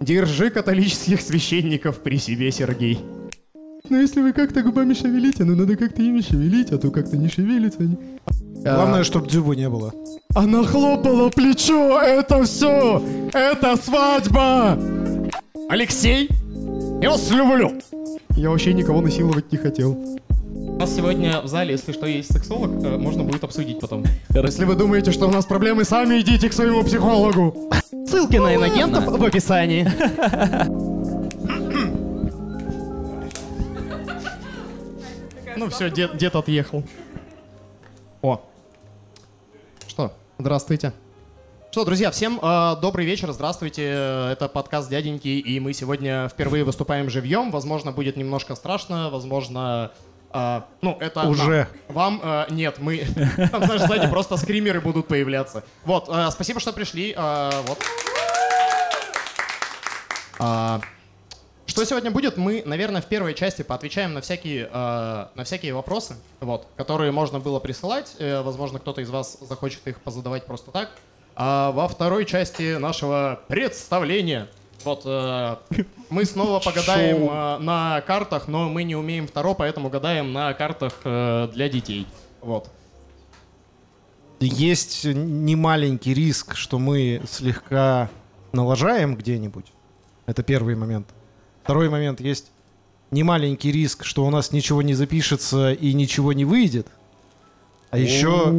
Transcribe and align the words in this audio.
Держи 0.00 0.50
католических 0.50 1.20
священников 1.20 2.02
при 2.02 2.18
себе, 2.18 2.50
Сергей. 2.52 3.00
Но 3.88 3.98
если 3.98 4.20
вы 4.20 4.32
как-то 4.32 4.62
губами 4.62 4.94
шевелите, 4.94 5.44
ну 5.44 5.54
надо 5.54 5.76
как-то 5.76 6.02
ими 6.02 6.20
шевелить, 6.20 6.72
а 6.72 6.78
то 6.78 6.90
как-то 6.90 7.16
не 7.16 7.28
шевелится. 7.28 7.80
они. 7.80 7.96
Главное, 8.62 9.04
чтобы 9.04 9.28
дзюбы 9.28 9.54
не 9.54 9.68
было. 9.68 9.94
Она 10.34 10.64
хлопала 10.64 11.30
плечо, 11.30 12.00
это 12.00 12.42
все, 12.44 13.02
это 13.32 13.76
свадьба! 13.76 14.78
Алексей, 15.68 16.28
я 17.00 17.10
вас 17.10 17.30
люблю! 17.30 17.80
Я 18.36 18.50
вообще 18.50 18.74
никого 18.74 19.00
насиловать 19.00 19.50
не 19.52 19.58
хотел. 19.58 20.18
У 20.76 20.78
нас 20.78 20.94
сегодня 20.94 21.40
в 21.40 21.46
зале, 21.46 21.72
если 21.72 21.92
что, 21.92 22.04
есть 22.04 22.30
сексолог, 22.30 22.70
э, 22.84 22.98
можно 22.98 23.24
будет 23.24 23.42
обсудить 23.42 23.80
потом. 23.80 24.04
Если 24.28 24.66
вы 24.66 24.74
думаете, 24.74 25.10
что 25.10 25.26
у 25.26 25.30
нас 25.30 25.46
проблемы, 25.46 25.84
сами 25.84 26.20
идите 26.20 26.50
к 26.50 26.52
своему 26.52 26.84
психологу. 26.84 27.70
Ссылки 28.06 28.36
на 28.36 28.54
инагентов 28.54 29.06
в 29.06 29.24
описании. 29.24 29.88
Ну 35.56 35.70
все, 35.70 35.90
дед, 35.90 36.18
дед 36.18 36.36
отъехал. 36.36 36.84
О. 38.20 38.42
Что? 39.88 40.12
Здравствуйте. 40.36 40.92
Что, 41.70 41.86
друзья, 41.86 42.10
всем 42.10 42.38
э, 42.42 42.76
добрый 42.82 43.06
вечер, 43.06 43.32
здравствуйте. 43.32 43.82
Это 44.30 44.50
подкаст 44.52 44.90
«Дяденьки», 44.90 45.28
и 45.28 45.58
мы 45.58 45.72
сегодня 45.72 46.28
впервые 46.28 46.64
выступаем 46.64 47.08
живьем. 47.08 47.50
Возможно, 47.50 47.92
будет 47.92 48.18
немножко 48.18 48.54
страшно, 48.54 49.08
возможно... 49.08 49.90
э, 50.36 50.62
ну, 50.82 50.96
это... 51.00 51.26
Уже. 51.28 51.68
Вам 51.88 52.20
э, 52.22 52.46
нет, 52.50 52.76
мы... 52.78 52.98
Там, 53.50 53.64
знаешь, 53.64 53.82
сзади 53.82 54.08
просто 54.08 54.36
скримеры 54.36 54.80
будут 54.80 55.08
появляться. 55.08 55.64
Вот, 55.84 56.08
э, 56.08 56.28
спасибо, 56.30 56.60
что 56.60 56.72
пришли. 56.72 57.14
э, 57.16 57.50
вот. 57.66 57.78
А, 60.38 60.80
что 61.66 61.84
сегодня 61.84 62.10
будет? 62.10 62.36
Мы, 62.36 62.62
наверное, 62.64 63.02
в 63.02 63.06
первой 63.06 63.34
части 63.34 63.62
поотвечаем 63.62 64.14
на 64.14 64.20
всякие, 64.20 64.68
э, 64.72 65.26
на 65.34 65.44
всякие 65.44 65.74
вопросы, 65.74 66.16
вот, 66.40 66.68
которые 66.76 67.12
можно 67.12 67.40
было 67.40 67.58
присылать. 67.58 68.16
Э, 68.18 68.42
возможно, 68.42 68.78
кто-то 68.78 69.00
из 69.00 69.10
вас 69.10 69.38
захочет 69.40 69.86
их 69.86 70.00
позадавать 70.00 70.46
просто 70.46 70.70
так. 70.70 70.90
А 71.34 71.72
во 71.72 71.86
второй 71.86 72.24
части 72.24 72.76
нашего 72.76 73.40
представления 73.48 74.48
вот 74.86 75.02
э, 75.04 75.56
мы 76.10 76.24
снова 76.24 76.60
погадаем 76.60 77.28
э, 77.28 77.58
на 77.58 78.00
картах, 78.02 78.48
но 78.48 78.68
мы 78.68 78.84
не 78.84 78.96
умеем 78.96 79.26
второ, 79.26 79.52
поэтому 79.54 79.90
гадаем 79.90 80.32
на 80.32 80.54
картах 80.54 80.94
э, 81.04 81.48
для 81.52 81.68
детей. 81.68 82.06
Вот. 82.40 82.70
Есть 84.40 85.04
немаленький 85.04 86.14
риск, 86.14 86.54
что 86.54 86.78
мы 86.78 87.22
слегка 87.28 88.08
налажаем 88.52 89.16
где-нибудь. 89.16 89.66
Это 90.26 90.42
первый 90.42 90.76
момент. 90.76 91.08
Второй 91.64 91.88
момент 91.88 92.20
есть 92.20 92.50
немаленький 93.10 93.72
риск, 93.72 94.04
что 94.04 94.24
у 94.24 94.30
нас 94.30 94.52
ничего 94.52 94.82
не 94.82 94.94
запишется 94.94 95.72
и 95.72 95.92
ничего 95.94 96.32
не 96.32 96.44
выйдет. 96.44 96.86
А 97.90 97.98
еще... 97.98 98.52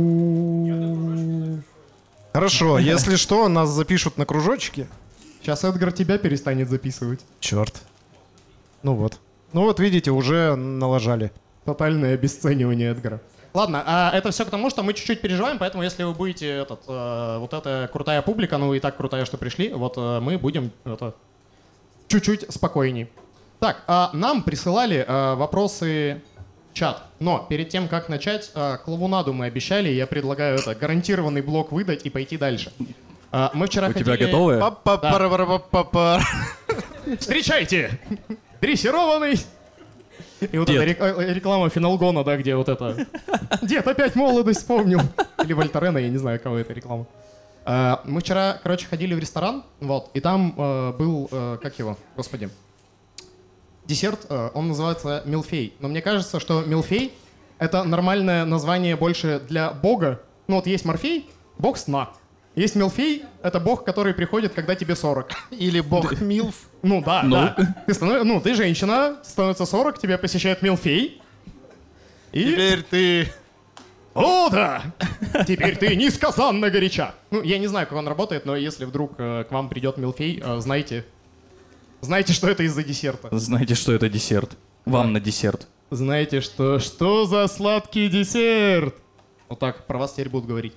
Хорошо, 2.33 2.77
если 2.77 3.15
что, 3.15 3.47
нас 3.47 3.69
запишут 3.69 4.17
на 4.17 4.25
кружочке. 4.25 4.87
Сейчас 5.47 5.63
Эдгар 5.63 5.93
тебя 5.93 6.17
перестанет 6.17 6.67
записывать. 6.67 7.21
Черт. 7.39 7.73
Ну 8.83 8.95
вот. 8.95 9.17
Ну 9.53 9.61
вот, 9.61 9.79
видите, 9.79 10.11
уже 10.11 10.55
налажали. 10.55 11.31
Тотальное 11.63 12.15
обесценивание 12.15 12.91
Эдгара. 12.91 13.21
Ладно, 13.53 13.81
а 13.85 14.11
это 14.13 14.31
все 14.31 14.43
к 14.43 14.49
тому, 14.49 14.69
что 14.69 14.83
мы 14.83 14.93
чуть-чуть 14.93 15.21
переживаем, 15.21 15.57
поэтому 15.57 15.83
если 15.83 16.03
вы 16.03 16.13
будете 16.13 16.49
этот, 16.49 16.81
э, 16.89 17.37
вот 17.39 17.53
эта 17.53 17.89
крутая 17.93 18.21
публика, 18.23 18.57
ну 18.57 18.73
и 18.73 18.81
так 18.81 18.97
крутая, 18.97 19.23
что 19.23 19.37
пришли, 19.37 19.71
вот 19.71 19.93
э, 19.95 20.19
мы 20.19 20.37
будем 20.37 20.69
это, 20.83 21.15
чуть-чуть 22.09 22.51
спокойней. 22.53 23.09
Так, 23.59 23.85
а 23.87 24.09
нам 24.11 24.43
присылали 24.43 25.05
э, 25.07 25.35
вопросы 25.35 26.21
в 26.71 26.73
чат, 26.73 27.03
но 27.21 27.47
перед 27.49 27.69
тем, 27.69 27.87
как 27.87 28.09
начать, 28.09 28.51
э, 28.53 28.79
клоунаду 28.83 29.31
мы 29.31 29.45
обещали, 29.45 29.87
я 29.87 30.07
предлагаю 30.07 30.59
это 30.59 30.75
гарантированный 30.75 31.41
блок 31.41 31.71
выдать 31.71 32.05
и 32.05 32.09
пойти 32.09 32.35
дальше. 32.35 32.73
А, 33.31 33.51
мы 33.53 33.67
вчера 33.67 33.89
У 33.89 33.93
тебя 33.93 34.11
ходили- 34.13 34.25
готовые? 34.27 34.59
Па-па-пара-пара-па-па. 34.59 36.21
Встречайте! 37.19 37.99
Дрессированный! 38.61 39.39
И 40.39 40.57
вот 40.57 40.67
Дед. 40.67 40.81
эта 40.83 41.05
э, 41.21 41.33
реклама 41.33 41.69
Финалгона, 41.69 42.23
да, 42.23 42.37
где 42.37 42.55
вот 42.55 42.69
это... 42.69 43.07
Дед 43.63 43.87
опять 43.87 44.15
молодость 44.15 44.59
вспомнил. 44.59 45.01
Или 45.43 45.53
Вольтарена, 45.53 45.97
я 45.97 46.09
не 46.09 46.17
знаю, 46.17 46.39
кого 46.39 46.57
это 46.57 46.73
реклама. 46.73 47.07
А, 47.65 48.01
Мы 48.05 48.21
вчера, 48.21 48.59
короче, 48.61 48.85
ходили 48.87 49.13
в 49.15 49.19
ресторан, 49.19 49.63
вот, 49.79 50.09
и 50.13 50.19
там 50.19 50.53
э, 50.57 50.93
был, 50.93 51.27
э, 51.31 51.57
как 51.61 51.77
его, 51.79 51.97
господи, 52.15 52.49
десерт, 53.85 54.29
он 54.53 54.67
называется 54.69 55.23
милфей. 55.25 55.73
Но 55.79 55.87
мне 55.87 56.01
кажется, 56.01 56.39
что 56.39 56.61
милфей— 56.61 57.13
это 57.59 57.83
нормальное 57.83 58.45
название 58.45 58.95
больше 58.95 59.41
для 59.47 59.71
бога. 59.71 60.21
Ну 60.47 60.55
вот 60.57 60.67
есть 60.67 60.83
морфей, 60.85 61.29
бог 61.57 61.77
сна. 61.77 62.09
Есть 62.57 62.75
милфей— 62.75 63.23
это 63.43 63.59
бог, 63.59 63.83
который 63.85 64.15
приходит, 64.15 64.53
когда 64.53 64.73
тебе 64.73 64.95
40. 64.95 65.29
Или 65.51 65.79
бог 65.79 66.19
Милф. 66.19 66.55
Ну 66.81 67.03
да, 67.03 67.21
Ну. 67.21 67.29
да. 67.35 67.55
Ты, 67.85 67.93
станов- 67.93 68.23
ну, 68.23 68.41
ты 68.41 68.55
женщина, 68.55 69.17
становится 69.23 69.67
40, 69.67 69.99
тебя 69.99 70.17
посещает 70.17 70.63
милфей. 70.63 71.21
И... 72.31 72.43
Теперь 72.43 72.81
ты... 72.81 73.31
О, 74.15 74.49
да! 74.49 74.81
Теперь 75.47 75.77
ты 75.77 75.95
несказанно 75.95 76.71
горяча. 76.71 77.13
Ну, 77.29 77.43
я 77.43 77.59
не 77.59 77.67
знаю, 77.67 77.85
как 77.85 77.95
он 77.95 78.07
работает, 78.07 78.47
но 78.47 78.55
если 78.55 78.85
вдруг 78.85 79.13
э, 79.19 79.43
к 79.47 79.51
вам 79.51 79.69
придет 79.69 79.97
милфей, 79.97 80.41
э, 80.43 80.59
знайте... 80.59 81.05
Знайте, 82.01 82.33
что 82.33 82.49
это 82.49 82.63
из-за 82.63 82.83
десерта. 82.83 83.29
Знаете, 83.37 83.75
что 83.75 83.93
это 83.93 84.09
десерт? 84.09 84.57
Вам 84.85 85.13
на 85.13 85.19
десерт. 85.19 85.67
Знаете, 85.91 86.41
что... 86.41 86.79
Что 86.79 87.27
за 87.27 87.45
сладкий 87.47 88.09
десерт? 88.09 88.95
Вот 89.47 89.59
так, 89.59 89.85
про 89.85 89.99
вас 89.99 90.13
теперь 90.13 90.29
будут 90.29 90.47
говорить. 90.47 90.73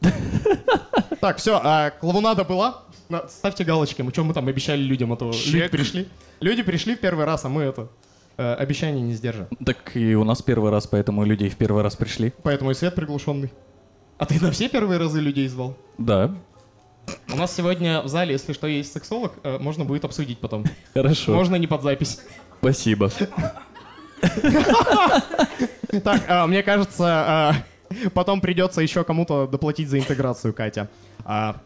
Так, 1.20 1.38
все, 1.38 1.60
а 1.62 1.90
клоунада 1.90 2.44
была? 2.44 2.84
На- 3.08 3.26
Ставьте 3.28 3.64
галочки, 3.64 4.02
мы 4.02 4.12
что 4.12 4.22
мы 4.22 4.34
там 4.34 4.46
обещали 4.46 4.80
людям, 4.82 5.12
а 5.12 5.16
то 5.16 5.26
люди 5.26 5.38
Чек. 5.50 5.70
пришли. 5.70 6.08
Люди 6.40 6.62
пришли 6.62 6.94
в 6.94 7.00
первый 7.00 7.24
раз, 7.24 7.44
а 7.44 7.48
мы 7.48 7.62
это... 7.62 7.88
э, 8.36 8.54
Обещание 8.54 9.02
не 9.02 9.14
сдержим. 9.14 9.46
Так 9.64 9.96
и 9.96 10.14
у 10.14 10.22
нас 10.24 10.42
первый 10.42 10.70
раз, 10.70 10.86
поэтому 10.86 11.24
людей 11.24 11.48
в 11.50 11.56
первый 11.56 11.82
раз 11.82 11.96
пришли. 11.96 12.32
Поэтому 12.44 12.70
и 12.70 12.74
свет 12.74 12.94
приглушенный. 12.94 13.50
А 14.18 14.26
ты 14.26 14.40
на 14.40 14.52
все 14.52 14.68
первые 14.68 14.98
разы 15.00 15.20
людей 15.20 15.48
звал? 15.48 15.76
Да, 15.96 16.32
У 17.32 17.36
нас 17.36 17.54
сегодня 17.56 18.00
в 18.02 18.08
зале, 18.08 18.32
если 18.32 18.52
что, 18.52 18.66
есть 18.68 18.92
сексолог, 18.92 19.32
э, 19.42 19.58
можно 19.58 19.84
будет 19.84 20.04
обсудить 20.04 20.38
потом. 20.38 20.64
хорошо. 20.94 21.34
Можно 21.34 21.56
не 21.56 21.66
под 21.66 21.82
запись. 21.82 22.20
Спасибо. 22.60 23.10
Так, 26.04 26.22
а, 26.28 26.46
мне 26.46 26.62
кажется, 26.62 27.04
а, 27.06 27.54
потом 28.14 28.40
придется 28.40 28.80
еще 28.80 29.04
кому-то 29.04 29.46
доплатить 29.46 29.88
за 29.88 29.98
интеграцию, 29.98 30.52
Катя. 30.54 30.88
А, 31.24 31.56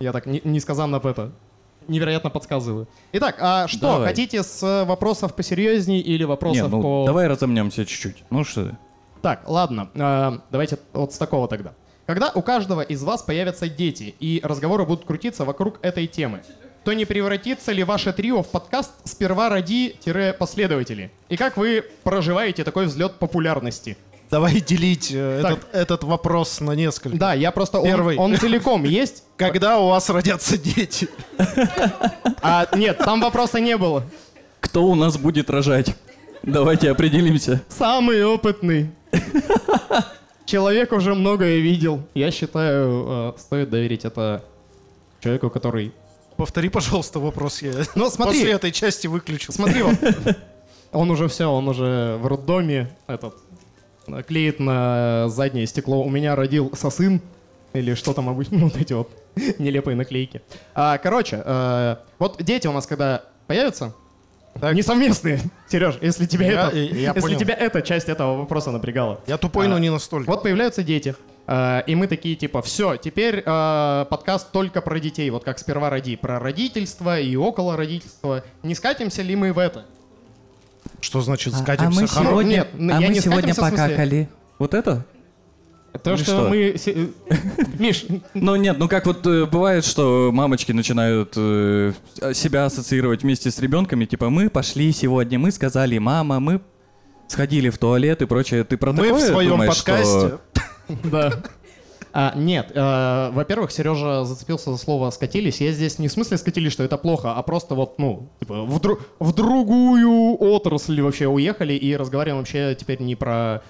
Я 0.00 0.12
так 0.12 0.26
не- 0.26 0.40
несказанно 0.44 0.96
это 0.96 1.32
невероятно 1.88 2.30
подсказываю. 2.30 2.86
Итак, 3.12 3.36
а 3.40 3.66
что, 3.68 3.92
Давай. 3.94 4.08
хотите 4.08 4.42
с 4.42 4.62
э, 4.62 4.84
вопросов 4.84 5.34
посерьезней 5.34 6.00
или 6.00 6.18
Не, 6.22 6.24
вопросов 6.26 6.70
ну 6.70 6.82
по... 6.82 7.04
давай 7.06 7.26
разомнемся 7.26 7.84
чуть-чуть. 7.84 8.24
Ну 8.30 8.44
что? 8.44 8.76
Так, 9.20 9.48
ладно, 9.48 9.88
э, 9.94 10.38
давайте 10.50 10.78
вот 10.92 11.12
с 11.12 11.18
такого 11.18 11.48
тогда. 11.48 11.72
Когда 12.06 12.30
у 12.34 12.42
каждого 12.42 12.80
из 12.80 13.02
вас 13.02 13.22
появятся 13.22 13.68
дети, 13.68 14.14
и 14.18 14.40
разговоры 14.42 14.84
будут 14.84 15.04
крутиться 15.04 15.44
вокруг 15.44 15.78
этой 15.82 16.06
темы, 16.06 16.42
то 16.84 16.92
не 16.92 17.04
превратится 17.04 17.70
ли 17.70 17.84
ваше 17.84 18.12
трио 18.12 18.42
в 18.42 18.48
подкаст 18.48 18.92
«Сперва 19.04 19.48
роди-последователи»? 19.48 21.12
И 21.28 21.36
как 21.36 21.56
вы 21.56 21.84
проживаете 22.02 22.64
такой 22.64 22.86
взлет 22.86 23.14
популярности? 23.14 23.96
Давай 24.32 24.62
делить 24.62 25.10
э, 25.12 25.40
Так. 25.42 25.52
этот, 25.52 25.74
этот 25.74 26.04
вопрос 26.04 26.60
на 26.60 26.72
несколько. 26.72 27.18
Да, 27.18 27.34
я 27.34 27.50
просто... 27.50 27.80
он- 27.80 27.84
Первый. 27.84 28.16
Он, 28.16 28.34
целиком 28.38 28.84
есть? 28.84 29.24
Когда 29.36 29.78
у 29.78 29.88
вас 29.90 30.08
родятся 30.08 30.56
дети? 30.56 31.06
А, 32.40 32.66
нет, 32.74 32.96
там 32.96 33.20
вопроса 33.20 33.60
не 33.60 33.76
было. 33.76 34.04
Кто 34.60 34.84
у 34.86 34.94
нас 34.94 35.18
будет 35.18 35.50
рожать? 35.50 35.94
Давайте 36.42 36.90
определимся. 36.90 37.60
Самый 37.68 38.24
опытный. 38.24 38.90
Человек 40.46 40.92
уже 40.92 41.14
многое 41.14 41.58
видел. 41.58 42.00
Я 42.14 42.30
считаю, 42.30 43.34
э, 43.36 43.38
стоит 43.38 43.68
доверить 43.68 44.06
это 44.06 44.42
человеку, 45.20 45.50
который... 45.50 45.92
Повтори, 46.38 46.70
пожалуйста, 46.70 47.20
вопрос. 47.20 47.60
Я 47.60 47.72
Ну, 47.94 48.08
смотри. 48.08 48.38
после 48.38 48.52
этой 48.52 48.72
части 48.72 49.08
выключил. 49.08 49.52
Смотри, 49.52 49.82
вот. 49.82 49.98
Он 50.92 51.10
уже 51.10 51.28
все, 51.28 51.46
он 51.50 51.68
уже 51.68 52.18
в 52.20 52.26
роддоме 52.26 52.94
этот 53.06 53.34
клеит 54.26 54.60
на 54.60 55.28
заднее 55.28 55.66
стекло. 55.66 56.02
У 56.02 56.10
меня 56.10 56.34
родил 56.36 56.72
сын 56.74 57.20
Или 57.72 57.94
что 57.94 58.12
там 58.12 58.28
обычно, 58.28 58.58
вот 58.64 58.76
эти 58.76 58.92
вот 58.92 59.10
нелепые 59.58 59.96
наклейки. 59.96 60.42
А, 60.74 60.98
короче, 60.98 61.42
э, 61.44 61.96
вот 62.18 62.36
дети 62.42 62.66
у 62.66 62.72
нас 62.72 62.86
когда 62.86 63.22
появятся, 63.46 63.94
Так. 64.60 64.74
не 64.74 64.82
совместные, 64.82 65.40
Сереж, 65.68 65.96
если 66.02 66.26
тебя 66.26 66.46
Я- 66.50 66.66
это, 66.68 66.76
я 66.76 66.84
если 67.14 67.20
понял. 67.20 67.38
тебя 67.38 67.54
эта 67.54 67.80
часть 67.80 68.08
этого 68.10 68.36
вопроса 68.38 68.70
напрягала. 68.70 69.20
Я 69.26 69.38
тупой, 69.38 69.66
А, 69.66 69.68
но 69.70 69.78
не 69.78 69.88
настолько. 69.90 70.28
Вот 70.28 70.42
появляются 70.42 70.82
дети. 70.82 71.14
Э, 71.46 71.80
И 71.86 71.94
мы 71.94 72.06
такие, 72.08 72.36
типа, 72.36 72.60
все, 72.60 72.96
теперь 72.96 73.42
э, 73.44 74.06
подкаст 74.10 74.52
только 74.52 74.82
про 74.82 75.00
детей, 75.00 75.30
вот 75.30 75.42
как 75.44 75.58
сперва 75.58 75.88
роди, 75.88 76.16
про 76.16 76.38
родительство 76.38 77.18
и 77.18 77.34
около 77.36 77.76
родительства. 77.76 78.44
Не 78.62 78.74
скатимся 78.74 79.22
ли 79.22 79.34
мы 79.34 79.52
в 79.54 79.58
это? 79.58 79.86
Что 81.02 81.20
значит 81.20 81.52
А- 81.52 81.58
а 81.58 81.60
скатимся? 81.60 82.00
мы 82.00 82.06
Хоро- 82.06 82.28
сегодня, 82.30 82.66
Нет, 82.78 82.96
а 82.96 83.00
я 83.00 83.08
мы 83.08 83.14
не 83.14 83.20
сегодня 83.20 83.52
скатимся, 83.52 83.82
покакали. 83.82 84.28
Вот 84.58 84.72
это? 84.72 85.04
То, 86.02 86.14
Или 86.14 86.22
что, 86.22 86.32
что? 86.32 86.48
мы... 86.48 86.74
се- 86.78 87.08
Миш, 87.78 88.06
Ну 88.32 88.56
нет, 88.56 88.78
ну 88.78 88.88
как 88.88 89.04
вот 89.04 89.26
э, 89.26 89.44
бывает, 89.44 89.84
что 89.84 90.30
мамочки 90.32 90.72
начинают 90.72 91.34
э, 91.36 91.92
себя 92.32 92.64
ассоциировать 92.64 93.24
вместе 93.24 93.50
с 93.50 93.58
ребенками, 93.58 94.06
типа 94.06 94.30
мы 94.30 94.48
пошли 94.48 94.90
сегодня, 94.92 95.38
мы 95.38 95.50
сказали, 95.50 95.98
мама, 95.98 96.40
мы 96.40 96.62
сходили 97.28 97.68
в 97.68 97.76
туалет 97.76 98.22
и 98.22 98.26
прочее. 98.26 98.64
Ты 98.64 98.78
про 98.78 98.92
Мы 98.92 99.02
такое 99.02 99.12
в 99.14 99.20
своем 99.26 99.50
думаешь, 99.50 99.74
что- 99.74 99.92
подкасте. 99.92 100.38
Да. 101.04 101.32
А, 102.14 102.34
нет, 102.36 102.72
э, 102.74 103.30
во-первых, 103.32 103.72
Сережа 103.72 104.24
зацепился 104.24 104.70
за 104.70 104.76
слово 104.76 105.10
«скатились». 105.10 105.60
Я 105.60 105.72
здесь 105.72 105.98
не 105.98 106.08
в 106.08 106.12
смысле 106.12 106.36
скатились, 106.36 106.72
что 106.72 106.82
это 106.82 106.98
плохо, 106.98 107.32
а 107.32 107.42
просто 107.42 107.74
вот, 107.74 107.98
ну, 107.98 108.28
типа, 108.38 108.64
в, 108.64 108.78
дру- 108.80 109.00
в 109.18 109.34
другую 109.34 110.36
отрасль 110.38 111.00
вообще 111.00 111.26
уехали 111.26 111.72
и 111.72 111.96
разговариваем 111.96 112.40
вообще 112.40 112.76
теперь 112.78 113.00
не 113.00 113.16
про 113.16 113.62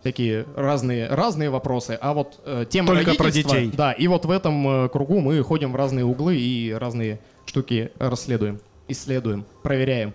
всякие 0.00 0.46
разные, 0.54 1.08
разные 1.08 1.50
вопросы, 1.50 1.98
а 2.00 2.14
вот 2.14 2.40
э, 2.44 2.66
тема 2.70 2.94
Только 2.94 3.14
про 3.14 3.30
детей. 3.30 3.70
Да, 3.74 3.92
и 3.92 4.06
вот 4.06 4.24
в 4.24 4.30
этом 4.30 4.84
э, 4.84 4.88
кругу 4.88 5.18
мы 5.20 5.42
ходим 5.42 5.72
в 5.72 5.76
разные 5.76 6.04
углы 6.04 6.36
и 6.36 6.72
разные 6.72 7.20
штуки 7.46 7.90
расследуем, 7.98 8.60
исследуем, 8.86 9.44
проверяем. 9.62 10.14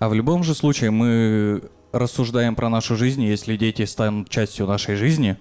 А 0.00 0.08
в 0.08 0.14
любом 0.14 0.42
же 0.42 0.54
случае 0.54 0.90
мы 0.90 1.62
рассуждаем 1.92 2.56
про 2.56 2.68
нашу 2.68 2.96
жизнь, 2.96 3.22
если 3.22 3.56
дети 3.56 3.84
станут 3.84 4.28
частью 4.28 4.66
нашей 4.66 4.96
жизни. 4.96 5.36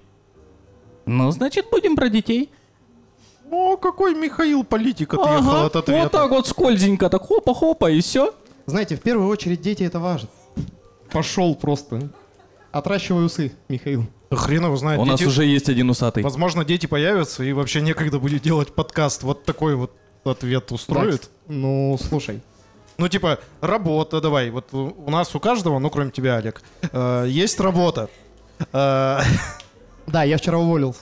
Ну, 1.05 1.31
значит, 1.31 1.65
будем 1.71 1.95
про 1.95 2.09
детей. 2.09 2.49
О, 3.51 3.77
какой 3.77 4.15
Михаил 4.15 4.63
политик 4.63 5.13
отъехал 5.13 5.49
Ага, 5.51 5.65
от 5.65 5.75
ответа. 5.75 6.01
вот 6.03 6.11
так 6.11 6.31
вот 6.31 6.47
скользенько, 6.47 7.09
так 7.09 7.21
хопа-хопа, 7.23 7.91
и 7.91 8.01
все. 8.01 8.33
Знаете, 8.65 8.95
в 8.95 9.01
первую 9.01 9.27
очередь 9.27 9.61
дети 9.61 9.83
это 9.83 9.99
важно. 9.99 10.29
Пошел 11.11 11.53
просто. 11.55 12.09
Отращивай 12.71 13.25
усы, 13.25 13.51
Михаил. 13.69 14.05
Да 14.31 14.37
Хрен 14.37 14.65
его 14.65 14.75
знает. 14.77 14.99
У 14.99 15.05
нас 15.05 15.19
дети- 15.19 15.27
уже 15.29 15.45
есть 15.45 15.69
один 15.69 15.89
усатый. 15.89 16.23
Возможно, 16.23 16.65
дети 16.65 16.87
появятся, 16.87 17.43
и 17.43 17.53
вообще 17.53 17.81
некогда 17.81 18.17
будет 18.17 18.41
делать 18.41 18.73
подкаст. 18.73 19.21
Вот 19.21 19.43
такой 19.43 19.75
вот 19.75 19.91
ответ 20.23 20.71
устроит. 20.71 21.29
Ну, 21.47 21.99
слушай. 22.01 22.41
Ну, 22.97 23.07
типа, 23.09 23.39
работа, 23.61 24.21
давай. 24.21 24.49
Вот 24.49 24.73
у 24.73 24.95
у 25.05 25.11
нас 25.11 25.35
у 25.35 25.39
каждого, 25.39 25.77
ну, 25.77 25.89
кроме 25.91 26.09
тебя, 26.11 26.37
Олег, 26.37 26.63
э, 26.91 27.25
есть 27.27 27.59
работа. 27.59 28.09
Э, 28.71 29.19
Да, 30.07 30.23
я 30.23 30.37
вчера 30.37 30.57
уволился. 30.57 31.01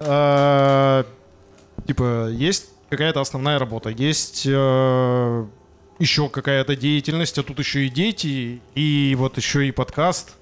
э, 0.00 1.04
Типа, 1.86 2.28
есть 2.30 2.70
какая-то 2.88 3.20
основная 3.20 3.58
работа, 3.58 3.90
есть 3.90 4.46
э, 4.46 5.46
еще 5.98 6.28
какая-то 6.28 6.76
деятельность, 6.76 7.38
а 7.38 7.42
тут 7.42 7.58
еще 7.58 7.86
и 7.86 7.90
дети, 7.90 8.60
и 8.74 9.14
вот 9.18 9.36
еще 9.36 9.66
и 9.66 9.70
подкаст. 9.70 10.34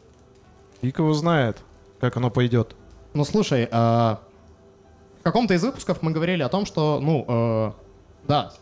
Фиг 0.80 0.98
его 0.98 1.12
знает, 1.14 1.58
как 2.00 2.16
оно 2.16 2.30
пойдет. 2.30 2.76
Ну, 3.14 3.24
слушай, 3.24 3.68
а, 3.70 4.20
в 5.20 5.22
каком-то 5.22 5.54
из 5.54 5.62
выпусков 5.62 6.02
мы 6.02 6.10
говорили 6.12 6.42
о 6.42 6.48
том, 6.48 6.66
что, 6.66 7.00
ну, 7.00 7.24
э, 7.28 7.72
да, 8.26 8.52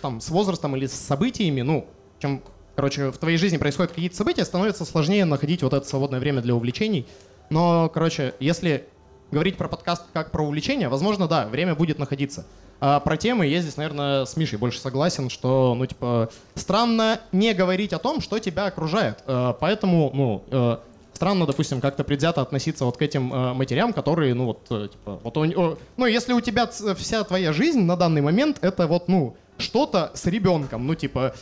там, 0.00 0.20
с 0.20 0.28
возрастом 0.28 0.76
или 0.76 0.86
с 0.86 0.92
событиями, 0.92 1.62
ну, 1.62 1.86
чем, 2.18 2.42
короче, 2.74 3.10
в 3.10 3.18
твоей 3.18 3.36
жизни 3.38 3.56
происходят 3.56 3.92
какие-то 3.92 4.16
события, 4.16 4.44
становится 4.44 4.84
сложнее 4.84 5.24
находить 5.24 5.62
вот 5.62 5.72
это 5.72 5.86
свободное 5.86 6.20
время 6.20 6.40
для 6.42 6.54
увлечений. 6.54 7.06
Но, 7.50 7.90
короче, 7.92 8.34
если 8.40 8.86
говорить 9.30 9.56
про 9.56 9.68
подкаст 9.68 10.04
как 10.12 10.30
про 10.30 10.44
увлечение, 10.44 10.88
возможно, 10.88 11.26
да, 11.28 11.46
время 11.46 11.74
будет 11.74 11.98
находиться. 11.98 12.46
А 12.80 12.98
про 12.98 13.16
темы 13.16 13.46
я 13.46 13.60
здесь, 13.60 13.76
наверное, 13.76 14.24
с 14.24 14.36
Мишей 14.36 14.58
больше 14.58 14.80
согласен, 14.80 15.30
что, 15.30 15.74
ну, 15.76 15.86
типа, 15.86 16.30
странно 16.56 17.20
не 17.30 17.54
говорить 17.54 17.92
о 17.92 17.98
том, 17.98 18.20
что 18.20 18.38
тебя 18.40 18.66
окружает. 18.66 19.22
Э, 19.26 19.54
Поэтому, 19.60 20.10
ну, 20.12 20.42
э, 20.50 20.78
странно, 21.12 21.46
допустим, 21.46 21.80
как-то 21.80 22.02
предвзято 22.02 22.40
относиться 22.40 22.84
вот 22.84 22.96
к 22.96 23.02
этим 23.02 23.32
э, 23.32 23.52
матерям, 23.52 23.92
которые, 23.92 24.34
ну, 24.34 24.46
вот, 24.46 24.66
э, 24.70 24.88
типа, 24.90 25.20
вот, 25.22 25.36
у- 25.36 25.60
о, 25.60 25.78
ну, 25.96 26.06
если 26.06 26.32
у 26.32 26.40
тебя 26.40 26.66
вся 26.66 27.22
твоя 27.22 27.52
жизнь 27.52 27.82
на 27.82 27.96
данный 27.96 28.20
момент, 28.20 28.58
это 28.62 28.88
вот, 28.88 29.06
ну, 29.06 29.36
что-то 29.58 30.10
с 30.14 30.26
ребенком, 30.26 30.84
ну, 30.86 30.94
типа, 30.96 31.36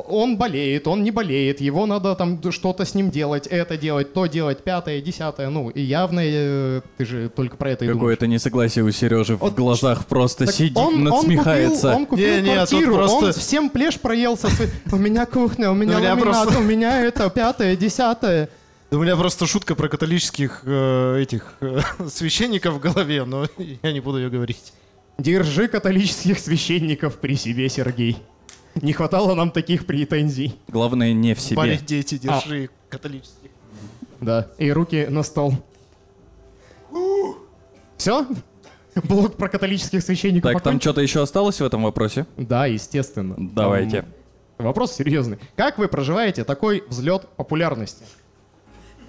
он 0.00 0.36
болеет, 0.36 0.86
он 0.88 1.02
не 1.02 1.10
болеет, 1.10 1.60
его 1.60 1.86
надо 1.86 2.14
там 2.14 2.40
что-то 2.50 2.84
с 2.84 2.94
ним 2.94 3.10
делать, 3.10 3.46
это 3.46 3.76
делать, 3.76 4.12
то 4.12 4.26
делать, 4.26 4.62
пятое, 4.64 5.00
десятое, 5.00 5.48
ну, 5.50 5.70
и 5.70 5.80
явно 5.80 6.20
э, 6.24 6.80
ты 6.96 7.04
же 7.04 7.28
только 7.28 7.56
про 7.56 7.70
это 7.70 7.84
и. 7.84 7.88
Какое-то 7.88 8.26
несогласие 8.26 8.84
у 8.84 8.90
Сережи 8.90 9.36
в 9.36 9.40
Вот 9.40 9.54
глазах 9.54 10.06
просто 10.06 10.50
сидит, 10.50 10.76
он, 10.76 10.94
он 10.94 11.04
насмехается. 11.04 11.88
купил, 11.88 11.96
он 11.96 12.06
купил 12.06 12.26
Не, 12.26 12.40
не, 12.40 12.46
тут 12.60 12.68
квартиру, 12.68 12.94
просто- 12.94 13.26
он 13.26 13.32
всем 13.32 13.70
плешь 13.70 14.00
проелся. 14.00 14.48
У 14.92 14.96
меня 14.96 15.26
кухня, 15.26 15.70
у 15.70 15.74
меня 15.74 15.96
У 15.96 16.00
меня 16.00 16.10
ламинат, 16.14 16.42
просто- 16.42 16.58
у 16.60 16.62
меня 16.62 17.02
это 17.04 17.30
пятое, 17.30 17.76
десятое. 17.76 18.48
Да 18.90 18.98
у 18.98 19.02
меня 19.02 19.16
просто 19.16 19.46
шутка 19.46 19.74
про 19.74 19.88
католических 19.88 20.62
э, 20.64 21.20
этих 21.22 21.54
э, 21.60 21.80
священников 22.08 22.74
в 22.74 22.80
голове, 22.80 23.24
но 23.24 23.46
я 23.82 23.92
не 23.92 24.00
буду 24.00 24.18
ее 24.18 24.28
говорить. 24.30 24.72
Держи 25.18 25.68
католических 25.68 26.38
священников 26.38 27.18
при 27.18 27.36
себе, 27.36 27.68
Сергей. 27.68 28.18
Не 28.82 28.92
хватало 28.92 29.34
нам 29.34 29.50
таких 29.50 29.86
претензий. 29.86 30.56
Главное, 30.68 31.12
не 31.12 31.34
в 31.34 31.40
себе. 31.40 31.56
Парень, 31.56 31.80
дети, 31.86 32.18
держи 32.18 32.70
католических. 32.88 33.50
Да. 34.20 34.48
И 34.58 34.70
руки 34.70 35.06
на 35.08 35.22
стол. 35.22 35.54
Все? 37.96 38.26
Блок 39.02 39.36
про 39.36 39.48
католических 39.48 40.02
священников 40.02 40.52
Так, 40.52 40.62
там 40.62 40.80
что-то 40.80 41.00
еще 41.00 41.22
осталось 41.22 41.60
в 41.60 41.64
этом 41.64 41.82
вопросе? 41.82 42.26
Да, 42.36 42.66
естественно. 42.66 43.34
Давайте. 43.38 44.02
Там 44.02 44.66
Вопрос 44.66 44.94
серьезный. 44.94 45.38
Как 45.56 45.78
вы 45.78 45.88
проживаете 45.88 46.44
такой 46.44 46.84
взлет 46.88 47.26
популярности? 47.36 48.04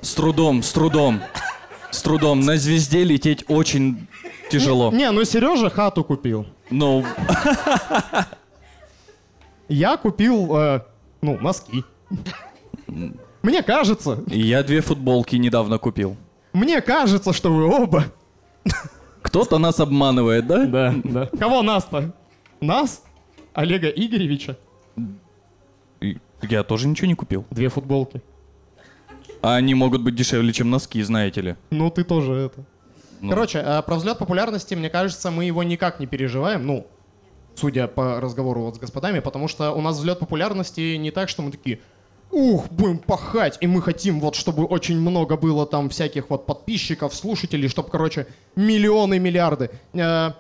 С 0.02 0.14
трудом, 0.16 0.64
с 0.64 0.72
трудом. 0.72 1.22
С 1.92 2.02
трудом. 2.02 2.40
На 2.42 2.58
звезде 2.58 3.04
лететь 3.04 3.46
очень 3.48 4.08
тяжело. 4.50 4.92
Не, 4.92 5.12
ну 5.12 5.24
Сережа 5.24 5.70
хату 5.70 6.04
купил. 6.04 6.48
Ну, 6.72 7.06
Я 9.68 9.98
купил, 9.98 10.56
э, 10.58 10.82
ну, 11.22 11.38
носки. 11.40 11.84
Мне 13.42 13.64
кажется, 13.64 14.24
я 14.28 14.64
две 14.64 14.82
футболки 14.82 15.36
недавно 15.36 15.78
купил. 15.78 16.18
мне 16.54 16.82
кажется, 16.82 17.34
что 17.34 17.52
вы 17.54 17.66
оба. 17.66 18.06
Кто-то 19.22 19.58
нас 19.58 19.80
обманывает, 19.80 20.48
да? 20.48 20.66
Да, 20.66 20.96
да. 21.04 21.26
Кого 21.40 21.62
нас-то? 21.62 22.14
Нас? 22.62 23.04
Олега 23.54 23.88
Игоревича? 23.90 24.58
Я 26.42 26.64
тоже 26.64 26.88
ничего 26.88 27.08
не 27.08 27.16
купил. 27.16 27.46
Две 27.50 27.70
футболки. 27.70 28.22
А 29.42 29.56
они 29.56 29.74
могут 29.76 30.02
быть 30.02 30.16
дешевле, 30.16 30.54
чем 30.54 30.70
носки, 30.70 31.02
знаете 31.04 31.42
ли. 31.42 31.56
Ну, 31.70 31.90
ты 31.90 32.04
тоже 32.04 32.34
это. 32.34 32.66
Ну. 33.22 33.30
Короче, 33.30 33.60
э, 33.60 33.82
про 33.82 33.96
взлет 33.96 34.18
популярности, 34.18 34.76
мне 34.76 34.90
кажется, 34.90 35.32
мы 35.32 35.46
его 35.46 35.64
никак 35.64 36.00
не 36.00 36.08
переживаем. 36.08 36.66
Ну, 36.66 36.88
судя 37.56 37.88
по 37.88 38.20
разговору 38.20 38.62
вот 38.62 38.76
с 38.76 38.80
господами, 38.80 39.20
потому 39.20 39.48
что 39.48 39.72
у 39.72 39.82
нас 39.82 39.98
взлет 39.98 40.20
популярности 40.20 40.96
не 40.96 41.12
так, 41.12 41.30
что 41.30 41.42
мы 41.42 41.52
такие, 41.52 41.80
ух, 42.32 42.70
будем 42.70 42.98
пахать, 42.98 43.58
и 43.62 43.68
мы 43.68 43.82
хотим 43.82 44.20
вот, 44.20 44.36
чтобы 44.36 44.66
очень 44.66 45.00
много 45.00 45.38
было 45.38 45.66
там 45.66 45.90
всяких 45.90 46.30
вот 46.30 46.46
подписчиков, 46.46 47.14
слушателей, 47.14 47.70
чтобы, 47.70 47.90
короче, 47.90 48.28
миллионы, 48.56 49.20
миллиарды. 49.20 49.70
Э, 49.94 50.32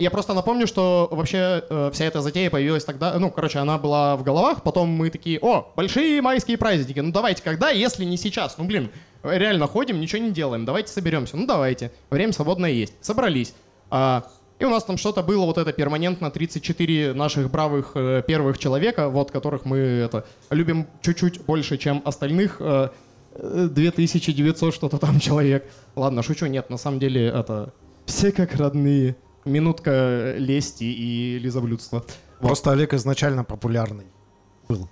Я 0.00 0.10
просто 0.10 0.34
напомню, 0.34 0.66
что 0.66 1.08
вообще 1.12 1.62
э, 1.70 1.90
вся 1.92 2.04
эта 2.04 2.20
затея 2.20 2.50
появилась 2.50 2.84
тогда, 2.84 3.16
ну, 3.18 3.30
короче, 3.30 3.60
она 3.60 3.78
была 3.78 4.16
в 4.16 4.24
головах, 4.24 4.62
потом 4.64 4.88
мы 4.88 5.08
такие, 5.08 5.38
о, 5.40 5.72
большие 5.76 6.20
майские 6.20 6.58
праздники, 6.58 6.98
ну 7.00 7.12
давайте 7.12 7.42
когда, 7.42 7.70
если 7.70 8.04
не 8.04 8.16
сейчас, 8.16 8.58
ну, 8.58 8.64
блин, 8.64 8.90
реально 9.22 9.66
ходим, 9.68 10.00
ничего 10.00 10.20
не 10.20 10.32
делаем, 10.32 10.64
давайте 10.64 10.92
соберемся, 10.92 11.36
ну, 11.36 11.46
давайте, 11.46 11.92
время 12.10 12.32
свободное 12.32 12.70
есть, 12.72 12.92
собрались. 13.00 13.54
А, 13.88 14.24
и 14.58 14.64
у 14.64 14.70
нас 14.70 14.84
там 14.84 14.96
что-то 14.96 15.22
было, 15.22 15.44
вот 15.44 15.58
это 15.58 15.72
перманентно, 15.72 16.30
34 16.30 17.12
наших 17.14 17.50
бравых 17.50 17.92
э, 17.94 18.22
первых 18.26 18.58
человека, 18.58 19.08
вот, 19.08 19.30
которых 19.30 19.64
мы 19.64 19.78
это 19.78 20.24
любим 20.50 20.86
чуть-чуть 21.02 21.44
больше, 21.44 21.76
чем 21.76 22.02
остальных, 22.04 22.58
э, 22.60 22.90
э, 23.34 23.68
2900 23.70 24.72
что-то 24.72 24.98
там 24.98 25.18
человек. 25.20 25.68
Ладно, 25.96 26.22
шучу, 26.22 26.46
нет, 26.46 26.70
на 26.70 26.76
самом 26.76 27.00
деле 27.00 27.26
это 27.26 27.72
все 28.06 28.30
как 28.32 28.54
родные. 28.54 29.16
Минутка 29.44 30.36
лести 30.38 30.84
и 30.84 31.38
лизоблюдства. 31.38 31.98
Вот. 32.40 32.48
Просто 32.48 32.72
Олег 32.72 32.94
изначально 32.94 33.44
популярный 33.44 34.06
был. 34.68 34.88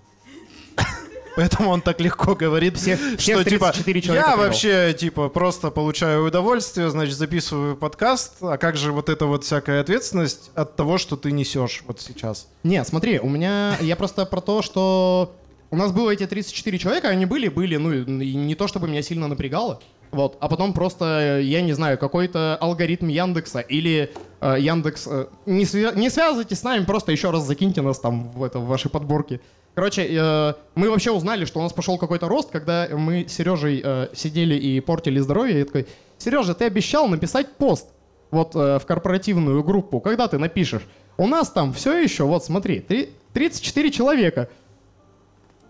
Поэтому 1.37 1.71
он 1.71 1.81
так 1.81 2.01
легко 2.01 2.35
говорит, 2.35 2.77
Всех- 2.77 2.99
что 2.99 3.17
всех 3.19 3.45
типа 3.45 3.67
34 3.73 4.01
человека 4.03 4.27
я 4.29 4.33
привел». 4.35 4.47
вообще 4.49 4.95
типа 4.99 5.29
просто 5.29 5.71
получаю 5.71 6.27
удовольствие, 6.27 6.91
значит 6.91 7.17
записываю 7.17 7.77
подкаст, 7.77 8.35
а 8.43 8.59
как 8.59 8.77
же 8.77 8.93
вот 8.93 9.09
эта 9.09 9.27
вот 9.27 9.45
всякая 9.45 9.81
ответственность 9.81 10.51
от 10.55 10.77
того, 10.77 10.99
что 10.99 11.17
ты 11.17 11.33
несешь 11.33 11.83
вот 11.87 12.01
сейчас? 12.01 12.49
Не, 12.63 12.85
смотри, 12.85 13.19
у 13.19 13.29
меня... 13.29 13.77
Я 13.81 13.97
просто 13.97 14.27
про 14.27 14.41
то, 14.41 14.63
что 14.63 15.35
у 15.71 15.77
нас 15.77 15.91
было 15.93 16.11
эти 16.11 16.27
34 16.27 16.79
человека, 16.79 17.09
они 17.09 17.25
были, 17.27 17.49
были, 17.49 17.77
ну, 17.77 17.93
и 17.93 18.35
не 18.35 18.55
то, 18.55 18.69
чтобы 18.69 18.89
меня 18.89 19.03
сильно 19.03 19.27
напрягало. 19.29 19.81
Вот, 20.13 20.37
а 20.41 20.49
потом 20.49 20.75
просто, 20.75 21.39
э, 21.39 21.43
я 21.43 21.63
не 21.63 21.73
знаю, 21.73 21.97
какой-то 21.97 22.57
алгоритм 22.61 23.09
Яндекса 23.09 23.61
или 23.61 24.13
э, 24.43 24.57
Яндекс... 24.61 25.07
э, 25.11 25.27
не, 25.47 25.65
свя- 25.65 25.99
не 25.99 26.11
связывайтесь 26.11 26.59
с 26.59 26.63
нами, 26.63 26.85
просто 26.85 27.13
еще 27.13 27.31
раз 27.31 27.45
закиньте 27.45 27.81
нас 27.81 27.99
там 27.99 28.31
в, 28.31 28.45
это, 28.45 28.59
в 28.59 28.67
ваши 28.67 28.91
подборки. 28.91 29.41
Короче, 29.75 30.07
э, 30.07 30.53
мы 30.75 30.91
вообще 30.91 31.13
узнали, 31.13 31.47
что 31.47 31.61
у 31.61 31.63
нас 31.63 31.73
пошел 31.73 31.97
какой-то 31.97 32.29
рост, 32.29 32.51
когда 32.51 32.89
мы 32.93 33.27
с 33.27 33.33
Сережей 33.33 33.81
э, 33.83 34.09
сидели 34.13 34.55
и 34.55 34.81
портили 34.81 35.19
здоровье. 35.19 35.61
Я 35.61 35.65
такой, 35.65 35.87
Сережа, 36.19 36.55
ты 36.55 36.67
обещал 36.67 37.09
написать 37.09 37.57
пост 37.57 37.89
вот 38.31 38.55
э, 38.55 38.79
в 38.79 38.85
корпоративную 38.85 39.65
группу. 39.65 39.99
Когда 40.01 40.29
ты 40.29 40.37
напишешь? 40.37 40.83
У 41.17 41.27
нас 41.27 41.51
там 41.51 41.73
все 41.73 41.97
еще, 41.97 42.25
вот 42.25 42.45
смотри, 42.45 42.81
три- 42.81 43.11
34 43.33 43.91
человека. 43.91 44.51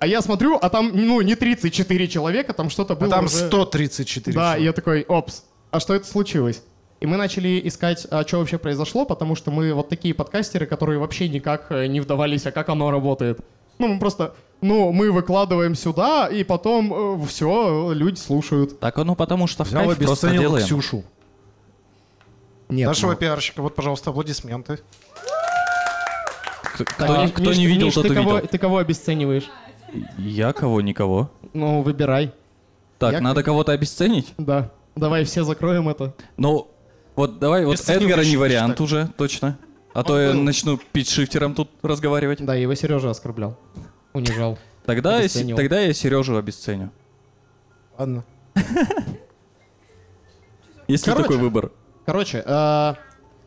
А 0.03 0.07
я 0.07 0.21
смотрю, 0.21 0.59
а 0.61 0.69
там, 0.69 0.91
ну, 0.93 1.21
не 1.21 1.37
34 1.37 2.09
человека, 2.09 2.53
там 2.55 2.71
что-то 2.71 2.95
А 2.95 2.97
было 2.97 3.09
там 3.09 3.27
уже- 3.27 3.47
134 3.47 4.35
Да, 4.35 4.41
человека. 4.41 4.65
я 4.65 4.73
такой, 4.73 5.03
опс, 5.03 5.45
а 5.71 5.79
что 5.79 5.95
это 5.95 6.09
случилось? 6.09 6.65
И 6.99 7.07
мы 7.07 7.17
начали 7.17 7.61
искать, 7.63 8.09
а 8.11 8.27
что 8.27 8.39
вообще 8.41 8.59
произошло, 8.59 9.05
потому 9.05 9.37
что 9.37 9.53
мы 9.53 9.73
вот 9.73 9.89
такие 9.89 10.13
подкастеры, 10.13 10.67
которые 10.67 10.99
вообще 10.99 11.29
никак 11.29 11.67
э, 11.71 11.87
не 11.87 12.01
вдавались, 12.01 12.47
а 12.47 12.51
как 12.51 12.69
оно 12.69 12.91
работает. 12.91 13.43
Ну, 13.79 13.87
мы 13.87 14.01
просто, 14.01 14.35
ну, 14.61 14.91
мы 14.91 15.13
выкладываем 15.13 15.77
сюда, 15.77 16.27
и 16.27 16.43
потом 16.43 17.25
все, 17.29 17.93
люди 17.93 18.19
слушают. 18.19 18.81
Так 18.81 18.99
оно 18.99 19.15
потому 19.15 19.47
что 19.47 19.63
в 19.63 19.69
Взял 19.69 19.85
кайф 19.85 19.99
просто 19.99 20.31
делаем. 20.31 20.67
Ксюшу. 20.67 21.05
Нет, 22.69 22.89
Нашего 22.89 23.13
ну, 23.13 23.19
пиарщика. 23.19 23.63
Вот, 23.63 23.77
пожалуйста, 23.77 24.11
аплодисменты. 24.11 24.81
Кто, 26.75 26.85
так, 26.85 26.95
кто 26.97 27.17
не, 27.17 27.23
Миш, 27.23 27.33
кто 27.33 27.55
не 27.55 27.67
видел, 27.67 27.87
Миш, 27.87 27.95
тот 27.95 28.09
ты 28.09 28.15
кого, 28.15 28.31
увидел. 28.33 28.49
ты 28.49 28.59
кого 28.59 28.79
обесцениваешь? 28.79 29.49
Я 30.19 30.53
кого, 30.53 30.81
никого. 30.81 31.31
Ну, 31.53 31.83
выбирай. 31.83 32.33
Так, 32.99 33.13
Я- 33.15 33.21
надо 33.21 33.43
кого-то 33.43 33.73
обесценить? 33.73 34.33
Да. 34.39 34.71
Давай 34.97 35.25
все 35.25 35.43
закроем 35.45 35.89
это. 35.89 36.15
Ну, 36.37 36.69
вот 37.17 37.39
давай, 37.39 37.65
вот 37.65 37.73
Обесцениваешь, 37.73 38.11
Эдгара 38.13 38.25
не 38.25 38.37
вариант 38.37 38.79
ли? 38.79 38.85
уже, 38.85 39.09
точно. 39.17 39.59
А 39.95 40.03
то 40.05 40.19
я 40.19 40.33
был. 40.33 40.43
начну 40.43 40.79
питчшифтером 40.93 41.55
тут 41.55 41.71
разговаривать. 41.83 42.45
Да, 42.45 42.55
его 42.55 42.75
Сережа 42.75 43.11
оскорблял. 43.11 43.59
Унижал. 44.15 44.59
Тогда, 44.87 45.13
я, 45.17 45.29
Се- 45.29 45.39
Обесценил. 45.41 45.57
тогда 45.57 45.81
я 45.81 45.93
Сережу 45.93 46.37
обесценю. 46.37 46.91
Ладно. 47.99 48.25
Есть 50.89 51.07
ли 51.07 51.13
Короче. 51.13 51.29
такой 51.29 51.37
выбор? 51.43 51.71
Короче, 52.07 52.43
э, 52.45 52.95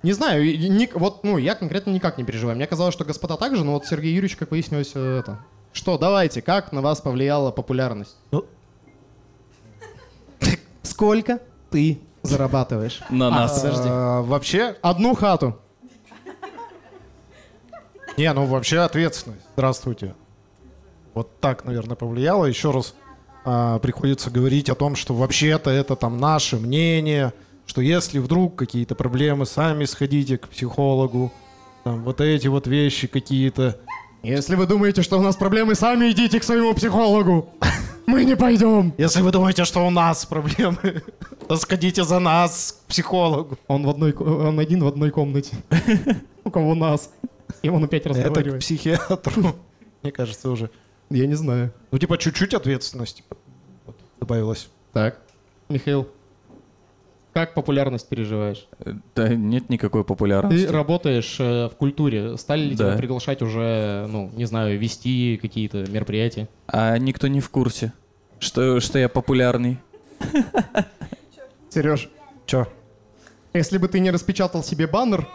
не 0.03 0.13
знаю, 0.13 0.43
и- 0.43 0.69
ни- 0.69 0.89
вот, 0.93 1.23
ну, 1.23 1.37
я 1.37 1.55
конкретно 1.55 1.91
никак 1.91 2.17
не 2.17 2.23
переживаю. 2.23 2.55
Мне 2.55 2.67
казалось, 2.67 2.93
что 2.93 3.03
господа 3.05 3.37
так 3.37 3.55
же, 3.55 3.63
но 3.63 3.73
вот 3.73 3.85
Сергей 3.85 4.11
Юрьевич, 4.13 4.35
как 4.37 4.51
выяснилось, 4.51 4.91
э, 4.95 5.19
это... 5.19 5.39
Что, 5.75 5.97
давайте, 5.97 6.41
как 6.41 6.71
на 6.71 6.81
вас 6.81 7.01
повлияла 7.01 7.51
популярность? 7.51 8.15
Ну. 8.31 8.45
Сколько 10.83 11.41
ты 11.69 11.99
зарабатываешь? 12.23 13.01
На 13.09 13.29
нас. 13.29 13.59
подожди. 13.59 13.89
А, 13.91 14.21
вообще, 14.21 14.77
Одну 14.81 15.15
хату. 15.15 15.59
не, 18.15 18.31
ну 18.31 18.45
вообще 18.45 18.79
ответственность. 18.79 19.45
Здравствуйте. 19.53 20.15
Вот 21.13 21.41
так, 21.41 21.65
наверное, 21.65 21.97
повлияло. 21.97 22.45
Еще 22.45 22.71
раз 22.71 22.95
а, 23.43 23.77
приходится 23.79 24.31
говорить 24.31 24.69
о 24.69 24.75
том, 24.75 24.95
что 24.95 25.13
вообще-то 25.13 25.69
это 25.71 25.97
там 25.97 26.17
наше 26.21 26.55
мнение, 26.55 27.33
что 27.65 27.81
если 27.81 28.19
вдруг 28.19 28.55
какие-то 28.55 28.95
проблемы, 28.95 29.45
сами 29.45 29.83
сходите 29.83 30.37
к 30.37 30.47
психологу, 30.47 31.33
там 31.83 32.01
вот 32.05 32.21
эти 32.21 32.47
вот 32.47 32.65
вещи 32.65 33.07
какие-то. 33.07 33.77
Если 34.25 34.55
вы 34.55 34.65
думаете, 34.65 35.03
что 35.03 35.19
у 35.19 35.21
нас 35.21 35.35
проблемы, 35.35 35.75
сами 35.75 36.09
идите 36.09 36.39
к 36.39 36.43
своему 36.43 36.73
психологу. 36.73 37.53
Мы 38.07 38.25
не 38.25 38.35
пойдем. 38.35 38.91
Если 38.97 39.21
вы 39.21 39.31
думаете, 39.31 39.65
что 39.65 39.85
у 39.85 39.91
нас 39.91 40.25
проблемы, 40.25 41.03
то 41.47 41.55
сходите 41.57 42.03
за 42.03 42.17
нас 42.17 42.81
к 42.83 42.89
психологу. 42.89 43.59
Он 43.67 43.85
в 43.85 43.89
одной, 43.89 44.13
он 44.13 44.59
один 44.59 44.83
в 44.83 44.87
одной 44.87 45.11
комнате. 45.11 45.55
У 46.43 46.49
кого 46.49 46.73
нас? 46.73 47.11
И 47.61 47.69
он 47.69 47.83
опять 47.83 48.01
Это 48.01 48.13
к 48.13 48.17
разговаривает. 48.17 48.61
психиатру, 48.63 49.55
мне 50.01 50.11
кажется, 50.11 50.49
уже. 50.49 50.71
Я 51.11 51.27
не 51.27 51.35
знаю. 51.35 51.71
Ну, 51.91 51.99
типа, 51.99 52.17
чуть-чуть 52.17 52.55
ответственности 52.55 53.23
вот, 53.85 53.95
добавилось. 54.19 54.69
Так, 54.91 55.19
Михаил, 55.69 56.07
как 57.35 57.53
популярность 57.53 58.07
переживаешь? 58.07 58.65
Э, 58.79 58.93
Да 59.13 59.27
нет 59.27 59.69
никакой 59.69 60.03
Ты 60.03 60.07
популярности. 60.07 60.67
работаешь 60.67 61.35
э, 61.37 61.67
в 61.67 61.75
культуре. 61.75 62.37
Стали 62.37 62.61
ли 62.61 62.75
Да. 62.75 62.91
тебя 62.91 62.97
приглашать 62.97 63.41
уже, 63.41 64.07
ну, 64.09 64.31
не 64.37 64.45
знаю, 64.45 64.79
вести 64.79 65.37
какие-то 65.41 65.83
мероприятия? 65.91 66.47
А 66.65 66.97
никто 66.97 67.27
не 67.27 67.41
в 67.41 67.49
курсе, 67.49 67.91
что, 68.39 68.79
что 68.79 68.97
я 68.99 69.09
популярный. 69.09 69.79
Сереж, 71.69 72.09
Чё? 72.45 72.67
если 73.53 73.77
бы 73.79 73.89
ты 73.89 73.99
не 73.99 74.11
распечатал 74.11 74.63
себе 74.63 74.87
баннер, 74.87 75.27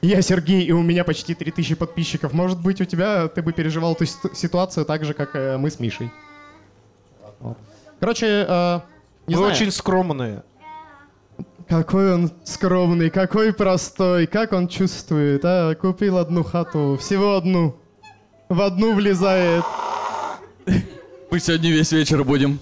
я 0.00 0.22
Сергей, 0.22 0.64
и 0.64 0.72
у 0.72 0.80
меня 0.82 1.04
почти 1.04 1.34
3000 1.34 1.74
подписчиков, 1.74 2.32
может 2.32 2.58
быть, 2.62 2.80
у 2.80 2.86
тебя 2.86 3.28
ты 3.28 3.42
бы 3.42 3.52
переживал 3.52 3.92
эту 3.92 4.06
ситу- 4.06 4.34
ситуацию 4.34 4.86
так 4.86 5.04
же, 5.04 5.12
как 5.12 5.36
э, 5.36 5.58
мы 5.58 5.70
с 5.70 5.78
Мишей. 5.78 6.10
Короче, 8.00 8.46
э, 8.48 8.80
не 9.26 9.34
Мы 9.34 9.38
знаю. 9.42 9.52
очень 9.52 9.70
скромные. 9.70 10.42
Какой 11.72 12.12
он 12.12 12.30
скромный, 12.44 13.08
какой 13.08 13.54
простой, 13.54 14.26
как 14.26 14.52
он 14.52 14.68
чувствует, 14.68 15.40
а? 15.42 15.74
Купил 15.74 16.18
одну 16.18 16.44
хату, 16.44 16.98
всего 17.00 17.36
одну. 17.36 17.76
В 18.50 18.60
одну 18.60 18.92
влезает. 18.92 19.64
Мы 20.66 21.40
сегодня 21.40 21.70
весь 21.70 21.90
вечер 21.92 22.24
будем 22.24 22.58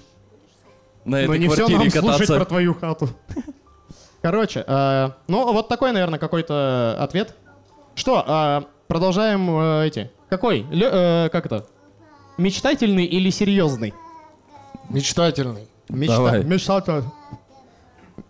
на 1.05 1.17
Но 1.27 1.35
этой 1.35 1.39
не 1.41 1.49
все 1.49 1.57
квартире 1.67 1.79
нам 1.81 1.91
слушать 1.91 2.03
кататься. 2.19 2.37
про 2.37 2.45
твою 2.45 2.73
хату. 2.75 3.09
Короче, 4.23 4.63
э, 4.65 5.11
ну 5.27 5.53
вот 5.53 5.67
такой, 5.69 5.91
наверное, 5.91 6.21
какой-то 6.21 6.97
ответ. 7.01 7.35
Что, 7.97 8.25
э, 8.25 8.61
продолжаем 8.87 9.51
э, 9.51 9.87
эти. 9.89 10.09
Какой? 10.29 10.61
Лё- 10.71 11.25
э, 11.27 11.29
как 11.31 11.47
это? 11.47 11.67
Мечтательный 12.39 13.07
или 13.07 13.31
серьезный? 13.31 13.93
Мечтательный. 14.89 15.67
Мечта- 15.89 16.15
Давай. 16.15 16.45
Мечтатель. 16.45 17.03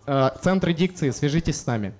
Э, 0.05 0.29
Центры 0.41 0.73
дикции, 0.73 1.11
свяжитесь 1.11 1.59
с 1.59 1.65
нами. 1.65 1.93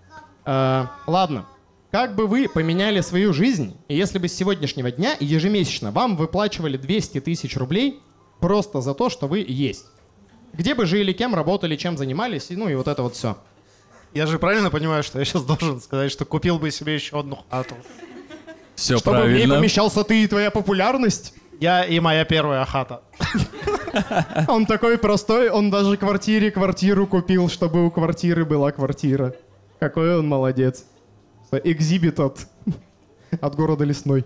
Э, 0.46 0.86
ладно. 1.08 1.46
Как 1.92 2.16
бы 2.16 2.26
вы 2.26 2.48
поменяли 2.48 3.02
свою 3.02 3.34
жизнь, 3.34 3.76
если 3.90 4.18
бы 4.18 4.30
с 4.30 4.34
сегодняшнего 4.34 4.92
дня 4.92 5.16
ежемесячно 5.20 5.92
вам 5.92 6.16
выплачивали 6.16 6.78
200 6.78 7.20
тысяч 7.20 7.58
рублей 7.58 8.00
просто 8.40 8.80
за 8.80 8.94
то, 8.94 9.10
что 9.10 9.28
вы 9.28 9.40
есть? 9.46 9.86
Где 10.54 10.74
бы 10.74 10.86
жили, 10.86 11.12
кем 11.12 11.36
работали, 11.36 11.76
чем 11.76 11.98
занимались, 11.98 12.50
ну 12.50 12.70
и 12.70 12.76
вот 12.76 12.88
это 12.88 13.04
вот 13.04 13.16
все. 13.16 13.38
Я 14.14 14.26
же 14.26 14.40
правильно 14.40 14.70
понимаю, 14.70 15.04
что 15.04 15.20
я 15.20 15.26
сейчас 15.26 15.44
должен 15.44 15.82
сказать, 15.82 16.12
что 16.12 16.24
купил 16.26 16.60
бы 16.60 16.72
себе 16.72 16.96
еще 16.96 17.20
одну 17.20 17.40
хату. 17.50 17.76
Все 18.76 18.98
Чтобы 18.98 19.18
в 19.18 19.28
ней 19.28 19.32
правильно. 19.32 19.56
помещался 19.56 20.04
ты 20.04 20.24
и 20.24 20.28
твоя 20.28 20.50
популярность. 20.50 21.34
Я 21.62 21.86
и 21.86 22.00
моя 22.00 22.26
первая 22.26 22.66
хата. 22.66 23.02
Он 24.48 24.66
такой 24.66 24.98
простой, 24.98 25.50
он 25.50 25.70
даже 25.70 25.96
квартире 25.96 26.50
квартиру 26.50 27.06
купил, 27.06 27.50
чтобы 27.50 27.86
у 27.86 27.92
квартиры 27.92 28.46
была 28.46 28.72
квартира. 28.72 29.36
Какой 29.80 30.18
он 30.18 30.28
молодец. 30.28 30.86
Экзибит 31.52 32.20
от, 32.20 32.48
от 33.42 33.56
города 33.56 33.84
Лесной. 33.84 34.26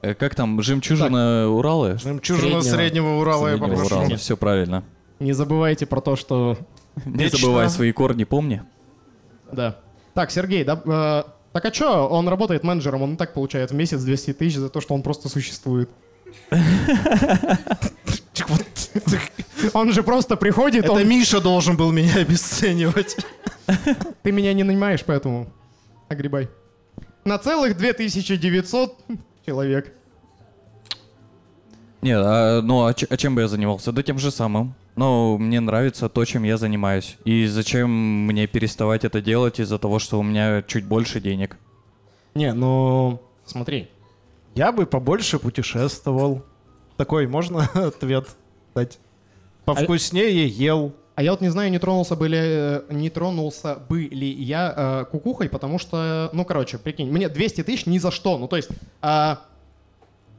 Э, 0.00 0.14
Как 0.14 0.34
там, 0.34 0.62
жемчужина 0.62 1.48
Урала? 1.48 1.98
Жемчужина 1.98 2.62
Среднего. 2.62 2.76
среднего 2.76 3.08
Урала 3.20 3.48
я 3.48 3.56
Среднего 3.58 3.74
попрошу. 3.76 3.96
Урала, 3.96 4.16
все 4.16 4.36
правильно. 4.36 4.84
Не 5.18 5.32
забывайте 5.32 5.84
про 5.84 6.00
то, 6.00 6.16
что... 6.16 6.56
Не 7.04 7.24
Вечно. 7.24 7.38
забывай 7.40 7.68
свои 7.68 7.92
корни, 7.92 8.24
помни. 8.24 8.62
Да. 9.52 9.76
Так, 10.14 10.30
Сергей, 10.30 10.64
да, 10.64 10.80
э, 10.84 11.30
так 11.52 11.64
а 11.64 11.70
чё, 11.70 12.06
он 12.08 12.28
работает 12.28 12.64
менеджером, 12.64 13.02
он 13.02 13.14
и 13.14 13.16
так 13.16 13.34
получает 13.34 13.70
в 13.70 13.74
месяц 13.74 14.00
200 14.02 14.32
тысяч 14.34 14.56
за 14.56 14.68
то, 14.68 14.80
что 14.80 14.94
он 14.94 15.02
просто 15.02 15.28
существует. 15.28 15.90
Он 19.74 19.92
же 19.92 20.02
просто 20.02 20.36
приходит, 20.36 20.84
Это 20.84 20.92
он... 20.92 21.08
Миша 21.08 21.40
должен 21.40 21.76
был 21.76 21.92
меня 21.92 22.16
обесценивать. 22.16 23.16
Ты 24.22 24.32
меня 24.32 24.52
не 24.54 24.64
нанимаешь, 24.64 25.04
поэтому 25.04 25.48
огребай. 26.08 26.48
На 27.24 27.38
целых 27.38 27.76
2900 27.76 28.98
человек. 29.46 29.92
Не, 32.00 32.12
а, 32.16 32.62
ну 32.62 32.86
а, 32.86 32.94
ч- 32.94 33.06
а 33.10 33.16
чем 33.16 33.34
бы 33.34 33.42
я 33.42 33.48
занимался? 33.48 33.92
Да 33.92 34.02
тем 34.02 34.18
же 34.18 34.30
самым. 34.30 34.74
Но 34.96 35.38
мне 35.38 35.60
нравится 35.60 36.08
то, 36.08 36.24
чем 36.24 36.42
я 36.42 36.56
занимаюсь. 36.56 37.16
И 37.24 37.46
зачем 37.46 37.90
мне 38.26 38.46
переставать 38.46 39.04
это 39.04 39.20
делать 39.20 39.60
из-за 39.60 39.78
того, 39.78 39.98
что 39.98 40.18
у 40.18 40.22
меня 40.22 40.62
чуть 40.62 40.84
больше 40.84 41.20
денег? 41.20 41.56
Не, 42.34 42.52
ну, 42.52 43.20
смотри. 43.44 43.88
Я 44.54 44.72
бы 44.72 44.86
побольше 44.86 45.38
путешествовал. 45.38 46.44
Такой, 46.96 47.26
можно 47.26 47.64
ответ 47.74 48.28
дать? 48.74 48.98
Повкуснее 49.64 50.46
ел. 50.46 50.92
А 51.14 51.22
я 51.22 51.32
вот 51.32 51.40
не 51.40 51.50
знаю, 51.50 51.70
не 51.70 51.78
тронулся 51.78 52.16
бы 52.16 52.28
ли, 52.28 52.38
э, 52.40 52.82
не 52.88 53.10
тронулся 53.10 53.76
бы 53.76 54.02
ли 54.02 54.30
я 54.30 54.74
э, 54.74 55.10
кукухой, 55.10 55.48
потому 55.48 55.78
что, 55.78 56.30
ну, 56.32 56.44
короче, 56.44 56.78
прикинь, 56.78 57.10
мне 57.10 57.28
200 57.28 57.64
тысяч 57.64 57.86
ни 57.86 57.98
за 57.98 58.10
что. 58.10 58.38
Ну, 58.38 58.48
то 58.48 58.56
есть, 58.56 58.70
а, 59.02 59.42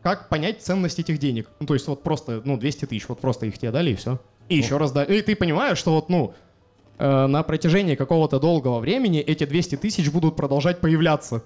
как 0.02 0.28
понять 0.28 0.64
ценность 0.64 0.98
этих 0.98 1.20
денег? 1.20 1.50
Ну, 1.60 1.68
то 1.68 1.76
есть, 1.76 1.88
вот 1.88 2.02
просто, 2.02 2.42
ну, 2.46 2.58
200 2.58 2.86
тысяч, 2.86 3.08
вот 3.08 3.20
просто 3.20 3.46
их 3.46 3.60
тебе 3.60 3.72
дали 3.72 3.92
и 3.92 3.96
все. 3.96 4.20
И 4.52 4.58
еще 4.58 4.78
раз, 4.78 4.92
да. 4.92 5.04
И 5.04 5.22
ты 5.22 5.36
понимаешь, 5.36 5.78
что 5.78 5.94
вот, 5.94 6.10
ну, 6.10 6.34
э, 6.98 7.28
на 7.28 7.44
протяжении 7.44 7.96
какого-то 7.96 8.40
долгого 8.40 8.80
времени 8.80 9.20
эти 9.20 9.46
200 9.46 9.78
тысяч 9.78 10.10
будут 10.12 10.36
продолжать 10.36 10.82
появляться. 10.82 11.44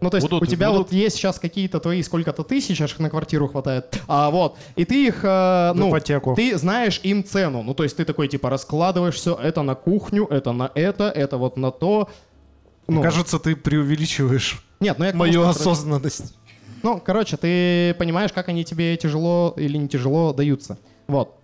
Ну, 0.00 0.10
то 0.10 0.16
есть 0.16 0.28
Будут- 0.28 0.42
у 0.42 0.46
тебя 0.46 0.70
будут- 0.70 0.90
вот 0.90 0.92
есть 0.92 1.16
сейчас 1.16 1.38
какие-то 1.38 1.80
твои 1.80 2.02
сколько-то 2.02 2.42
тысяч, 2.42 2.80
аж 2.80 2.98
на 2.98 3.10
квартиру 3.10 3.48
хватает. 3.48 4.00
А 4.06 4.30
вот, 4.30 4.56
и 4.76 4.84
ты 4.84 5.06
их, 5.06 5.20
э, 5.22 5.72
ну, 5.74 5.90
ипотеку. 5.90 6.34
ты 6.34 6.56
знаешь 6.58 7.00
им 7.02 7.24
цену. 7.24 7.62
Ну, 7.62 7.74
то 7.74 7.84
есть 7.84 7.96
ты 7.96 8.04
такой, 8.04 8.28
типа, 8.28 8.50
раскладываешь 8.50 9.14
все, 9.14 9.34
это 9.34 9.62
на 9.62 9.74
кухню, 9.74 10.26
это 10.26 10.52
на 10.52 10.70
это, 10.74 11.10
это 11.10 11.36
вот 11.36 11.56
на 11.56 11.70
то. 11.70 12.08
Ну, 12.86 13.02
Кажется, 13.02 13.38
ты 13.38 13.56
преувеличиваешь 13.56 14.62
нет, 14.80 14.98
ну 14.98 15.04
я 15.06 15.14
мою 15.14 15.40
короче, 15.40 15.60
осознанность. 15.60 16.34
Ну, 16.82 17.00
короче, 17.02 17.38
ты 17.38 17.94
понимаешь, 17.94 18.32
как 18.32 18.48
они 18.50 18.64
тебе 18.64 18.94
тяжело 18.96 19.54
или 19.56 19.78
не 19.78 19.88
тяжело 19.88 20.34
даются. 20.34 20.76
Вот. 21.06 21.34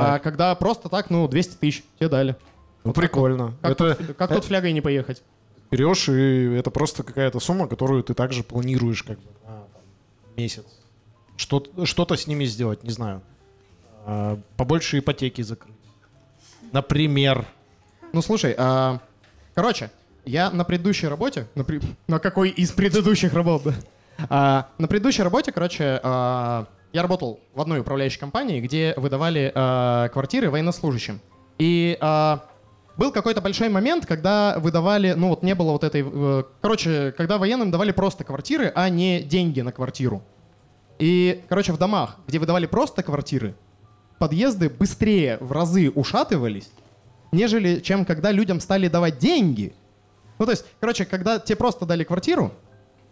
А 0.00 0.18
когда 0.18 0.54
просто 0.54 0.88
так, 0.88 1.10
ну, 1.10 1.26
200 1.28 1.56
тысяч 1.56 1.84
тебе 1.98 2.08
дали. 2.08 2.36
Ну, 2.84 2.92
прикольно. 2.92 3.54
Как, 3.62 3.70
это 3.72 3.94
тут, 3.94 4.16
как 4.16 4.34
тут 4.34 4.44
флягой 4.44 4.72
не 4.72 4.80
поехать? 4.80 5.22
берешь, 5.70 6.08
и 6.08 6.54
это 6.54 6.70
просто 6.70 7.02
какая-то 7.02 7.40
сумма, 7.40 7.66
которую 7.66 8.04
ты 8.04 8.14
также 8.14 8.44
планируешь 8.44 9.02
как 9.02 9.18
бы 9.18 9.26
на 9.44 9.50
там, 9.56 9.82
месяц. 10.36 10.64
Что- 11.36 11.64
Что-то 11.84 12.14
с 12.16 12.28
ними 12.28 12.44
сделать, 12.44 12.84
не 12.84 12.90
знаю. 12.90 13.22
А, 14.06 14.38
Побольше 14.56 14.98
ипотеки 15.00 15.42
закрыть. 15.42 15.74
Например. 16.70 17.46
Ну, 18.12 18.22
слушай, 18.22 18.54
а, 18.56 19.00
короче, 19.54 19.90
я 20.24 20.50
на 20.50 20.62
предыдущей 20.64 21.08
работе, 21.08 21.48
на, 21.56 21.64
при- 21.64 21.80
на 22.06 22.18
какой 22.20 22.50
из 22.50 22.70
предыдущих 22.70 23.32
работ, 23.32 23.62
да? 23.64 23.74
А, 24.28 24.68
на 24.78 24.86
предыдущей 24.86 25.22
работе, 25.22 25.50
короче, 25.50 25.98
а, 26.04 26.66
я 26.94 27.02
работал 27.02 27.40
в 27.52 27.60
одной 27.60 27.80
управляющей 27.80 28.20
компании, 28.20 28.60
где 28.60 28.94
выдавали 28.96 29.50
а, 29.54 30.08
квартиры 30.10 30.48
военнослужащим. 30.48 31.20
И 31.58 31.98
а, 32.00 32.44
был 32.96 33.10
какой-то 33.10 33.40
большой 33.40 33.68
момент, 33.68 34.06
когда 34.06 34.56
выдавали, 34.60 35.12
ну 35.12 35.30
вот 35.30 35.42
не 35.42 35.56
было 35.56 35.72
вот 35.72 35.82
этой, 35.82 36.04
э, 36.06 36.44
короче, 36.62 37.12
когда 37.16 37.38
военным 37.38 37.72
давали 37.72 37.90
просто 37.90 38.22
квартиры, 38.22 38.70
а 38.76 38.88
не 38.88 39.20
деньги 39.22 39.60
на 39.60 39.72
квартиру. 39.72 40.22
И, 41.00 41.42
короче, 41.48 41.72
в 41.72 41.78
домах, 41.78 42.16
где 42.28 42.38
выдавали 42.38 42.66
просто 42.66 43.02
квартиры, 43.02 43.56
подъезды 44.20 44.70
быстрее 44.70 45.38
в 45.40 45.50
разы 45.50 45.90
ушатывались, 45.90 46.70
нежели 47.32 47.80
чем 47.80 48.04
когда 48.04 48.30
людям 48.30 48.60
стали 48.60 48.86
давать 48.86 49.18
деньги. 49.18 49.74
Ну, 50.38 50.44
то 50.44 50.52
есть, 50.52 50.64
короче, 50.78 51.04
когда 51.06 51.40
тебе 51.40 51.56
просто 51.56 51.86
дали 51.86 52.04
квартиру, 52.04 52.52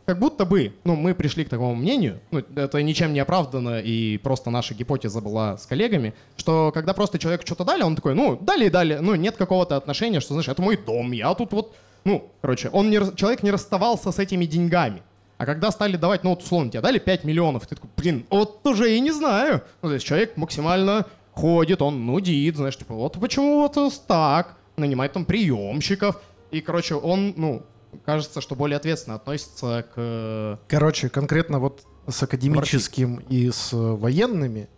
как 0.04 0.18
будто 0.18 0.44
бы, 0.44 0.74
ну, 0.84 0.96
мы 0.96 1.14
пришли 1.14 1.44
к 1.44 1.48
такому 1.48 1.74
мнению, 1.74 2.20
ну, 2.30 2.42
это 2.56 2.82
ничем 2.82 3.12
не 3.12 3.20
оправдано, 3.20 3.80
и 3.80 4.18
просто 4.18 4.50
наша 4.50 4.74
гипотеза 4.74 5.20
была 5.20 5.56
с 5.56 5.66
коллегами, 5.66 6.14
что 6.36 6.72
когда 6.72 6.92
просто 6.92 7.18
человеку 7.18 7.46
что-то 7.46 7.64
дали, 7.64 7.82
он 7.82 7.96
такой, 7.96 8.14
ну, 8.14 8.36
дали 8.40 8.66
и 8.66 8.70
дали, 8.70 8.98
ну, 9.00 9.14
нет 9.14 9.36
какого-то 9.36 9.76
отношения, 9.76 10.20
что, 10.20 10.34
знаешь, 10.34 10.48
это 10.48 10.62
мой 10.62 10.76
дом, 10.76 11.12
я 11.12 11.32
тут 11.34 11.52
вот, 11.52 11.74
ну, 12.04 12.30
короче, 12.40 12.68
он 12.70 12.90
не, 12.90 12.98
человек 13.16 13.42
не 13.42 13.50
расставался 13.50 14.10
с 14.10 14.18
этими 14.18 14.44
деньгами. 14.44 15.02
А 15.38 15.46
когда 15.46 15.70
стали 15.72 15.96
давать, 15.96 16.22
ну, 16.24 16.30
вот, 16.30 16.42
условно, 16.42 16.70
тебе 16.70 16.80
дали 16.80 16.98
5 16.98 17.24
миллионов, 17.24 17.66
ты 17.66 17.74
такой, 17.74 17.90
блин, 17.96 18.26
вот 18.30 18.64
уже 18.66 18.96
и 18.96 19.00
не 19.00 19.10
знаю. 19.10 19.62
Ну, 19.82 19.88
то 19.88 19.94
есть 19.94 20.06
человек 20.06 20.36
максимально 20.36 21.06
ходит, 21.32 21.82
он 21.82 22.06
нудит, 22.06 22.56
знаешь, 22.56 22.76
типа, 22.76 22.94
вот 22.94 23.18
почему 23.20 23.60
вот 23.62 23.76
так, 24.06 24.56
нанимает 24.76 25.12
там 25.12 25.24
приемщиков. 25.24 26.20
И, 26.50 26.60
короче, 26.60 26.94
он, 26.94 27.34
ну, 27.36 27.62
кажется, 28.04 28.40
что 28.40 28.54
более 28.54 28.76
ответственно 28.76 29.16
относится 29.16 29.84
к... 29.94 29.94
э, 29.96 30.56
Короче, 30.68 31.08
конкретно 31.08 31.58
вот 31.58 31.82
с 32.06 32.22
академическим 32.22 33.16
и 33.28 33.50
с 33.50 33.70
военными. 33.72 34.68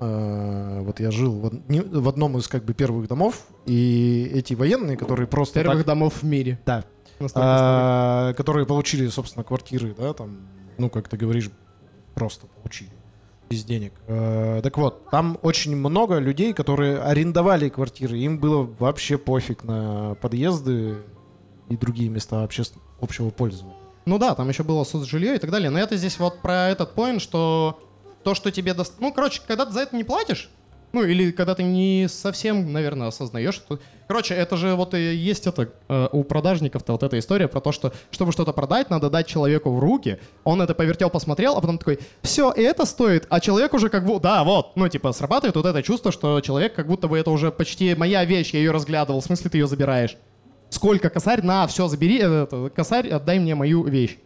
э, 0.00 0.80
вот 0.82 1.00
я 1.00 1.10
жил 1.10 1.32
в, 1.40 2.08
одном 2.08 2.38
из 2.38 2.48
как 2.48 2.64
бы 2.64 2.74
первых 2.74 3.08
домов, 3.08 3.46
и 3.66 4.30
эти 4.34 4.54
военные, 4.54 4.96
которые 4.96 5.26
просто 5.26 5.60
первых 5.60 5.78
так- 5.78 5.86
домов 5.86 6.22
в 6.22 6.24
мире. 6.24 6.58
да, 6.66 6.84
а, 7.34 8.32
которые 8.34 8.66
получили, 8.66 9.06
собственно, 9.08 9.44
квартиры, 9.44 9.94
да, 9.96 10.12
там, 10.12 10.40
ну, 10.78 10.90
как 10.90 11.08
ты 11.08 11.16
говоришь, 11.16 11.50
просто 12.14 12.46
получили 12.46 12.90
без 13.48 13.64
денег. 13.64 13.92
Э, 14.06 14.60
так 14.62 14.76
вот, 14.78 15.10
там 15.10 15.38
очень 15.42 15.76
много 15.76 16.18
людей, 16.18 16.52
которые 16.54 16.98
арендовали 17.00 17.68
квартиры, 17.68 18.18
им 18.18 18.38
было 18.38 18.62
вообще 18.78 19.18
пофиг 19.18 19.62
на 19.64 20.14
подъезды 20.22 20.96
и 21.68 21.76
другие 21.76 22.08
места 22.08 22.42
обществ- 22.42 22.78
общего 23.00 23.30
пользования. 23.30 23.76
Ну 24.04 24.18
да, 24.18 24.34
там 24.34 24.48
еще 24.48 24.62
было 24.62 24.84
соцжилье 24.84 25.36
и 25.36 25.38
так 25.38 25.50
далее. 25.50 25.70
Но 25.70 25.78
это 25.78 25.96
здесь 25.96 26.18
вот 26.18 26.40
про 26.40 26.68
этот 26.68 26.94
поинт, 26.94 27.22
что 27.22 27.80
то, 28.24 28.34
что 28.34 28.50
тебе 28.50 28.74
даст... 28.74 28.94
Ну, 29.00 29.12
короче, 29.12 29.40
когда 29.46 29.64
ты 29.64 29.72
за 29.72 29.80
это 29.80 29.96
не 29.96 30.04
платишь, 30.04 30.50
ну, 30.92 31.02
или 31.02 31.30
когда 31.30 31.54
ты 31.54 31.62
не 31.62 32.06
совсем, 32.08 32.72
наверное, 32.72 33.08
осознаешь, 33.08 33.54
что... 33.54 33.78
Короче, 34.08 34.34
это 34.34 34.56
же 34.58 34.74
вот 34.74 34.92
и 34.92 35.14
есть 35.14 35.46
это 35.46 35.70
э, 35.88 36.08
у 36.12 36.22
продажников-то 36.22 36.92
вот 36.92 37.02
эта 37.02 37.18
история 37.18 37.48
про 37.48 37.60
то, 37.60 37.72
что 37.72 37.94
чтобы 38.10 38.32
что-то 38.32 38.52
продать, 38.52 38.90
надо 38.90 39.08
дать 39.08 39.26
человеку 39.26 39.70
в 39.70 39.78
руки. 39.78 40.18
Он 40.44 40.60
это 40.60 40.74
повертел, 40.74 41.08
посмотрел, 41.08 41.56
а 41.56 41.60
потом 41.62 41.78
такой, 41.78 41.98
все, 42.20 42.52
и 42.52 42.60
это 42.60 42.84
стоит. 42.84 43.26
А 43.30 43.40
человек 43.40 43.72
уже 43.72 43.88
как 43.88 44.04
бы, 44.04 44.20
да, 44.20 44.44
вот, 44.44 44.76
ну, 44.76 44.86
типа, 44.88 45.12
срабатывает 45.12 45.56
вот 45.56 45.64
это 45.64 45.82
чувство, 45.82 46.12
что 46.12 46.40
человек 46.42 46.74
как 46.74 46.88
будто 46.88 47.08
бы 47.08 47.18
это 47.18 47.30
уже 47.30 47.50
почти 47.50 47.94
моя 47.94 48.24
вещь, 48.26 48.52
я 48.52 48.58
ее 48.58 48.72
разглядывал, 48.72 49.20
в 49.20 49.24
смысле 49.24 49.48
ты 49.48 49.58
ее 49.58 49.66
забираешь. 49.66 50.18
Сколько 50.72 51.10
косарь? 51.10 51.42
На, 51.42 51.66
все, 51.66 51.86
забери, 51.86 52.18
э, 52.18 52.44
это, 52.44 52.70
косарь, 52.74 53.10
отдай 53.10 53.38
мне 53.38 53.54
мою 53.54 53.84
вещь. 53.84 54.16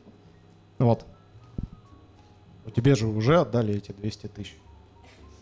Вот. 0.79 1.05
Ну, 2.65 2.71
Тебе 2.71 2.95
же 2.95 3.09
уже 3.09 3.41
отдали 3.41 3.75
эти 3.75 3.91
200 3.91 4.29
тысяч. 4.29 4.55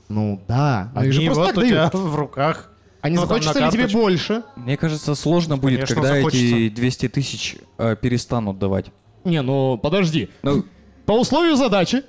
Ну 0.08 0.40
да. 0.48 0.90
Они 0.94 1.10
же 1.10 1.20
просто 1.26 1.42
вот 1.42 1.54
так 1.54 1.64
у 1.64 1.66
тебя 1.66 1.90
дают. 1.90 1.94
в 1.94 2.16
руках. 2.16 2.70
А 3.02 3.10
не 3.10 3.16
ну, 3.16 3.20
там 3.20 3.28
захочется 3.28 3.60
на 3.60 3.66
ли 3.66 3.70
тебе 3.70 3.86
больше? 3.88 4.44
Мне 4.56 4.78
кажется, 4.78 5.14
сложно 5.14 5.58
будет, 5.58 5.80
Конечно, 5.80 5.94
когда 5.96 6.08
захочется. 6.08 6.56
эти 6.56 6.74
200 6.74 7.08
тысяч 7.10 7.56
э, 7.76 7.96
перестанут 8.00 8.58
давать. 8.58 8.86
Не, 9.24 9.42
ну 9.42 9.76
подожди. 9.76 10.30
Ну, 10.42 10.64
По 11.04 11.12
условию 11.12 11.56
задачи. 11.56 12.02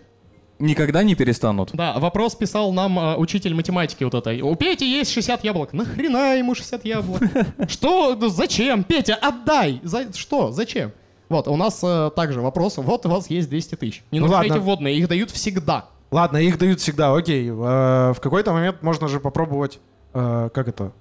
Никогда 0.59 1.03
не 1.03 1.15
перестанут. 1.15 1.71
Да, 1.73 1.97
вопрос 1.99 2.35
писал 2.35 2.71
нам 2.71 2.97
э, 2.99 3.15
учитель 3.17 3.53
математики 3.53 4.03
вот 4.03 4.13
этой. 4.13 4.41
У 4.41 4.55
Пети 4.55 4.85
есть 4.89 5.11
60 5.11 5.43
яблок. 5.43 5.73
Нахрена 5.73 6.37
ему 6.37 6.55
60 6.55 6.85
яблок? 6.85 7.21
Что? 7.67 8.15
Ну, 8.15 8.29
Зачем? 8.29 8.83
Петя, 8.83 9.15
отдай! 9.15 9.79
За 9.83 10.11
что? 10.13 10.51
Зачем? 10.51 10.91
Вот, 11.29 11.47
у 11.47 11.55
нас 11.57 11.79
э, 11.83 12.11
также 12.15 12.41
вопрос. 12.41 12.77
Вот 12.77 13.05
у 13.05 13.09
вас 13.09 13.29
есть 13.29 13.49
200 13.49 13.75
тысяч. 13.75 14.03
Не 14.11 14.19
Ну 14.19 14.27
нарушайте 14.27 14.53
ладно. 14.53 14.65
вводные, 14.65 14.97
их 14.97 15.07
дают 15.07 15.31
всегда. 15.31 15.85
Ладно, 16.11 16.37
их 16.37 16.57
дают 16.59 16.79
всегда, 16.79 17.13
окей. 17.15 17.49
Э, 17.49 18.13
В 18.13 18.17
какой-то 18.21 18.53
момент 18.53 18.83
можно 18.83 19.07
же 19.07 19.19
попробовать, 19.19 19.79
э, 20.13 20.49
как 20.53 20.67
это, 20.67 20.91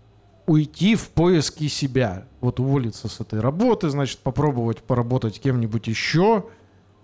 уйти 0.47 0.95
в 0.95 1.09
поиски 1.11 1.69
себя. 1.69 2.25
Вот 2.41 2.59
уволиться 2.61 3.09
с 3.09 3.21
этой 3.21 3.41
работы, 3.41 3.89
значит, 3.91 4.19
попробовать 4.19 4.79
поработать 4.83 5.41
кем-нибудь 5.41 5.87
еще. 5.87 6.45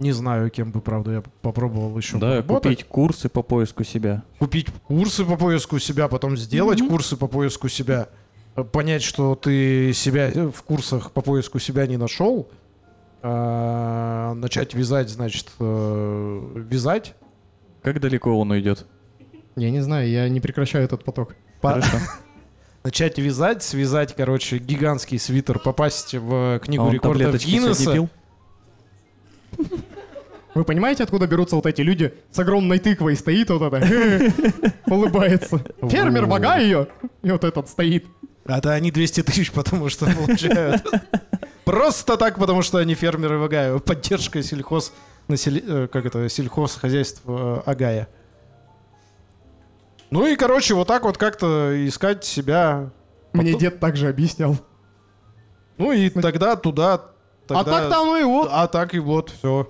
Не 0.00 0.12
знаю, 0.12 0.50
кем 0.50 0.72
бы, 0.72 0.80
правда, 0.80 1.12
я 1.12 1.22
попробовал 1.42 1.96
еще 1.96 2.14
Да, 2.18 2.28
поработать. 2.42 2.62
купить 2.62 2.84
курсы 2.88 3.28
по 3.28 3.42
поиску 3.42 3.84
себя. 3.84 4.22
Купить 4.38 4.66
курсы 4.86 5.24
по 5.24 5.36
поиску 5.36 5.78
себя, 5.78 6.08
потом 6.08 6.36
сделать 6.36 6.80
курсы 6.80 7.16
по 7.16 7.26
поиску 7.28 7.68
себя. 7.68 8.08
э, 8.56 8.64
Понять, 8.64 9.02
что 9.02 9.34
ты 9.36 9.92
себя 9.92 10.30
э, 10.30 10.48
в 10.50 10.62
курсах 10.62 11.12
по 11.12 11.20
поиску 11.20 11.58
себя 11.58 11.86
не 11.86 11.98
нашел. 11.98 12.48
э, 13.22 14.32
Начать 14.34 14.72
вязать, 14.74 15.10
значит, 15.10 15.48
э, 15.60 16.52
вязать. 16.56 17.14
Как 17.82 18.00
далеко 18.00 18.36
он 18.38 18.50
уйдет? 18.50 18.86
Я 19.56 19.70
не 19.70 19.80
знаю, 19.80 20.08
я 20.08 20.28
не 20.30 20.40
прекращаю 20.40 20.84
этот 20.84 21.04
поток. 21.04 21.36
Хорошо. 21.60 21.98
начать 22.84 23.18
вязать, 23.18 23.62
связать, 23.62 24.14
короче, 24.16 24.56
гигантский 24.56 25.18
свитер, 25.18 25.58
попасть 25.58 26.14
в 26.14 26.54
А 26.54 26.58
книгу 26.58 26.88
рекордов 26.90 27.36
Гиннесса. 27.36 28.08
Вы 30.54 30.64
понимаете, 30.64 31.04
откуда 31.04 31.26
берутся 31.26 31.56
вот 31.56 31.66
эти 31.66 31.80
люди 31.82 32.12
с 32.32 32.38
огромной 32.38 32.78
тыквой 32.80 33.16
стоит 33.16 33.50
вот 33.50 33.62
это, 33.72 34.32
улыбается. 34.86 35.62
Фермер, 35.88 36.26
бога 36.26 36.56
ее! 36.58 36.88
И 37.22 37.30
вот 37.30 37.44
этот 37.44 37.68
стоит. 37.68 38.06
А 38.46 38.60
то 38.60 38.72
они 38.72 38.90
200 38.90 39.22
тысяч, 39.22 39.52
потому 39.52 39.88
что 39.88 40.06
получают. 40.06 40.82
Просто 41.64 42.16
так, 42.16 42.36
потому 42.38 42.62
что 42.62 42.78
они 42.78 42.94
фермеры 42.94 43.38
в 43.38 43.44
Агае. 43.44 43.78
Поддержка 43.78 44.42
сельхоз... 44.42 44.92
насели- 45.28 45.62
э, 45.64 45.86
Как 45.86 46.04
это? 46.06 46.28
Сельхозхозяйства 46.28 47.62
э, 47.64 47.70
Агая. 47.70 48.08
Ну 50.10 50.26
и, 50.26 50.34
короче, 50.34 50.74
вот 50.74 50.88
так 50.88 51.04
вот 51.04 51.16
как-то 51.16 51.72
искать 51.86 52.24
себя. 52.24 52.90
Мне 53.32 53.52
Потом- 53.52 53.60
дед 53.60 53.78
также 53.78 54.08
объяснял. 54.08 54.56
Ну 55.78 55.92
и 55.92 56.10
тогда 56.10 56.56
туда... 56.56 56.94
А 56.94 57.00
тогда- 57.46 57.80
так-то 57.82 58.00
оно 58.02 58.16
и 58.16 58.24
вот. 58.24 58.48
А 58.50 58.66
так 58.66 58.94
и 58.94 58.98
вот, 58.98 59.30
все. 59.30 59.68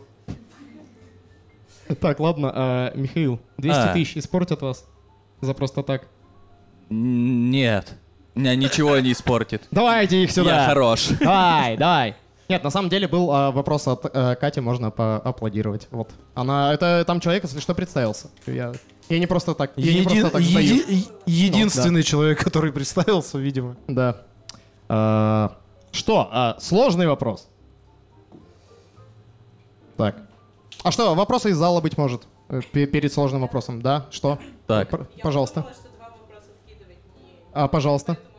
Так, 2.01 2.21
ладно, 2.21 2.53
а, 2.55 2.93
Михаил, 2.95 3.41
200 3.59 3.79
А. 3.81 3.93
тысяч 3.93 4.17
испортят 4.17 4.63
вас 4.63 4.87
за 5.41 5.55
просто 5.55 5.83
так. 5.83 6.07
Нет. 6.89 7.95
Меня 8.35 8.55
ничего 8.55 8.99
не 8.99 9.13
испортит. 9.13 9.63
Давайте 9.71 10.23
их 10.23 10.31
сюда. 10.31 10.63
Я 10.63 10.67
хорош. 10.69 11.09
Давай, 11.21 11.77
давай. 11.77 12.17
Нет, 12.49 12.65
на 12.65 12.71
самом 12.71 12.89
деле 12.89 13.07
был 13.07 13.31
а, 13.33 13.53
вопрос 13.53 13.87
от 13.87 14.07
э, 14.13 14.35
Кати, 14.35 14.61
можно 14.61 14.91
поаплодировать. 14.91 15.87
Вот. 15.93 16.11
Она, 16.35 16.73
это 16.75 17.05
там 17.07 17.21
человек, 17.21 17.45
если 17.45 17.61
что, 17.61 17.75
представился. 17.75 18.29
Я 18.47 18.73
Я 19.09 19.19
не 19.21 19.27
просто 19.29 19.55
так, 19.55 19.73
я 19.77 19.95
не 19.95 20.03
просто 20.03 20.31
так 20.31 20.43
еди- 20.43 21.07
единственный 21.27 22.03
человек, 22.03 22.43
который 22.43 22.73
представился, 22.73 23.39
видимо. 23.39 23.77
Да. 23.87 24.23
А, 24.89 25.57
что? 25.93 26.29
А, 26.33 26.57
сложный 26.61 27.07
вопрос. 27.07 27.49
Так. 29.97 30.17
А 30.83 30.91
что, 30.91 31.15
вопросы 31.15 31.51
из 31.51 31.57
зала, 31.57 31.81
быть 31.81 31.99
может? 31.99 32.27
Э, 32.49 32.61
пе- 32.73 32.87
Перед 32.87 33.13
сложным 33.13 33.43
вопросом, 33.43 33.83
да? 33.83 34.07
Что? 34.11 34.39
Так. 34.67 34.89
Пр- 34.89 35.09
Пожалуйста. 35.23 35.67
Я 35.69 35.75
что 35.75 35.89
два 35.97 36.09
вопроса 36.11 36.49
вкидывать 36.65 36.99
не... 37.23 37.37
А, 37.53 37.69
пожалуйста. 37.69 38.15
Поэтому 38.15 38.31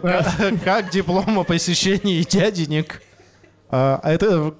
Как 0.64 0.90
диплом 0.90 1.38
о 1.38 1.44
посещении 1.44 2.22
дяденек? 2.22 3.02
А 3.70 4.00
а 4.02 4.12
это 4.12 4.54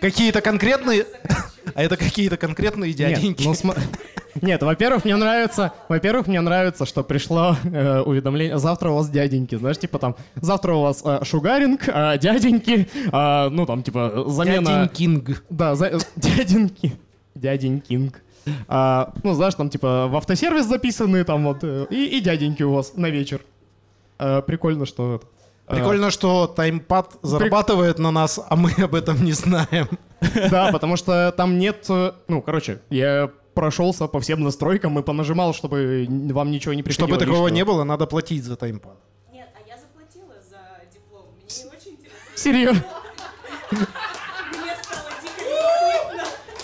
Какие-то 0.00 0.40
конкретные- 0.40 1.06
а 1.74 1.82
это 1.82 1.96
какие-то 1.96 2.36
конкретные 2.36 2.92
дяденьки? 2.92 3.42
Нет, 3.42 3.46
ну, 3.46 3.54
см- 3.54 3.80
Нет, 4.42 4.62
во-первых, 4.62 5.04
мне 5.06 5.16
нравится, 5.16 5.72
во-первых, 5.88 6.26
мне 6.26 6.40
нравится, 6.42 6.84
что 6.84 7.02
пришло 7.02 7.56
э, 7.64 8.00
уведомление, 8.00 8.58
завтра 8.58 8.90
у 8.90 8.96
вас 8.96 9.08
дяденьки, 9.08 9.54
знаешь, 9.54 9.78
типа 9.78 9.98
там, 9.98 10.16
завтра 10.34 10.74
у 10.74 10.82
вас 10.82 11.00
э, 11.04 11.20
шугаринг, 11.24 11.88
а 11.88 12.18
дяденьки, 12.18 12.88
а, 13.10 13.48
ну 13.48 13.64
там 13.64 13.82
типа 13.82 14.24
замена... 14.28 14.88
Дяденькинг. 14.90 15.42
Да, 15.48 15.74
за... 15.74 15.86
э, 15.86 15.98
дяденьки. 16.16 16.92
Дядень 17.34 17.80
Кинг. 17.80 18.20
А, 18.68 19.12
ну, 19.22 19.34
знаешь, 19.34 19.54
там, 19.54 19.68
типа, 19.68 20.06
в 20.08 20.16
автосервис 20.16 20.66
записаны, 20.66 21.24
там, 21.24 21.44
вот, 21.44 21.58
э, 21.62 21.86
и, 21.90 22.16
и 22.16 22.20
дяденьки 22.20 22.62
у 22.62 22.72
вас 22.72 22.94
на 22.94 23.10
вечер. 23.10 23.40
А, 24.18 24.42
прикольно, 24.42 24.86
что... 24.86 25.20
э, 25.68 25.74
Прикольно, 25.74 26.10
что 26.10 26.46
таймпад 26.46 27.16
зарабатывает 27.22 27.98
на 27.98 28.10
нас, 28.10 28.40
а 28.48 28.56
мы 28.56 28.72
об 28.78 28.94
этом 28.94 29.22
не 29.24 29.32
знаем. 29.32 29.88
Да, 30.50 30.70
потому 30.72 30.96
что 30.96 31.32
там 31.36 31.58
нет... 31.58 31.86
э, 31.90 32.12
Ну, 32.28 32.40
короче, 32.42 32.80
я 32.90 33.30
прошелся 33.54 34.06
по 34.06 34.20
всем 34.20 34.42
настройкам 34.42 34.98
и 34.98 35.02
понажимал, 35.02 35.52
чтобы 35.54 36.06
вам 36.32 36.50
ничего 36.50 36.74
не 36.74 36.82
приходило 36.82 37.08
Чтобы 37.16 37.24
такого 37.26 37.48
не 37.48 37.64
было, 37.64 37.84
надо 37.84 38.06
платить 38.06 38.44
за 38.44 38.56
таймпад. 38.56 38.96
Нет, 39.32 39.48
а 39.54 39.68
я 39.68 39.76
заплатила 39.78 40.34
за 40.48 40.58
диплом. 40.92 41.26
Мне 41.34 41.44
очень 41.72 41.92
интересно. 41.92 42.18
Серьезно? 42.34 42.84
Мне 44.52 44.76
стало 44.82 45.10
дико 45.22 45.50
любопытно, 45.60 46.54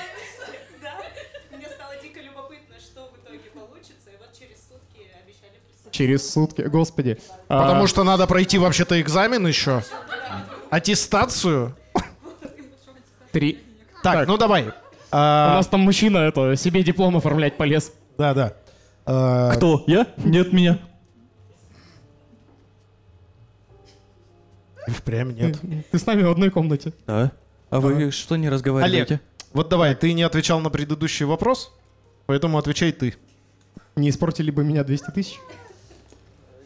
что... 0.00 0.80
Да, 0.82 1.56
мне 1.56 1.66
стало 1.68 1.96
дико 2.02 2.20
любопытно, 2.20 2.74
что 2.80 3.10
в 3.12 3.16
итоге 3.18 3.50
получится. 3.54 4.10
И 4.10 4.16
вот 4.18 4.32
через 4.38 4.56
сутки 4.68 5.10
обещали 5.22 5.60
прислать. 5.66 5.85
Через 5.96 6.30
сутки, 6.30 6.60
господи. 6.62 7.18
А, 7.48 7.62
Потому 7.62 7.86
что 7.86 8.04
надо 8.04 8.26
пройти 8.26 8.58
вообще-то 8.58 9.00
экзамен 9.00 9.46
еще. 9.46 9.82
Аттестацию. 10.68 11.74
Три... 13.32 13.62
Так, 14.02 14.14
Так. 14.14 14.28
ну 14.28 14.36
давай. 14.36 14.68
У 14.68 14.72
А, 15.10 15.54
нас 15.56 15.66
там 15.68 15.80
мужчина 15.80 16.18
это, 16.18 16.54
себе 16.56 16.82
диплом 16.82 17.16
оформлять 17.16 17.56
полез. 17.56 17.92
Да, 18.18 18.34
да. 18.34 18.52
А, 19.06 19.54
Кто? 19.54 19.84
Я? 19.86 20.06
Нет 20.18 20.52
меня. 20.52 20.78
Впрямь 24.86 25.32
нет. 25.32 25.58
Ты 25.90 25.98
с 25.98 26.04
нами 26.04 26.22
в 26.22 26.30
одной 26.30 26.50
комнате. 26.50 26.92
Да. 27.06 27.32
А 27.70 27.80
вы 27.80 28.10
что 28.10 28.36
не 28.36 28.48
разговариваете? 28.50 29.14
Олег, 29.14 29.20
вот 29.52 29.68
давай, 29.70 29.94
ты 29.94 30.12
не 30.12 30.22
отвечал 30.24 30.60
на 30.60 30.68
предыдущий 30.70 31.24
вопрос, 31.24 31.72
поэтому 32.26 32.58
отвечай 32.58 32.92
ты. 32.92 33.14
Не 33.96 34.10
испортили 34.10 34.50
бы 34.50 34.62
меня 34.62 34.84
200 34.84 35.10
тысяч? 35.12 35.38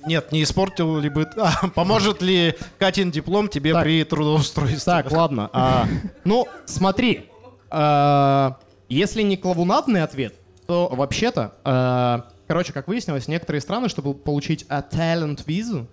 Нет, 0.06 0.32
не 0.32 0.42
испортил 0.42 0.98
ли 0.98 1.08
бы... 1.08 1.28
А, 1.36 1.68
поможет 1.68 2.22
ли 2.22 2.54
Катин 2.78 3.10
диплом 3.10 3.48
тебе 3.48 3.72
Так. 3.72 3.82
при 3.84 4.04
трудоустройстве? 4.04 4.78
Так, 4.80 5.10
ладно. 5.12 5.50
а, 5.52 5.86
ну, 6.24 6.46
смотри. 6.66 7.26
а, 7.70 8.58
если 8.88 9.22
не 9.22 9.36
клавунатный 9.36 10.02
ответ, 10.02 10.34
то 10.66 10.88
вообще-то, 10.92 11.54
а, 11.64 12.26
короче, 12.48 12.72
как 12.72 12.88
выяснилось, 12.88 13.28
некоторые 13.28 13.60
страны, 13.60 13.88
чтобы 13.88 14.14
получить 14.14 14.64
а, 14.68 14.82
talent 14.82 15.42
визу, 15.46 15.86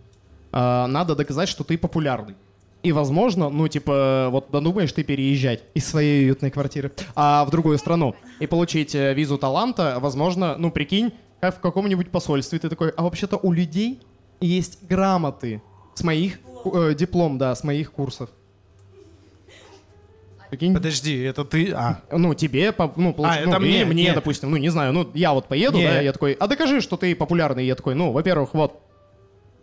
а, 0.51 0.87
надо 0.87 1.15
доказать, 1.15 1.49
что 1.49 1.63
ты 1.63 1.77
популярный. 1.77 2.35
И, 2.83 2.91
возможно, 2.91 3.49
ну, 3.49 3.67
типа, 3.67 4.27
вот 4.31 4.49
додумаешь 4.51 4.91
ты 4.93 5.03
переезжать 5.03 5.63
из 5.73 5.85
своей 5.87 6.25
уютной 6.25 6.51
квартиры 6.51 6.91
а, 7.15 7.43
в 7.43 7.49
другую 7.49 7.77
страну 7.79 8.15
и 8.39 8.45
получить 8.47 8.93
э, 8.95 9.13
визу 9.15 9.37
таланта, 9.37 9.97
возможно, 9.99 10.55
ну, 10.57 10.71
прикинь, 10.71 11.11
как 11.39 11.58
в 11.58 11.60
каком-нибудь 11.60 12.10
посольстве 12.10 12.60
ты 12.60 12.69
такой, 12.69 12.89
а 12.89 13.04
вообще-то 13.04 13.38
у 13.38 13.52
людей 13.52 14.00
есть 14.39 14.80
грамоты 14.88 15.62
с 15.95 16.04
моих, 16.04 16.39
э, 16.73 16.93
диплом, 16.97 17.38
да, 17.38 17.54
с 17.56 17.63
моих 17.63 17.91
курсов. 17.91 18.30
Прикинь, 20.50 20.73
Подожди, 20.73 21.21
это 21.23 21.43
ты... 21.43 21.73
А, 21.73 22.02
ну, 22.10 22.34
тебе, 22.34 22.71
по- 22.71 22.91
ну, 22.95 23.12
получ- 23.12 23.26
А, 23.41 23.45
ну, 23.45 23.52
это 23.52 23.62
или 23.63 23.84
мне, 23.84 23.86
мне, 23.86 24.04
нет. 24.06 24.15
допустим, 24.15 24.50
ну, 24.50 24.56
не 24.56 24.69
знаю, 24.69 24.93
ну, 24.93 25.10
я 25.13 25.34
вот 25.34 25.47
поеду, 25.47 25.78
Не. 25.78 25.84
да, 25.88 26.00
я 26.00 26.13
такой, 26.13 26.34
а 26.34 26.47
докажи, 26.47 26.80
что 26.80 26.95
ты 26.95 27.13
популярный, 27.15 27.65
я 27.65 27.76
такой, 27.76 27.95
ну, 27.95 28.13
во-первых, 28.13 28.54
вот, 28.54 28.80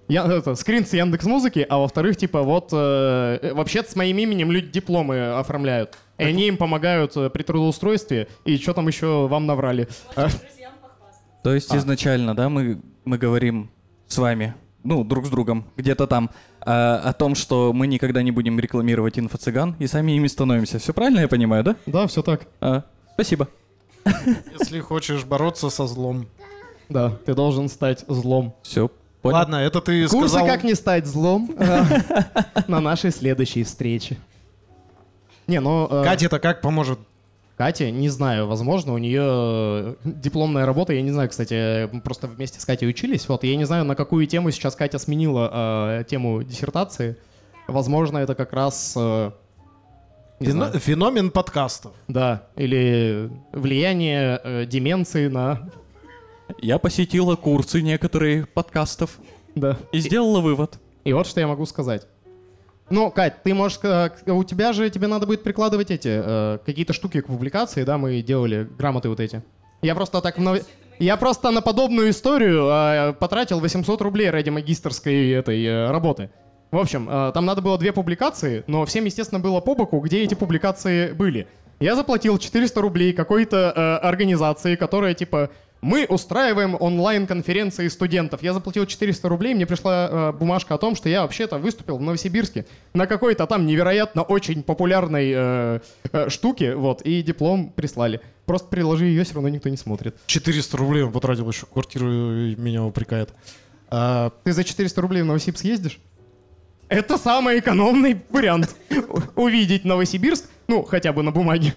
я, 0.09 0.27
это, 0.27 0.55
скрин 0.55 0.85
с 0.85 0.93
Яндекс 0.93 1.25
Музыки, 1.25 1.65
а 1.67 1.79
во-вторых, 1.79 2.19
типа, 2.19 2.43
вот, 2.43 2.69
э, 2.73 3.53
вообще-то 3.55 3.91
с 3.93 3.97
моим 3.97 4.19
именем 4.19 4.53
люди 4.53 4.67
дипломы 4.73 5.39
оформляют, 5.39 5.97
и 6.19 6.25
они 6.25 6.49
им 6.49 6.59
помогают 6.59 7.17
э, 7.17 7.31
при 7.31 7.43
трудоустройстве, 7.45 8.29
и 8.45 8.59
что 8.59 8.75
там 8.75 8.87
еще 8.87 9.27
вам 9.27 9.47
наврали. 9.47 9.89
Похвастаться. 10.15 10.47
То 11.45 11.53
есть 11.53 11.75
изначально, 11.75 12.35
да, 12.35 12.49
мы, 12.49 12.81
мы 13.05 13.19
говорим 13.19 13.71
с 14.09 14.17
вами, 14.17 14.55
ну, 14.83 15.05
друг 15.05 15.27
с 15.27 15.29
другом, 15.29 15.67
где-то 15.77 16.07
там, 16.07 16.31
а, 16.63 17.03
о 17.05 17.13
том, 17.13 17.35
что 17.35 17.75
мы 17.75 17.87
никогда 17.87 18.23
не 18.23 18.31
будем 18.31 18.59
рекламировать 18.59 19.19
инфо-цыган, 19.19 19.77
и 19.79 19.87
сами 19.87 20.13
ими 20.13 20.27
становимся. 20.27 20.79
Все 20.79 20.95
правильно 20.95 21.21
я 21.21 21.29
понимаю, 21.29 21.63
да? 21.63 21.77
да, 21.85 22.07
все 22.07 22.23
так. 22.23 22.47
А, 22.63 22.85
спасибо. 23.13 23.51
если 24.59 24.81
хочешь 24.81 25.25
бороться 25.25 25.69
со 25.69 25.87
злом. 25.87 26.29
Да, 26.89 27.11
ты 27.11 27.35
должен 27.35 27.69
стать 27.69 28.07
злом. 28.09 28.55
Все, 28.63 28.91
понял. 29.21 29.37
Ладно, 29.37 29.57
это 29.57 29.83
ты 29.83 30.09
Курсы 30.09 30.31
сказал... 30.31 30.47
«Как 30.47 30.65
не 30.65 30.75
стать 30.75 31.05
злом» 31.05 31.55
э, 31.59 31.85
на 32.69 32.81
нашей 32.81 33.11
следующей 33.11 33.65
встрече. 33.65 34.17
Не, 35.47 35.61
ну... 35.61 35.89
э, 35.91 36.05
Катя-то 36.05 36.39
как 36.39 36.63
поможет? 36.63 36.99
Катя, 37.57 37.91
не 37.91 38.09
знаю, 38.09 38.49
возможно, 38.49 38.95
у 38.95 38.99
нее 38.99 39.23
э, 39.23 39.95
дипломная 40.05 40.67
работа, 40.67 40.93
я 40.93 41.03
не 41.03 41.13
знаю, 41.13 41.29
кстати, 41.29 41.89
мы 41.93 42.01
просто 42.01 42.27
вместе 42.27 42.61
с 42.61 42.65
Катей 42.65 42.89
учились, 42.89 43.29
вот, 43.29 43.45
я 43.45 43.57
не 43.57 43.65
знаю, 43.65 43.85
на 43.85 43.95
какую 43.95 44.27
тему 44.27 44.51
сейчас 44.51 44.75
Катя 44.75 44.99
сменила 44.99 46.01
э, 46.01 46.05
тему 46.05 46.43
диссертации. 46.43 47.17
Возможно, 47.69 48.19
это 48.19 48.35
как 48.35 48.53
раз, 48.53 48.95
э, 48.97 49.31
Фено- 50.41 50.51
знаю, 50.51 50.81
Феномен 50.81 51.31
подкастов. 51.31 51.93
да, 52.09 52.49
или 52.57 53.31
влияние 53.53 54.41
э, 54.43 54.67
деменции 54.67 55.29
на, 55.29 55.71
Я 56.61 56.79
посетила 56.79 57.37
курсы 57.37 57.83
некоторые 57.83 58.47
подкастов 58.47 59.19
да. 59.55 59.79
и 59.93 59.99
сделала 60.01 60.41
вывод. 60.41 60.79
И 61.05 61.13
вот 61.13 61.27
что 61.27 61.41
я 61.41 61.47
могу 61.47 61.67
сказать. 61.67 62.07
Ну, 62.91 63.11
Кать, 63.11 63.43
ты 63.43 63.55
можешь... 63.55 63.79
э, 63.83 64.11
У 64.27 64.45
тебя 64.45 64.73
же, 64.73 64.91
тебе 64.91 65.07
надо 65.07 65.27
будет 65.27 65.43
прикладывать 65.43 65.91
эти, 65.91 66.09
э, 66.13 66.59
какие-то 66.65 66.93
штуки 66.93 67.21
к 67.21 67.27
публикации, 67.27 67.85
да, 67.85 67.97
мы 67.99 68.21
делали, 68.23 68.69
грамоты 68.79 69.09
вот 69.09 69.21
эти. 69.21 69.43
Я 69.83 69.95
просто 69.95 70.21
так... 70.21 70.37
Я 71.01 71.17
просто 71.17 71.51
на 71.51 71.61
подобную 71.61 72.11
историю 72.11 72.69
э, 72.71 73.13
потратил 73.15 73.61
800 73.61 74.01
рублей 74.03 74.31
ради 74.31 74.51
магистрской 74.51 75.31
этой 75.31 75.91
работы. 75.91 76.31
В 76.71 76.79
общем, 76.79 77.07
там 77.33 77.47
надо 77.47 77.63
было 77.63 77.79
две 77.79 77.93
публикации, 77.93 78.65
но 78.67 78.85
всем, 78.85 79.05
естественно, 79.05 79.41
было 79.41 79.61
по 79.61 79.77
боку, 79.77 80.01
где 80.01 80.25
эти 80.25 80.35
публикации 80.35 81.13
были. 81.13 81.47
Я 81.81 81.97
заплатил 81.97 82.39
400 82.39 82.81
рублей 82.81 83.13
какой-то 83.13 83.73
э, 83.75 84.07
организации, 84.07 84.77
которая 84.77 85.15
типа 85.15 85.51
мы 85.85 86.07
устраиваем 86.07 86.77
онлайн-конференции 86.81 87.89
студентов. 87.89 88.43
Я 88.43 88.55
заплатил 88.55 88.87
400 88.87 89.29
рублей, 89.29 89.55
мне 89.55 89.67
пришла 89.67 90.09
э, 90.11 90.33
бумажка 90.33 90.75
о 90.75 90.79
том, 90.79 90.97
что 90.97 91.11
я 91.11 91.23
вообще-то 91.23 91.59
выступил 91.59 91.99
в 91.99 92.01
Новосибирске 92.01 92.65
на 92.95 93.07
какой-то 93.07 93.47
там 93.47 93.67
невероятно 93.67 94.23
очень 94.23 94.63
популярной 94.63 95.33
э, 95.35 95.81
э, 96.11 96.29
штуке, 96.31 96.75
вот, 96.75 97.03
и 97.03 97.23
диплом 97.23 97.71
прислали. 97.71 98.23
Просто 98.47 98.69
приложи 98.69 99.05
ее, 99.05 99.25
все 99.25 99.35
равно 99.35 99.51
никто 99.51 99.69
не 99.69 99.77
смотрит. 99.77 100.17
400 100.27 100.77
рублей 100.79 101.03
он 101.03 101.13
потратил 101.13 101.49
еще 101.51 101.67
квартиру 101.67 102.11
и 102.11 102.57
меня 102.57 102.83
упрекает. 102.83 103.35
А, 103.91 104.33
Ты 104.43 104.55
за 104.55 104.65
400 104.65 104.99
рублей 105.03 105.23
в 105.23 105.27
Новосибирск 105.27 105.67
ездишь? 105.67 106.01
Это 106.89 107.19
самый 107.19 107.59
экономный 107.59 108.23
вариант. 108.31 108.75
Увидеть 109.37 109.85
Новосибирск, 109.85 110.49
ну, 110.67 110.83
хотя 110.83 111.13
бы 111.13 111.23
на 111.23 111.31
бумаге. 111.31 111.75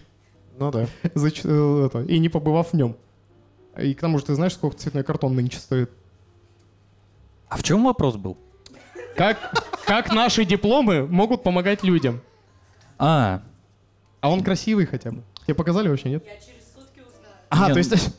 Ну 0.57 0.71
да. 0.71 0.87
э, 1.03 1.85
это, 1.85 2.03
и 2.03 2.19
не 2.19 2.29
побывав 2.29 2.71
в 2.71 2.73
нем. 2.73 2.95
И 3.79 3.93
к 3.93 3.99
тому 4.01 4.17
же 4.19 4.25
ты 4.25 4.35
знаешь, 4.35 4.53
сколько 4.53 4.77
цветной 4.77 5.03
картон 5.03 5.35
нынче 5.35 5.59
стоит? 5.59 5.91
А 7.49 7.57
в 7.57 7.63
чем 7.63 7.83
вопрос 7.85 8.15
был? 8.15 8.37
Как, 9.15 9.37
как 9.85 10.11
наши 10.11 10.45
дипломы 10.45 11.07
могут 11.07 11.43
помогать 11.43 11.83
людям? 11.83 12.21
А, 12.99 13.41
А 14.21 14.29
он 14.31 14.43
красивый 14.43 14.85
хотя 14.85 15.11
бы. 15.11 15.23
Тебе 15.43 15.55
показали 15.55 15.87
вообще, 15.87 16.09
нет? 16.09 16.23
Я 16.25 16.35
через 16.35 16.65
сутки 16.73 16.99
узнаю. 16.99 17.33
А, 17.49 17.67
Не, 17.67 17.73
то 17.73 17.79
есть... 17.79 18.13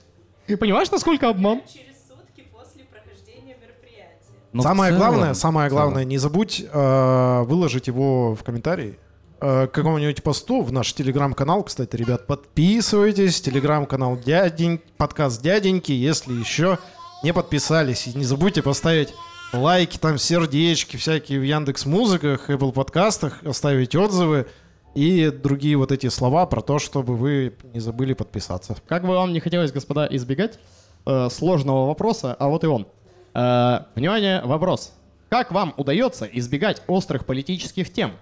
Ты 0.47 0.57
понимаешь, 0.57 0.91
насколько 0.91 1.29
обман? 1.29 1.61
Через 1.67 1.97
сутки 2.09 2.47
после 2.51 2.85
прохождения 2.85 3.55
мероприятия. 3.61 4.33
ну 4.53 4.61
в 4.61 4.63
самое 4.63 4.93
целом- 4.93 4.99
главное, 5.11 5.35
самое 5.35 5.69
в 5.69 5.71
целом. 5.71 5.83
главное, 5.85 6.05
не 6.05 6.17
забудь 6.19 6.65
э, 6.73 7.43
выложить 7.43 7.87
его 7.87 8.35
в 8.35 8.43
комментарии. 8.45 8.99
Э, 9.41 9.67
какому-нибудь 9.67 10.23
посту 10.23 10.63
в 10.63 10.73
наш 10.73 10.93
телеграм-канал, 10.93 11.63
кстати, 11.63 11.97
ребят, 11.97 12.27
подписывайтесь, 12.27 13.41
телеграм-канал 13.41 14.19
дядень, 14.19 14.81
подкаст 14.97 15.43
дяденьки, 15.43 15.93
если 15.93 16.33
еще 16.33 16.79
не 17.23 17.33
подписались. 17.33 18.07
И 18.07 18.17
не 18.17 18.25
забудьте 18.25 18.63
поставить 18.63 19.15
лайки, 19.53 19.99
там 19.99 20.19
сердечки 20.19 20.97
всякие 20.97 21.41
в 21.41 21.43
Яндекс 21.43 21.87
Музыках, 21.87 22.51
Apple 22.51 22.73
подкастах, 22.73 23.43
оставить 23.45 23.95
отзывы 23.95 24.47
и 24.95 25.31
другие 25.31 25.77
вот 25.77 25.93
эти 25.93 26.09
слова 26.09 26.47
про 26.47 26.61
то, 26.61 26.79
чтобы 26.79 27.17
вы 27.17 27.55
не 27.73 27.81
забыли 27.81 28.15
подписаться. 28.15 28.77
Как 28.87 29.03
бы 29.03 29.11
вам 29.11 29.33
не 29.33 29.41
хотелось, 29.41 29.73
господа, 29.73 30.09
избегать 30.11 30.59
э, 31.07 31.29
сложного 31.31 31.87
вопроса, 31.87 32.35
а 32.39 32.49
вот 32.49 32.65
и 32.65 32.67
он. 32.67 32.87
Э, 33.35 33.81
внимание, 33.95 34.43
вопрос. 34.45 34.93
Как 35.29 35.53
вам 35.53 35.75
удается 35.77 36.25
избегать 36.25 36.83
острых 36.87 37.27
политических 37.27 37.93
тем? 37.93 38.13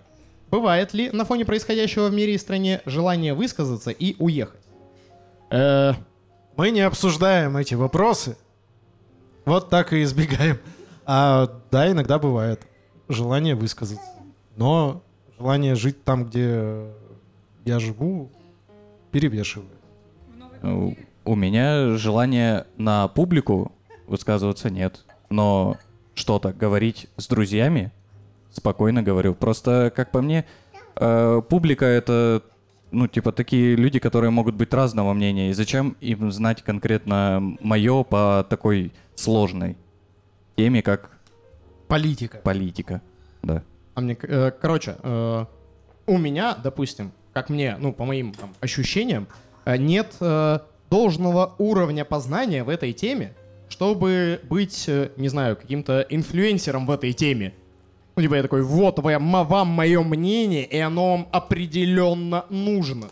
Бывает 0.50 0.94
ли 0.94 1.10
на 1.10 1.24
фоне 1.24 1.44
происходящего 1.44 2.08
в 2.08 2.12
мире 2.14 2.34
и 2.34 2.38
стране 2.38 2.80
желание 2.86 3.34
высказаться 3.34 3.90
и 3.90 4.14
уехать? 4.18 4.60
Э, 5.50 5.92
Мы 6.56 6.70
не 6.70 6.80
обсуждаем 6.80 7.56
эти 7.56 7.74
вопросы. 7.74 8.36
Вот 9.44 9.68
так 9.68 9.92
и 9.92 10.02
избегаем. 10.02 10.58
А 11.04 11.48
да, 11.70 11.90
иногда 11.90 12.18
бывает 12.18 12.66
желание 13.08 13.54
высказаться. 13.54 14.10
Но 14.56 15.02
желание 15.38 15.74
жить 15.74 16.02
там, 16.04 16.24
где 16.24 16.86
я 17.64 17.78
живу, 17.78 18.30
перевешивает. 19.12 19.70
Э, 20.62 20.90
У 21.24 21.34
меня 21.34 21.96
желания 21.96 22.66
на 22.76 23.08
публику 23.08 23.72
высказываться 24.06 24.70
нет. 24.70 25.04
Но 25.28 25.76
что-то 26.14 26.52
говорить 26.52 27.08
с 27.16 27.26
друзьями 27.26 27.92
спокойно 28.56 29.02
говорю. 29.02 29.34
Просто, 29.34 29.92
как 29.94 30.10
по 30.10 30.22
мне, 30.22 30.44
э, 30.96 31.42
публика 31.48 31.84
это, 31.84 32.42
ну, 32.90 33.06
типа, 33.06 33.32
такие 33.32 33.76
люди, 33.76 33.98
которые 33.98 34.30
могут 34.30 34.54
быть 34.54 34.72
разного 34.74 35.12
мнения. 35.12 35.50
И 35.50 35.52
зачем 35.52 35.96
им 36.00 36.32
знать 36.32 36.62
конкретно 36.62 37.56
мое 37.60 38.02
по 38.02 38.46
такой 38.48 38.92
сложной 39.14 39.76
теме, 40.56 40.82
как 40.82 41.10
Политика. 41.88 42.38
политика? 42.38 43.00
Да. 43.42 43.62
а 43.94 44.00
мне, 44.00 44.16
э, 44.20 44.50
короче, 44.50 44.96
э, 45.02 45.44
у 46.06 46.18
меня, 46.18 46.56
допустим, 46.62 47.12
как 47.32 47.48
мне, 47.50 47.76
ну, 47.78 47.92
по 47.92 48.04
моим 48.04 48.32
там, 48.32 48.54
ощущениям, 48.60 49.28
э, 49.64 49.76
нет 49.76 50.16
э, 50.20 50.58
должного 50.90 51.54
уровня 51.58 52.04
познания 52.04 52.64
в 52.64 52.68
этой 52.68 52.92
теме, 52.92 53.34
чтобы 53.68 54.40
быть, 54.44 54.84
э, 54.88 55.10
не 55.16 55.28
знаю, 55.28 55.56
каким-то 55.56 56.06
инфлюенсером 56.08 56.86
в 56.86 56.90
этой 56.90 57.12
теме. 57.12 57.52
Ну, 58.16 58.22
типа 58.22 58.34
я 58.36 58.42
такой, 58.42 58.62
вот 58.62 58.98
вам, 58.98 59.68
мое 59.68 60.02
мнение, 60.02 60.64
и 60.64 60.78
оно 60.78 61.10
вам 61.10 61.28
определенно 61.32 62.46
нужно. 62.48 63.08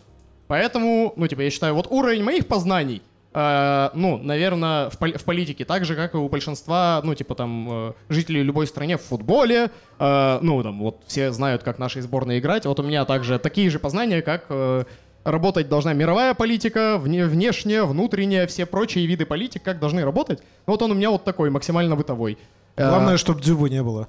Поэтому, 0.46 1.12
ну, 1.16 1.26
типа, 1.26 1.42
я 1.42 1.50
считаю, 1.50 1.74
вот 1.74 1.88
уровень 1.90 2.24
моих 2.24 2.46
познаний, 2.46 3.02
э, 3.34 3.90
ну, 3.94 4.16
наверное, 4.16 4.88
в, 4.88 4.96
пол- 4.98 5.18
в 5.18 5.24
политике 5.24 5.66
так 5.66 5.84
же, 5.84 5.94
как 5.94 6.14
и 6.14 6.16
у 6.16 6.26
большинства, 6.30 7.02
ну, 7.04 7.14
типа, 7.14 7.34
там, 7.34 7.68
э, 7.70 7.92
жителей 8.08 8.42
любой 8.42 8.66
стране 8.66 8.96
в 8.96 9.02
футболе, 9.02 9.70
э, 9.98 10.38
ну, 10.40 10.62
там, 10.62 10.80
вот 10.80 11.02
все 11.06 11.32
знают, 11.32 11.62
как 11.62 11.78
нашей 11.78 12.00
сборной 12.00 12.38
играть, 12.38 12.64
вот 12.64 12.80
у 12.80 12.82
меня 12.82 13.04
также 13.04 13.38
такие 13.38 13.68
же 13.68 13.78
познания, 13.78 14.22
как 14.22 14.46
э, 14.48 14.84
работать 15.24 15.68
должна 15.68 15.92
мировая 15.92 16.32
политика, 16.32 16.96
вне, 16.96 17.26
внешняя, 17.26 17.82
внутренняя, 17.84 18.46
все 18.46 18.64
прочие 18.64 19.04
виды 19.06 19.26
политик, 19.26 19.62
как 19.62 19.80
должны 19.80 20.02
работать. 20.02 20.40
Вот 20.64 20.80
он 20.80 20.92
у 20.92 20.94
меня 20.94 21.10
вот 21.10 21.24
такой, 21.24 21.50
максимально 21.50 21.94
бытовой. 21.94 22.38
Э, 22.76 22.88
Главное, 22.88 23.18
чтобы 23.18 23.42
дзюбы 23.42 23.68
не 23.68 23.82
было. 23.82 24.08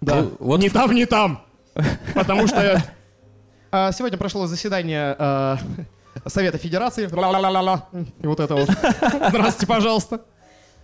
Да. 0.00 0.22
Ну, 0.22 0.36
вот 0.38 0.60
не 0.60 0.68
в- 0.68 0.72
там, 0.72 0.92
не 0.92 1.06
там. 1.06 1.42
Потому 2.14 2.46
что 2.46 2.82
а, 3.70 3.92
сегодня 3.92 4.18
прошло 4.18 4.46
заседание 4.46 5.14
а, 5.18 5.58
Совета 6.26 6.58
Федерации. 6.58 7.04
И 7.04 8.26
вот 8.26 8.40
это 8.40 8.54
вот. 8.54 8.68
Здравствуйте, 9.28 9.66
пожалуйста. 9.66 10.20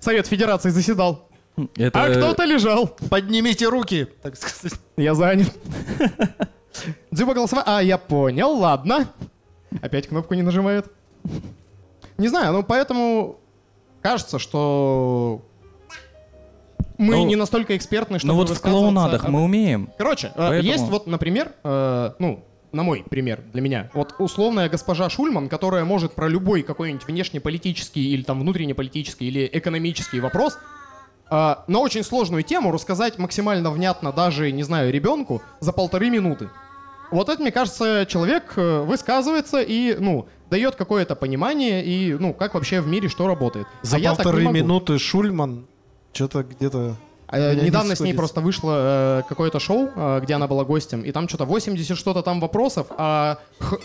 Совет 0.01 0.27
Федерации 0.27 0.71
заседал. 0.71 1.29
Это... 1.77 2.05
А 2.05 2.11
кто-то 2.11 2.45
лежал. 2.45 2.89
Поднимите 3.11 3.69
руки, 3.69 4.09
так 4.23 4.37
сказать. 4.37 4.79
Я 4.97 5.15
занят. 5.15 5.53
Дзюба 7.11 7.35
голосовая. 7.35 7.65
А, 7.67 7.83
я 7.83 7.99
понял, 7.99 8.51
ладно. 8.53 9.09
Опять 9.81 10.09
кнопку 10.09 10.35
не 10.35 10.43
нажимает. 10.43 10.91
Не 12.19 12.29
знаю, 12.29 12.53
ну 12.53 12.63
поэтому 12.63 13.41
кажется, 14.03 14.39
что 14.39 15.43
мы 17.03 17.17
Ну, 17.17 17.27
не 17.27 17.37
настолько 17.37 17.77
экспертны, 17.77 18.19
чтобы 18.19 18.33
Ну 18.33 18.39
вот 18.39 18.51
в 18.51 18.61
клоунадах 18.61 19.29
мы 19.29 19.43
умеем. 19.43 19.91
Короче, 19.99 20.29
э, 20.29 20.33
Поэтому- 20.37 20.63
есть 20.73 20.85
вот, 20.85 21.07
например, 21.07 21.53
э, 21.65 22.13
ну, 22.19 22.45
на 22.73 22.83
мой 22.83 23.05
пример 23.09 23.43
для 23.53 23.61
меня, 23.61 23.91
вот 23.93 24.15
условная 24.19 24.69
госпожа 24.71 25.11
Шульман, 25.11 25.49
которая 25.49 25.85
может 25.85 26.15
про 26.15 26.29
любой 26.29 26.63
какой-нибудь 26.63 27.07
внешнеполитический 27.07 28.13
или 28.15 28.23
там 28.23 28.41
внутреннеполитический 28.41 29.29
или 29.29 29.49
экономический 29.53 30.21
вопрос 30.21 30.59
э, 31.31 31.55
на 31.67 31.79
очень 31.81 32.03
сложную 32.03 32.43
тему 32.43 32.73
рассказать 32.73 33.19
максимально 33.19 33.71
внятно 33.71 34.13
даже, 34.13 34.53
не 34.53 34.63
знаю, 34.63 34.93
ребенку 34.93 35.43
за 35.61 35.73
полторы 35.73 36.09
минуты. 36.11 36.49
Вот 37.11 37.29
это, 37.29 37.43
мне 37.43 37.53
кажется, 37.53 38.07
человек 38.09 38.55
э, 38.57 38.81
высказывается 38.83 39.61
и, 39.61 39.95
ну, 39.99 40.27
дает 40.51 40.77
какое-то 40.77 41.15
понимание 41.15 41.85
и, 41.85 42.15
ну, 42.15 42.33
как 42.33 42.55
вообще 42.55 42.81
в 42.81 42.89
мире 42.89 43.09
что 43.09 43.27
работает. 43.27 43.67
За 43.83 43.97
А 43.97 43.99
я 43.99 44.11
так 44.11 44.19
не 44.19 44.25
полторы 44.25 44.45
могу. 44.45 44.57
минуты 44.57 44.99
Шульман 44.99 45.67
что-то 46.13 46.43
где-то... 46.43 46.97
Э, 47.29 47.53
Меня 47.53 47.63
не 47.63 47.67
Недавно 47.69 47.95
с 47.97 48.01
ней 48.01 48.15
просто 48.15 48.41
вышло 48.41 49.21
э, 49.21 49.23
какое-то 49.29 49.59
шоу, 49.61 49.91
э, 49.95 50.21
где 50.23 50.35
она 50.35 50.47
была 50.47 50.65
гостем, 50.65 51.03
и 51.03 51.13
там 51.13 51.29
что-то 51.29 51.45
80 51.47 51.97
что-то 51.97 52.23
там 52.23 52.41
вопросов, 52.41 52.87
а... 52.99 53.39
х- 53.59 53.79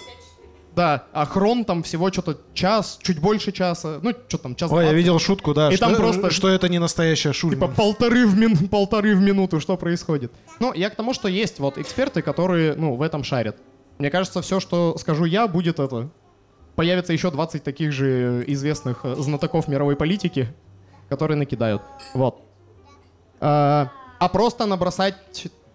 Да, 0.76 1.06
а 1.12 1.26
хрон 1.26 1.66
там 1.66 1.82
всего 1.82 2.12
что-то 2.12 2.38
час, 2.54 3.00
чуть 3.02 3.20
больше 3.20 3.52
часа, 3.52 4.00
ну, 4.04 4.14
что 4.28 4.38
там, 4.38 4.56
час 4.56 4.70
Ой, 4.72 4.84
я 4.84 4.92
20. 4.92 4.96
видел 4.98 5.18
шутку, 5.20 5.54
да. 5.56 5.72
И 5.72 5.76
что, 5.76 5.86
там 5.88 5.96
просто- 5.96 6.30
что 6.30 6.50
это 6.50 6.70
не 6.70 6.78
настоящая 6.78 7.32
Типа 7.34 7.40
Шульман. 7.40 7.74
полторы 7.74 8.28
в, 8.28 8.38
мин- 8.38 8.68
полторы 8.68 9.16
в 9.16 9.22
минуту, 9.22 9.60
что 9.60 9.76
происходит. 9.78 10.32
Ну, 10.60 10.74
я 10.74 10.90
к 10.92 10.96
тому, 10.96 11.14
что 11.16 11.28
есть 11.30 11.60
вот 11.60 11.78
эксперты, 11.80 12.22
которые, 12.22 12.76
ну, 12.76 12.94
в 12.96 13.02
этом 13.02 13.24
шарят. 13.24 13.56
Мне 13.98 14.12
кажется, 14.12 14.42
все, 14.44 14.60
что 14.60 14.96
скажу 15.00 15.26
я, 15.26 15.48
будет 15.48 15.80
это... 15.80 16.10
Появится 16.76 17.12
еще 17.12 17.32
20 17.32 17.64
таких 17.64 17.92
же 17.92 18.44
известных 18.46 19.00
э, 19.04 19.16
знатоков 19.16 19.68
мировой 19.68 19.96
политики, 19.96 20.54
которые 21.10 21.38
накидают. 21.38 21.82
Вот. 22.14 22.42
А, 23.40 23.92
а 24.20 24.30
просто 24.30 24.66
набросать... 24.66 25.16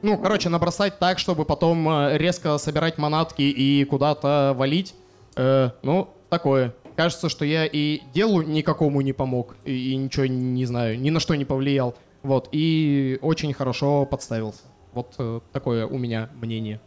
Ну, 0.03 0.19
короче, 0.19 0.49
набросать 0.49 0.99
так, 0.99 1.19
чтобы 1.21 1.45
потом 1.45 1.89
э, 1.89 2.19
резко 2.19 2.59
собирать 2.59 2.99
манатки 2.99 3.43
и 3.43 3.85
куда-то 3.85 4.53
валить. 4.57 4.95
э, 5.37 5.71
ну, 5.83 6.09
такое. 6.29 6.75
Кажется, 6.97 7.29
что 7.29 7.45
я 7.45 7.67
и 7.67 8.01
делу 8.13 8.43
никакому 8.43 9.01
не 9.01 9.13
помог, 9.13 9.55
и, 9.65 9.93
и 9.93 9.97
ничего 9.97 10.27
не 10.27 10.67
знаю, 10.67 11.01
ни 11.01 11.11
на 11.11 11.21
что 11.21 11.35
не 11.37 11.45
повлиял. 11.45 11.95
Вот, 12.23 12.49
и 12.53 13.19
очень 13.23 13.53
хорошо 13.55 14.05
подставился. 14.07 14.63
Вот 14.93 15.15
э, 15.19 15.41
такое 15.53 15.87
у 15.87 15.99
меня 15.99 16.29
мнение. 16.35 16.81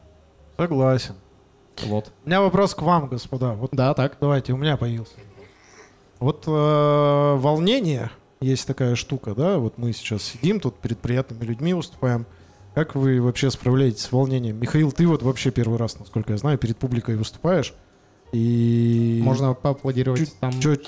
Согласен. 0.57 1.15
Вот. 1.85 2.11
У 2.23 2.27
меня 2.27 2.41
вопрос 2.41 2.75
к 2.75 2.81
вам, 2.81 3.07
господа. 3.07 3.53
Вот 3.53 3.71
Да, 3.73 3.93
так. 3.93 4.17
давайте, 4.21 4.53
у 4.53 4.57
меня 4.57 4.77
появился. 4.77 5.13
Вот 6.19 6.43
э, 6.47 7.35
волнение, 7.37 8.11
есть 8.45 8.67
такая 8.67 8.95
штука, 8.95 9.33
да, 9.35 9.57
вот 9.57 9.77
мы 9.77 9.91
сейчас 9.93 10.23
сидим 10.23 10.59
тут 10.59 10.77
перед 10.79 10.99
приятными 10.99 11.43
людьми 11.43 11.73
выступаем. 11.73 12.25
Как 12.73 12.93
вы 12.95 13.21
вообще 13.21 13.49
справляетесь 13.51 14.01
с 14.01 14.11
волнением? 14.11 14.57
Михаил, 14.59 14.91
ты 14.91 15.07
вот 15.07 15.23
вообще 15.23 15.49
первый 15.51 15.77
раз, 15.79 15.97
насколько 15.97 16.33
я 16.33 16.37
знаю, 16.37 16.57
перед 16.57 16.77
публикой 16.77 17.15
выступаешь. 17.15 17.73
И 18.33 19.21
Можно 19.23 19.53
поаплодировать 19.53 20.19
Чуть- 20.19 20.39
там. 20.39 20.59
чуть- 20.59 20.87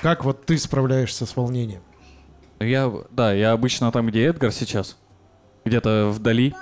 как 0.00 0.24
вот 0.24 0.46
ты 0.46 0.56
справляешься 0.58 1.26
с 1.26 1.36
волнением? 1.36 1.82
Я, 2.60 2.92
да, 3.10 3.32
я 3.32 3.52
обычно 3.52 3.92
там, 3.92 4.06
где 4.08 4.24
Эдгар 4.26 4.52
сейчас, 4.52 4.96
где-то 5.64 6.10
вдали, 6.14 6.54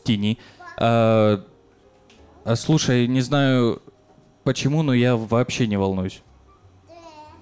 в 0.00 0.04
тени. 0.04 0.38
А, 0.78 1.44
а, 2.44 2.56
слушай, 2.56 3.06
не 3.06 3.20
знаю 3.20 3.82
почему, 4.42 4.82
но 4.82 4.94
я 4.94 5.16
вообще 5.16 5.66
не 5.66 5.76
волнуюсь. 5.76 6.22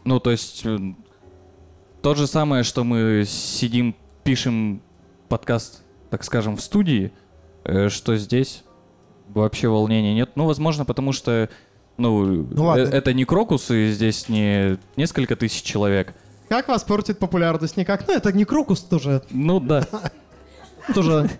Ну, 0.05 0.19
то 0.21 0.31
есть, 0.31 0.62
э, 0.65 0.79
то 2.03 2.15
же 2.15 2.27
самое, 2.27 2.65
что 2.65 2.85
мы 2.85 3.25
сидим, 3.27 3.95
пишем 4.25 4.83
подкаст, 5.29 5.83
так 6.11 6.25
скажем, 6.25 6.57
в 6.57 6.61
студии, 6.61 7.12
э, 7.65 7.88
что 7.88 8.17
здесь, 8.17 8.65
вообще 9.29 9.69
волнения 9.69 10.15
нет. 10.15 10.31
Ну, 10.35 10.47
возможно, 10.47 10.85
потому 10.85 11.12
что, 11.12 11.49
ну, 11.97 12.47
Ну 12.51 12.65
ладно. 12.65 12.83
э- 12.83 12.91
это 12.91 13.12
не 13.12 13.25
крокусы, 13.25 13.91
здесь 13.93 14.29
не 14.29 14.79
несколько 14.97 15.37
тысяч 15.37 15.62
человек. 15.62 16.15
Как 16.49 16.69
вас 16.69 16.83
портит 16.83 17.19
популярность? 17.19 17.77
Никак. 17.77 18.07
Ну, 18.07 18.15
это 18.15 18.31
не 18.33 18.45
Крокус 18.45 18.81
тоже. 18.83 19.23
Ну, 19.31 19.59
да. 19.59 19.87
Тоже. 20.95 21.31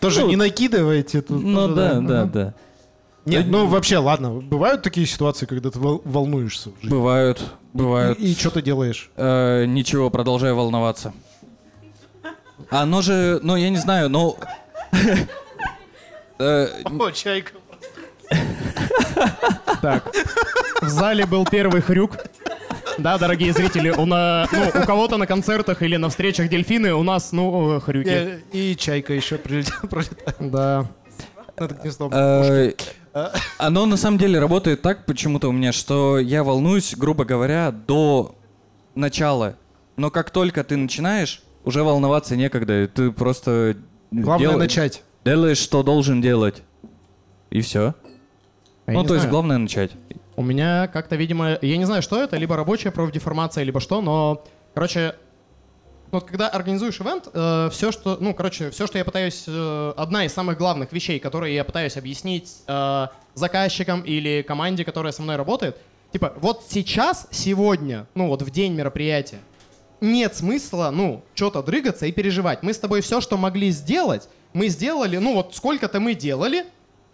Тоже 0.00 0.20
Ну, 0.20 0.28
не 0.28 0.36
накидывайте 0.36 1.22
тут. 1.22 1.42
Ну, 1.42 1.68
да, 1.74 2.00
да. 2.00 2.24
да. 2.24 2.54
Нет, 3.28 3.46
ну 3.48 3.66
вообще, 3.66 3.98
ладно, 3.98 4.30
бывают 4.32 4.82
такие 4.82 5.06
ситуации, 5.06 5.46
когда 5.46 5.70
ты 5.70 5.78
вол- 5.78 6.02
волнуешься 6.04 6.70
в 6.70 6.74
жизни? 6.82 6.88
Бывают, 6.90 7.42
бывают. 7.72 8.18
И, 8.18 8.34
что 8.34 8.50
ты 8.50 8.62
делаешь? 8.62 9.10
Э, 9.16 9.64
ничего, 9.66 10.10
продолжаю 10.10 10.56
волноваться. 10.56 11.12
Оно 12.70 13.02
же, 13.02 13.40
ну, 13.42 13.56
я 13.56 13.70
не 13.70 13.76
знаю, 13.78 14.08
ну... 14.08 14.36
э, 16.38 16.68
О, 16.84 17.10
чайка. 17.10 17.52
Так. 19.80 20.04
В 20.82 20.88
зале 20.88 21.26
был 21.26 21.44
первый 21.46 21.80
хрюк. 21.80 22.16
Да, 22.98 23.16
дорогие 23.16 23.52
зрители, 23.52 23.90
у, 23.90 24.06
на, 24.06 24.48
ну, 24.50 24.82
у 24.82 24.84
кого-то 24.84 25.18
на 25.18 25.26
концертах 25.26 25.82
или 25.82 25.96
на 25.96 26.08
встречах 26.08 26.48
дельфины 26.48 26.92
у 26.94 27.04
нас, 27.04 27.30
ну, 27.30 27.76
э, 27.76 27.80
хрюки. 27.80 28.08
Э, 28.10 28.40
И 28.52 28.74
чайка 28.76 29.12
еще 29.14 29.38
прилетела, 29.38 29.80
пролетает 29.88 30.36
Да. 30.50 30.86
над 31.58 31.80
гнездом. 31.80 32.10
Э, 32.12 32.72
Оно 33.58 33.86
на 33.86 33.96
самом 33.96 34.18
деле 34.18 34.38
работает 34.38 34.82
так 34.82 35.06
почему-то 35.06 35.48
у 35.48 35.52
меня, 35.52 35.72
что 35.72 36.18
я 36.18 36.44
волнуюсь, 36.44 36.94
грубо 36.96 37.24
говоря, 37.24 37.70
до 37.72 38.34
начала. 38.94 39.56
Но 39.96 40.10
как 40.10 40.30
только 40.30 40.64
ты 40.64 40.76
начинаешь, 40.76 41.42
уже 41.64 41.82
волноваться 41.82 42.36
некогда. 42.36 42.84
и 42.84 42.86
Ты 42.86 43.10
просто 43.10 43.76
Главное 44.10 44.50
дел- 44.50 44.58
начать. 44.58 45.02
делаешь, 45.24 45.58
что 45.58 45.82
должен 45.82 46.20
делать. 46.20 46.62
И 47.50 47.60
все. 47.60 47.94
Я 48.86 48.94
ну, 48.94 49.02
то 49.04 49.14
есть 49.14 49.22
знаю. 49.22 49.30
главное 49.30 49.58
начать. 49.58 49.92
У 50.36 50.42
меня 50.42 50.86
как-то, 50.88 51.16
видимо, 51.16 51.58
я 51.60 51.76
не 51.76 51.84
знаю, 51.84 52.00
что 52.00 52.22
это, 52.22 52.36
либо 52.36 52.56
рабочая 52.56 52.90
профдеформация, 52.90 53.64
либо 53.64 53.80
что, 53.80 54.00
но, 54.00 54.44
короче, 54.74 55.14
вот 56.10 56.24
когда 56.24 56.48
организуешь 56.48 57.00
ивент, 57.00 57.28
все, 57.72 57.92
что, 57.92 58.16
ну, 58.20 58.34
короче, 58.34 58.70
все, 58.70 58.86
что 58.86 58.98
я 58.98 59.04
пытаюсь, 59.04 59.44
э, 59.46 59.92
одна 59.96 60.24
из 60.24 60.32
самых 60.32 60.56
главных 60.56 60.92
вещей, 60.92 61.18
которые 61.18 61.54
я 61.54 61.64
пытаюсь 61.64 61.96
объяснить 61.96 62.62
э, 62.66 63.06
заказчикам 63.34 64.02
или 64.02 64.42
команде, 64.42 64.84
которая 64.84 65.12
со 65.12 65.22
мной 65.22 65.36
работает, 65.36 65.76
типа, 66.12 66.32
вот 66.36 66.64
сейчас, 66.68 67.28
сегодня, 67.30 68.06
ну, 68.14 68.28
вот 68.28 68.42
в 68.42 68.50
день 68.50 68.72
мероприятия, 68.72 69.40
нет 70.00 70.34
смысла, 70.34 70.90
ну, 70.92 71.24
что-то 71.34 71.62
дрыгаться 71.62 72.06
и 72.06 72.12
переживать. 72.12 72.62
Мы 72.62 72.72
с 72.72 72.78
тобой 72.78 73.00
все, 73.00 73.20
что 73.20 73.36
могли 73.36 73.70
сделать, 73.70 74.28
мы 74.52 74.68
сделали, 74.68 75.18
ну, 75.18 75.34
вот 75.34 75.54
сколько-то 75.54 76.00
мы 76.00 76.14
делали, 76.14 76.66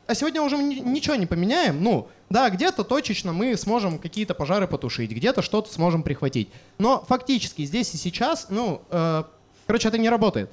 а 0.06 0.14
сегодня 0.14 0.42
уже 0.42 0.56
ни- 0.58 0.80
ничего 0.80 1.16
не 1.16 1.26
поменяем. 1.26 1.82
Ну, 1.82 2.08
да, 2.30 2.50
где-то 2.50 2.84
точечно 2.84 3.32
мы 3.32 3.56
сможем 3.56 3.98
какие-то 3.98 4.34
пожары 4.34 4.66
потушить, 4.66 5.10
где-то 5.10 5.42
что-то 5.42 5.72
сможем 5.72 6.02
прихватить. 6.02 6.48
Но 6.78 7.04
фактически 7.08 7.64
здесь 7.64 7.94
и 7.94 7.96
сейчас, 7.96 8.46
ну, 8.50 8.82
э, 8.90 9.24
короче, 9.66 9.88
это 9.88 9.98
не 9.98 10.08
работает. 10.08 10.50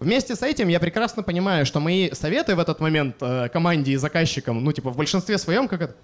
Вместе 0.00 0.34
с 0.34 0.42
этим 0.42 0.68
я 0.68 0.80
прекрасно 0.80 1.22
понимаю, 1.22 1.64
что 1.64 1.78
мои 1.78 2.10
советы 2.12 2.56
в 2.56 2.58
этот 2.58 2.80
момент 2.80 3.16
э, 3.20 3.48
команде 3.50 3.92
и 3.92 3.96
заказчикам, 3.96 4.62
ну, 4.62 4.72
типа, 4.72 4.90
в 4.90 4.96
большинстве 4.96 5.38
своем, 5.38 5.68
как 5.68 5.82
это... 5.82 5.96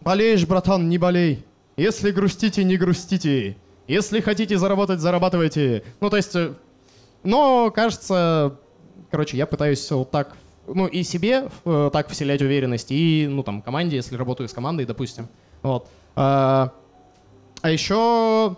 Болеешь, 0.00 0.46
братан, 0.46 0.88
не 0.88 0.96
болей. 0.96 1.44
Если 1.76 2.10
грустите, 2.10 2.64
не 2.64 2.76
грустите. 2.76 3.56
Если 3.86 4.20
хотите 4.20 4.56
заработать, 4.56 5.00
зарабатывайте. 5.00 5.84
Ну, 6.00 6.08
то 6.08 6.16
есть... 6.16 6.34
э, 6.34 6.54
но, 7.22 7.70
кажется, 7.70 8.56
короче, 9.10 9.36
я 9.36 9.46
пытаюсь 9.46 9.90
вот 9.90 10.10
так, 10.10 10.36
ну, 10.74 10.86
и 10.86 11.02
себе 11.02 11.48
э, 11.64 11.90
так 11.92 12.08
вселять 12.08 12.42
уверенность, 12.42 12.90
и, 12.90 13.26
ну, 13.28 13.42
там, 13.42 13.62
команде, 13.62 13.96
если 13.96 14.16
работаю 14.16 14.48
с 14.48 14.52
командой, 14.52 14.86
допустим. 14.86 15.28
Вот. 15.62 15.88
А, 16.16 16.72
а 17.62 17.70
еще 17.70 18.56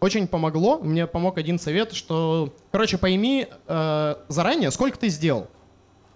очень 0.00 0.26
помогло, 0.26 0.78
мне 0.78 1.06
помог 1.06 1.38
один 1.38 1.58
совет, 1.58 1.92
что, 1.92 2.52
короче, 2.72 2.98
пойми 2.98 3.46
э, 3.66 4.14
заранее, 4.28 4.70
сколько 4.70 4.98
ты 4.98 5.08
сделал. 5.08 5.48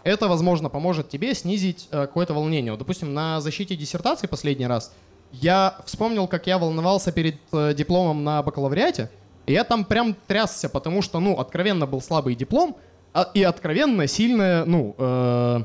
Это, 0.03 0.29
возможно, 0.29 0.69
поможет 0.69 1.09
тебе 1.09 1.35
снизить 1.35 1.89
э, 1.91 2.03
какое-то 2.03 2.35
волнение. 2.35 2.73
Вот, 2.73 2.79
допустим, 2.79 3.15
на 3.15 3.41
защите 3.41 3.77
диссертации 3.77 4.27
последний 4.27 4.67
раз 4.67 4.93
я 5.33 5.77
вспомнил, 5.85 6.29
как 6.29 6.47
я 6.47 6.59
волновался 6.59 7.13
перед 7.13 7.37
э, 7.53 7.75
дипломом 7.75 8.25
на 8.25 8.43
бакалавриате, 8.43 9.11
и 9.47 9.53
я 9.53 9.65
там 9.65 9.85
прям 9.85 10.17
трясся, 10.27 10.69
потому 10.69 11.03
что, 11.03 11.21
ну, 11.21 11.39
откровенно 11.39 11.87
был 11.87 12.01
слабый 12.01 12.35
диплом, 12.35 12.77
и 13.35 13.42
откровенно 13.42 14.07
сильная, 14.07 14.64
ну, 14.64 14.94
э, 14.98 15.61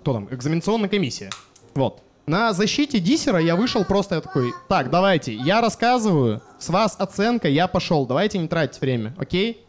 кто 0.00 0.12
там, 0.12 0.28
экзаменационная 0.30 0.88
комиссия. 0.88 1.30
Вот. 1.74 2.02
На 2.26 2.52
защите 2.52 2.98
диссера 2.98 3.38
я 3.38 3.54
вышел 3.54 3.84
просто 3.84 4.16
я 4.16 4.20
такой, 4.20 4.52
так, 4.68 4.90
давайте, 4.90 5.32
я 5.32 5.60
рассказываю, 5.60 6.42
с 6.58 6.68
вас 6.68 6.96
оценка, 6.98 7.48
я 7.48 7.68
пошел, 7.68 8.04
давайте 8.04 8.38
не 8.38 8.48
тратить 8.48 8.80
время, 8.80 9.14
окей? 9.16 9.64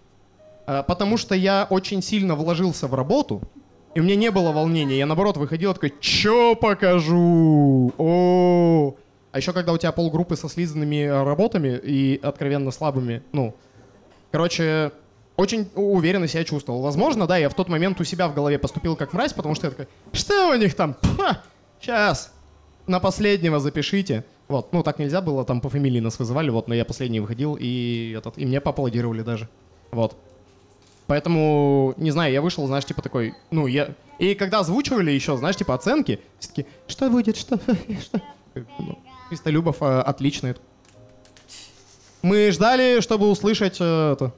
Э, 0.66 0.84
Потому 0.88 1.18
что 1.18 1.36
я 1.36 1.68
очень 1.70 2.02
сильно 2.02 2.36
вложился 2.36 2.88
в 2.88 2.96
работу, 2.96 3.42
и 3.96 4.00
у 4.00 4.04
меня 4.04 4.16
не 4.16 4.32
было 4.32 4.52
волнения. 4.52 4.98
Я, 4.98 5.06
наоборот, 5.06 5.38
выходил 5.38 5.74
такой, 5.74 5.94
чё 6.00 6.56
покажу? 6.56 7.94
О, 7.98 8.96
А 9.32 9.38
еще, 9.38 9.54
когда 9.54 9.72
у 9.74 9.78
тебя 9.78 9.92
полгруппы 9.92 10.36
со 10.36 10.50
слизанными 10.50 11.06
работами 11.06 11.80
и 11.84 12.20
откровенно 12.22 12.72
слабыми, 12.72 13.24
ну, 13.32 13.56
короче, 14.32 14.92
очень 15.38 15.70
уверенно 15.76 16.28
себя 16.28 16.44
чувствовал. 16.44 16.82
Возможно, 16.82 17.28
да, 17.28 17.38
я 17.38 17.50
в 17.50 17.54
тот 17.54 17.70
момент 17.70 18.02
у 18.02 18.04
себя 18.04 18.28
в 18.28 18.34
голове 18.34 18.60
поступил 18.60 18.96
как 18.96 19.14
мразь, 19.14 19.34
потому 19.34 19.56
что 19.56 19.68
я 19.68 19.72
такой, 19.72 19.88
что 20.12 20.50
у 20.50 20.56
них 20.56 20.76
там? 20.76 20.98
Сейчас. 21.80 22.34
На 22.88 23.00
последнего 23.00 23.60
запишите. 23.60 24.26
Вот, 24.48 24.74
ну 24.74 24.82
так 24.82 24.98
нельзя 24.98 25.22
было, 25.22 25.44
там 25.44 25.60
по 25.62 25.70
фамилии 25.70 26.00
нас 26.00 26.18
вызывали, 26.20 26.50
вот, 26.50 26.70
но 26.70 26.74
я 26.74 26.86
последний 26.86 27.20
выходил, 27.20 27.58
и, 27.60 28.16
этот, 28.18 28.38
и 28.38 28.46
мне 28.46 28.62
поаплодировали 28.62 29.22
даже. 29.22 29.50
Вот. 29.92 30.16
Поэтому, 31.06 31.94
не 31.98 32.12
знаю, 32.12 32.32
я 32.34 32.42
вышел, 32.42 32.66
знаешь, 32.66 32.86
типа 32.86 33.02
такой, 33.02 33.34
ну, 33.52 33.68
я... 33.68 33.90
И 34.20 34.36
когда 34.36 34.60
озвучивали 34.60 35.12
еще, 35.12 35.38
знаешь, 35.38 35.58
типа 35.58 35.74
оценки, 35.76 36.20
все 36.40 36.50
таки 36.50 36.66
что 36.88 37.10
будет, 37.10 37.38
что, 37.38 37.60
что? 38.02 38.22
Ну, 38.80 39.00
Христолюбов 39.30 39.82
э, 39.82 40.00
отличный. 40.00 40.56
Мы 42.22 42.52
ждали, 42.52 43.00
чтобы 43.02 43.30
услышать 43.30 43.78
э, 43.80 44.14
это, 44.14 44.34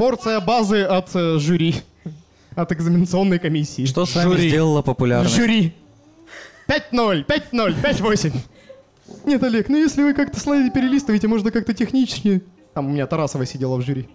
порция 0.00 0.40
базы 0.40 0.80
от 0.82 1.14
э, 1.14 1.38
жюри, 1.38 1.74
от 2.54 2.72
экзаменационной 2.72 3.38
комиссии. 3.38 3.84
Что 3.84 4.06
с 4.06 4.14
вами 4.14 4.30
Жюри. 4.30 4.48
сделало 4.48 4.80
популярность? 4.80 5.36
Жюри. 5.36 5.74
5-0, 6.68 7.26
5-0, 7.26 7.82
5-8. 7.82 8.32
Нет, 9.26 9.42
Олег, 9.42 9.68
ну 9.68 9.76
если 9.76 10.02
вы 10.02 10.14
как-то 10.14 10.40
слайды 10.40 10.70
перелистываете, 10.70 11.28
можно 11.28 11.50
как-то 11.50 11.74
технически... 11.74 12.42
Там 12.72 12.86
у 12.86 12.90
меня 12.92 13.06
Тарасова 13.06 13.44
сидела 13.44 13.76
в 13.76 13.82
жюри. 13.82 14.08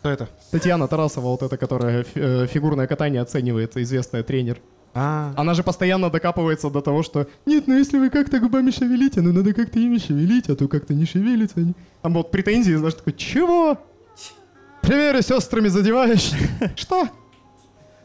Кто 0.00 0.10
это? 0.10 0.28
Татьяна 0.50 0.86
Тарасова, 0.86 1.28
вот 1.28 1.42
эта, 1.42 1.56
которая 1.56 2.02
фи- 2.02 2.10
э, 2.20 2.46
фигурное 2.46 2.86
катание 2.86 3.22
оценивает, 3.22 3.74
известная 3.78 4.22
тренер. 4.22 4.60
А, 4.92 5.32
Она 5.34 5.54
же 5.54 5.62
постоянно 5.62 6.10
докапывается 6.10 6.68
до 6.68 6.82
того, 6.82 7.02
что 7.02 7.26
нет, 7.46 7.66
ну 7.68 7.78
если 7.78 7.96
вы 7.98 8.10
как-то 8.10 8.38
губами 8.38 8.70
шевелите, 8.70 9.22
ну 9.22 9.32
надо 9.32 9.54
как-то 9.54 9.78
ими 9.78 9.96
шевелить, 9.96 10.50
а 10.50 10.56
то 10.56 10.68
как-то 10.68 10.92
не 10.92 11.06
шевелится. 11.06 11.60
они». 11.60 11.72
Там 12.02 12.12
вот 12.12 12.30
претензии, 12.30 12.74
знаешь, 12.74 12.92
такой, 12.94 13.14
чего? 13.14 13.78
Примеры 14.82 15.22
сестрами 15.22 15.68
задеваешь? 15.68 16.32
Что? 16.76 17.08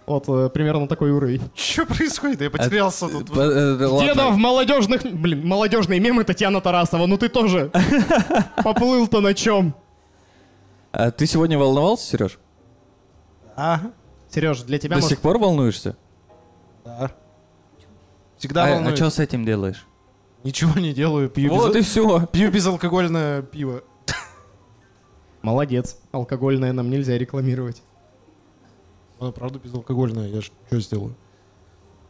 Вот 0.05 0.29
э, 0.29 0.49
примерно 0.53 0.87
такой 0.87 1.11
уровень. 1.11 1.41
что 1.53 1.85
происходит? 1.85 2.39
Я 2.39 2.49
потерялся 2.49 3.09
тут. 3.09 3.29
П- 3.29 3.41
э, 3.41 3.85
ладно. 3.85 4.07
Деда 4.07 4.27
в 4.29 4.37
молодежных... 4.37 5.03
Блин, 5.03 5.45
молодежные 5.45 5.99
мемы 5.99 6.23
Татьяна 6.23 6.61
Тарасова, 6.61 7.07
ну 7.07 7.17
ты 7.17 7.27
тоже 7.27 7.71
поплыл-то 8.63 9.19
на 9.19 9.33
чем? 9.33 9.75
А 10.93 11.11
ты 11.11 11.25
сегодня 11.25 11.59
волновался, 11.59 12.09
Сереж? 12.09 12.39
Ага. 13.57 13.91
Сереж, 14.29 14.61
для 14.61 14.79
тебя 14.79 14.95
До 14.95 15.01
может... 15.01 15.09
сих 15.09 15.19
пор 15.19 15.39
волнуешься? 15.39 15.97
Да. 16.85 17.11
Всегда 18.37 18.65
а, 18.65 18.75
волнуюсь. 18.75 18.97
что 18.97 19.09
с 19.09 19.19
этим 19.19 19.45
делаешь? 19.45 19.85
Ничего 20.45 20.79
не 20.79 20.93
делаю, 20.93 21.29
пью, 21.29 21.53
Вот 21.53 21.75
и 21.75 21.79
без... 21.79 21.87
все. 21.87 22.25
пью 22.27 22.49
безалкогольное 22.49 23.41
пиво. 23.41 23.83
Молодец. 25.47 25.97
Алкогольное 26.11 26.73
нам 26.73 26.89
нельзя 26.89 27.17
рекламировать. 27.17 27.81
Оно 29.17 29.31
правда 29.31 29.59
безалкогольное, 29.59 30.27
я 30.27 30.41
ж 30.41 30.51
что 30.67 30.79
сделаю? 30.81 31.15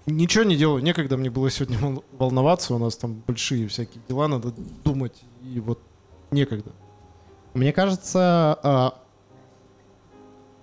Ничего 0.08 0.44
не 0.44 0.56
делаю, 0.56 0.82
некогда 0.82 1.18
мне 1.18 1.30
было 1.30 1.52
сегодня 1.52 1.78
вол- 1.78 2.04
волноваться, 2.18 2.74
у 2.74 2.80
нас 2.80 2.98
там 2.98 3.22
большие 3.28 3.68
всякие 3.68 4.02
дела, 4.10 4.28
надо 4.28 4.54
думать, 4.84 5.22
и 5.44 5.60
вот 5.60 5.80
некогда. 6.32 6.72
Мне 7.54 7.72
кажется, 7.74 8.58
а, 8.64 8.94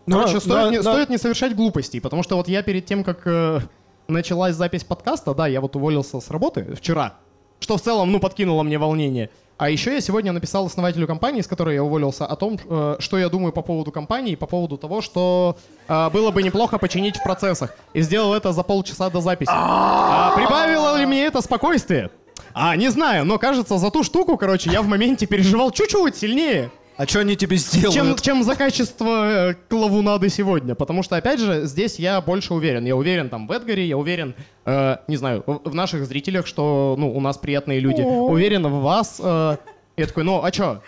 Ну, 0.06 0.16
Короче, 0.18 0.40
стоит, 0.40 0.70
не, 0.72 0.78
на- 0.78 0.82
стоит 0.82 1.10
не 1.10 1.18
совершать 1.18 1.54
глупостей, 1.54 2.00
потому 2.00 2.24
что 2.24 2.36
вот 2.36 2.48
я 2.48 2.62
перед 2.64 2.86
тем, 2.86 3.04
как 3.04 3.24
э, 3.26 3.60
началась 4.08 4.56
запись 4.56 4.82
подкаста, 4.82 5.32
да, 5.32 5.46
я 5.46 5.60
вот 5.60 5.76
уволился 5.76 6.18
с 6.18 6.28
работы 6.28 6.74
вчера. 6.74 7.14
что 7.60 7.76
в 7.76 7.80
целом, 7.82 8.10
ну, 8.10 8.18
подкинуло 8.18 8.62
мне 8.64 8.78
волнение. 8.78 9.30
А 9.56 9.70
еще 9.70 9.94
я 9.94 10.00
сегодня 10.00 10.32
написал 10.32 10.66
основателю 10.66 11.06
компании, 11.06 11.40
с 11.40 11.46
которой 11.46 11.76
я 11.76 11.84
уволился, 11.84 12.26
о 12.26 12.34
том, 12.34 12.58
э, 12.68 12.96
что 12.98 13.18
я 13.18 13.28
думаю 13.28 13.52
по 13.52 13.62
поводу 13.62 13.92
компании, 13.92 14.34
по 14.34 14.46
поводу 14.46 14.76
того, 14.76 15.00
что 15.00 15.56
э, 15.86 16.10
было 16.10 16.32
бы 16.32 16.42
неплохо 16.42 16.78
починить 16.78 17.16
в 17.16 17.22
процессах. 17.22 17.76
И 17.92 18.00
сделал 18.00 18.34
это 18.34 18.52
за 18.52 18.64
полчаса 18.64 19.10
до 19.10 19.20
записи. 19.20 19.50
А 19.52 20.32
прибавило 20.34 20.96
ли 20.96 21.06
мне 21.06 21.24
это 21.24 21.40
спокойствие? 21.40 22.10
А, 22.52 22.74
не 22.74 22.88
знаю, 22.88 23.24
но 23.24 23.38
кажется, 23.38 23.78
за 23.78 23.90
ту 23.90 24.02
штуку, 24.02 24.36
короче, 24.36 24.70
я 24.70 24.82
в 24.82 24.88
моменте 24.88 25.26
переживал 25.26 25.70
чуть-чуть 25.70 26.16
сильнее, 26.16 26.70
А 26.96 27.06
что 27.06 27.20
они 27.20 27.36
тебе 27.36 27.56
сделают? 27.56 27.94
чем, 27.94 28.16
чем 28.16 28.42
за 28.44 28.54
качество 28.54 29.50
э, 29.50 29.54
клавунады 29.68 30.28
сегодня. 30.28 30.74
Потому 30.74 31.02
что, 31.02 31.16
опять 31.16 31.40
же, 31.40 31.66
здесь 31.66 31.98
я 31.98 32.20
больше 32.20 32.54
уверен. 32.54 32.84
Я 32.84 32.94
уверен 32.94 33.28
там 33.28 33.46
в 33.46 33.52
Эдгаре, 33.52 33.86
я 33.86 33.96
уверен, 33.96 34.34
э, 34.64 34.96
не 35.08 35.16
знаю, 35.16 35.42
в, 35.46 35.70
в 35.70 35.74
наших 35.74 36.06
зрителях, 36.06 36.46
что 36.46 36.94
ну, 36.98 37.14
у 37.14 37.20
нас 37.20 37.36
приятные 37.36 37.80
люди. 37.80 38.02
Уверен 38.02 38.66
в 38.66 38.82
вас. 38.82 39.20
Э, 39.22 39.56
я 39.96 40.06
такой, 40.06 40.24
ну, 40.24 40.44
а 40.44 40.50
чё? 40.50 40.82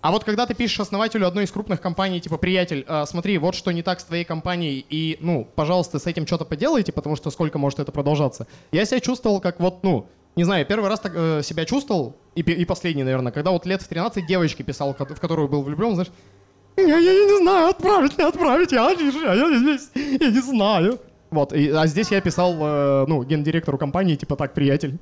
А 0.00 0.10
вот 0.10 0.24
когда 0.24 0.46
ты 0.46 0.54
пишешь 0.54 0.80
основателю 0.80 1.28
одной 1.28 1.44
из 1.44 1.52
крупных 1.52 1.80
компаний, 1.80 2.20
типа, 2.20 2.36
приятель, 2.36 2.84
э, 2.86 3.04
смотри, 3.06 3.38
вот 3.38 3.54
что 3.54 3.70
не 3.70 3.82
так 3.82 4.00
с 4.00 4.04
твоей 4.04 4.24
компанией, 4.24 4.84
и, 4.88 5.16
ну, 5.20 5.48
пожалуйста, 5.54 5.98
с 6.00 6.06
этим 6.06 6.26
что-то 6.26 6.44
поделайте, 6.44 6.92
потому 6.92 7.14
что 7.14 7.30
сколько 7.30 7.58
может 7.58 7.78
это 7.78 7.92
продолжаться. 7.92 8.46
Я 8.72 8.84
себя 8.84 8.98
чувствовал 8.98 9.40
как 9.40 9.60
вот, 9.60 9.84
ну, 9.84 10.08
не 10.36 10.44
знаю, 10.44 10.64
первый 10.66 10.88
раз 10.88 11.00
так 11.00 11.12
э, 11.14 11.42
себя 11.42 11.64
чувствовал, 11.64 12.16
и, 12.34 12.40
и 12.40 12.64
последний, 12.64 13.02
наверное, 13.04 13.32
когда 13.32 13.50
вот 13.50 13.66
лет 13.66 13.82
в 13.82 13.88
13 13.88 14.26
девочке 14.26 14.62
писал, 14.64 14.94
в 14.94 15.20
которую 15.20 15.48
был 15.48 15.62
влюблен, 15.62 15.94
знаешь, 15.94 16.10
я, 16.76 16.84
я, 16.84 16.98
я 16.98 17.24
не 17.26 17.38
знаю, 17.42 17.68
отправить, 17.68 18.16
не 18.18 18.24
отправить, 18.24 18.72
я, 18.72 18.90
я, 18.90 19.34
я, 19.34 19.58
здесь, 19.58 19.90
я 19.94 20.30
не 20.30 20.40
знаю. 20.40 20.98
Вот, 21.30 21.52
и- 21.52 21.70
а 21.70 21.86
здесь 21.86 22.10
я 22.10 22.20
писал, 22.20 22.54
э, 22.60 23.04
ну, 23.08 23.22
гендиректору 23.24 23.76
компании, 23.78 24.16
типа, 24.16 24.36
так, 24.36 24.54
приятель. 24.54 24.98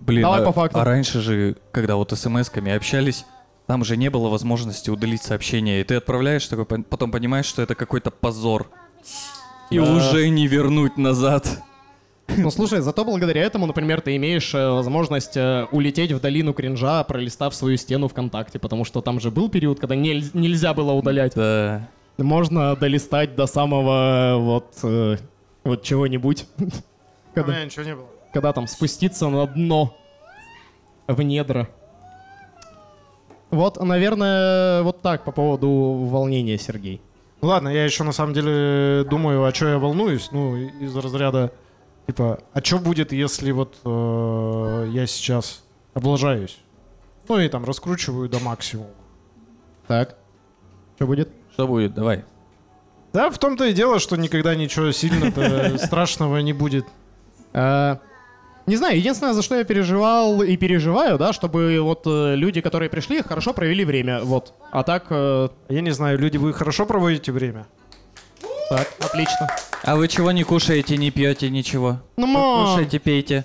Блин, 0.00 0.22
Давай 0.22 0.40
а, 0.42 0.44
по 0.44 0.52
факту. 0.52 0.78
а 0.78 0.84
раньше 0.84 1.20
же, 1.20 1.56
когда 1.72 1.96
вот 1.96 2.12
смс-ками 2.12 2.72
общались, 2.74 3.26
там 3.66 3.84
же 3.84 3.96
не 3.96 4.08
было 4.08 4.28
возможности 4.28 4.88
удалить 4.90 5.22
сообщение, 5.22 5.80
и 5.80 5.84
ты 5.84 5.96
отправляешь 5.96 6.46
такой, 6.46 6.64
потом 6.64 7.10
понимаешь, 7.10 7.46
что 7.46 7.60
это 7.62 7.74
какой-то 7.74 8.10
позор. 8.10 8.70
И 9.70 9.78
Да. 9.78 9.84
уже 9.94 10.28
не 10.28 10.46
вернуть 10.46 10.96
назад. 10.96 11.58
Ну, 12.36 12.50
слушай, 12.50 12.80
зато 12.80 13.04
благодаря 13.04 13.42
этому, 13.42 13.66
например, 13.66 14.00
ты 14.00 14.16
имеешь 14.16 14.54
э, 14.54 14.70
возможность 14.70 15.36
э, 15.36 15.66
улететь 15.72 16.12
в 16.12 16.20
долину 16.20 16.52
кринжа, 16.52 17.02
пролистав 17.04 17.54
свою 17.54 17.76
стену 17.76 18.08
ВКонтакте, 18.08 18.58
потому 18.58 18.84
что 18.84 19.00
там 19.00 19.20
же 19.20 19.30
был 19.30 19.48
период, 19.48 19.80
когда 19.80 19.94
нель- 19.96 20.30
нельзя 20.34 20.72
было 20.74 20.92
удалять. 20.92 21.32
Да. 21.34 21.88
Можно 22.18 22.76
долистать 22.76 23.34
до 23.36 23.46
самого 23.46 24.36
вот, 24.38 24.74
э, 24.82 25.16
вот 25.64 25.82
чего-нибудь. 25.82 26.46
У 26.58 26.64
Когда, 27.34 27.52
меня 27.52 27.64
ничего 27.64 27.84
не 27.84 27.94
было. 27.94 28.06
когда 28.32 28.52
там 28.52 28.66
спуститься 28.66 29.28
на 29.28 29.46
дно, 29.46 29.96
в 31.06 31.20
недра. 31.22 31.68
Вот, 33.50 33.82
наверное, 33.82 34.82
вот 34.82 35.02
так 35.02 35.24
по 35.24 35.32
поводу 35.32 35.68
волнения, 35.68 36.56
Сергей. 36.58 37.00
Ну 37.42 37.48
ладно, 37.48 37.68
я 37.68 37.84
еще 37.84 38.04
на 38.04 38.12
самом 38.12 38.32
деле 38.34 39.04
думаю, 39.08 39.44
а 39.44 39.52
что 39.52 39.68
я 39.68 39.78
волнуюсь, 39.78 40.28
ну, 40.30 40.56
из 40.56 40.94
разряда, 40.94 41.50
типа, 42.10 42.40
а 42.52 42.60
что 42.60 42.78
будет, 42.78 43.12
если 43.12 43.52
вот 43.52 43.76
э, 43.84 44.88
я 44.92 45.06
сейчас 45.06 45.62
облажаюсь? 45.94 46.58
Ну 47.28 47.38
и 47.38 47.48
там 47.48 47.64
раскручиваю 47.64 48.28
до 48.28 48.40
максимума. 48.40 48.90
Так. 49.86 50.16
Что 50.96 51.06
будет? 51.06 51.28
Что 51.52 51.66
будет? 51.68 51.94
Давай. 51.94 52.24
Да, 53.12 53.30
в 53.30 53.38
том-то 53.38 53.64
и 53.66 53.72
дело, 53.72 54.00
что 54.00 54.16
никогда 54.16 54.54
ничего 54.54 54.90
сильно 54.92 55.78
страшного 55.78 56.38
не 56.38 56.52
будет. 56.52 56.86
Э, 57.52 57.96
Не 58.66 58.76
знаю, 58.76 58.96
единственное, 58.98 59.32
за 59.32 59.42
что 59.42 59.54
я 59.56 59.64
переживал 59.64 60.42
и 60.42 60.56
переживаю, 60.56 61.16
да, 61.18 61.32
чтобы 61.32 61.80
вот 61.80 62.02
э, 62.06 62.34
люди, 62.34 62.60
которые 62.60 62.88
пришли, 62.88 63.22
хорошо 63.22 63.52
провели 63.52 63.84
время, 63.84 64.20
вот. 64.22 64.52
А 64.72 64.82
так, 64.82 65.06
э, 65.10 65.48
Я 65.68 65.80
не 65.80 65.90
знаю, 65.92 66.18
люди, 66.18 66.38
вы 66.38 66.52
хорошо 66.52 66.86
проводите 66.86 67.30
время? 67.32 67.66
Так, 68.70 68.88
отлично. 69.00 69.46
А 69.82 69.96
вы 69.96 70.08
чего 70.08 70.30
не 70.32 70.44
кушаете, 70.44 70.96
не 70.96 71.10
пьете, 71.10 71.50
ничего? 71.50 71.98
Ну, 72.16 72.26
мам, 72.26 72.66
Кушайте, 72.66 72.98
пейте. 72.98 73.44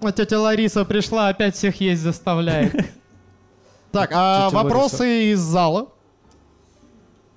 а 0.00 0.12
тетя 0.12 0.38
Лариса 0.40 0.84
пришла, 0.84 1.28
опять 1.28 1.54
всех 1.56 1.80
есть 1.80 2.00
заставляет. 2.02 2.72
Так, 3.92 4.10
а 4.14 4.46
Тетя 4.46 4.56
вопросы 4.62 5.32
из 5.32 5.40
зала? 5.40 5.88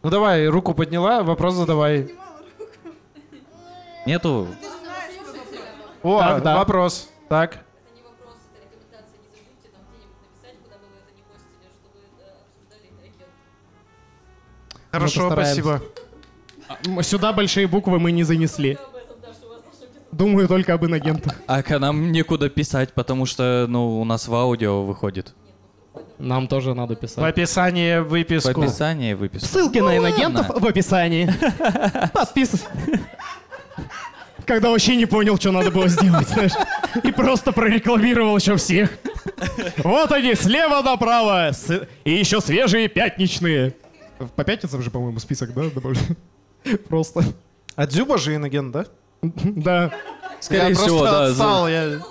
Ну 0.03 0.11
давай, 0.11 0.45
руку 0.47 0.75
подняла, 0.75 1.23
вопрос 1.23 1.55
задавай. 1.55 2.11
Нету? 4.05 4.47
О, 6.03 6.19
Так, 6.19 6.43
да. 6.43 6.57
вопрос. 6.57 7.09
Так. 7.29 7.53
Это 7.55 7.63
не 7.95 8.01
вопрос, 8.03 8.35
это 8.53 8.61
рекомендация. 8.61 9.17
Не 9.23 9.31
забудьте 9.33 9.69
там 9.73 9.81
где-нибудь 9.89 10.21
написать, 10.21 10.57
куда 10.61 10.75
бы 10.75 10.85
вы 10.93 10.99
это 11.01 11.11
не 11.17 11.23
постили, 11.23 11.69
чтобы 11.73 11.97
это 12.05 12.37
обсуждали 12.45 12.87
это 12.91 13.01
агент. 13.01 13.31
Хорошо, 14.91 15.21
постараемся. 15.29 15.61
спасибо. 15.63 16.02
М, 16.85 17.01
Сюда 17.03 17.33
большие 17.33 17.67
буквы 17.67 17.99
мы 17.99 18.11
не 18.11 18.23
занесли. 18.23 18.77
Думаю 20.11 20.47
только 20.47 20.73
об 20.75 20.85
инагентах. 20.85 21.33
А 21.47 21.63
к 21.63 21.79
нам 21.79 22.11
некуда 22.11 22.49
писать, 22.49 22.93
потому 22.93 23.25
что, 23.25 23.65
ну, 23.67 23.99
у 23.99 24.05
нас 24.05 24.27
в 24.27 24.35
аудио 24.35 24.83
выходит. 24.83 25.33
Нам 26.19 26.47
тоже 26.47 26.73
надо 26.75 26.95
В 26.95 26.99
писать. 26.99 27.23
описании 27.23 27.97
В 27.99 28.09
выписку. 28.09 28.61
описании 28.61 29.13
выписку. 29.13 29.47
Ссылки 29.47 29.79
на 29.79 29.97
инагентов 29.97 30.49
ладно. 30.49 30.63
в 30.63 30.69
описании. 30.69 31.29
Подписывайся. 32.13 32.67
Когда 34.45 34.69
вообще 34.69 34.95
не 34.95 35.05
понял, 35.05 35.37
что 35.37 35.51
надо 35.51 35.71
было 35.71 35.87
сделать, 35.87 36.27
знаешь. 36.29 36.51
И 37.03 37.11
просто 37.11 37.51
прорекламировал 37.51 38.37
еще 38.37 38.55
всех. 38.57 38.91
Вот 39.77 40.11
они, 40.11 40.35
слева 40.35 40.81
направо. 40.81 41.49
с- 41.53 41.87
И 42.03 42.11
еще 42.11 42.39
свежие 42.41 42.87
пятничные. 42.87 43.73
По 44.35 44.43
пятницам 44.43 44.81
же, 44.81 44.91
по-моему, 44.91 45.19
список, 45.19 45.53
да, 45.53 45.63
добавлю? 45.73 45.97
Просто. 46.89 47.23
А 47.75 47.87
Дзюба 47.87 48.17
же 48.17 48.35
иногент, 48.35 48.71
да? 48.71 48.85
Да. 49.21 49.93
Скорее 50.39 50.69
я 50.69 50.75
всего, 50.75 50.99
просто 50.99 51.11
да. 51.11 51.25
отстал, 51.27 51.67
я... 51.69 52.01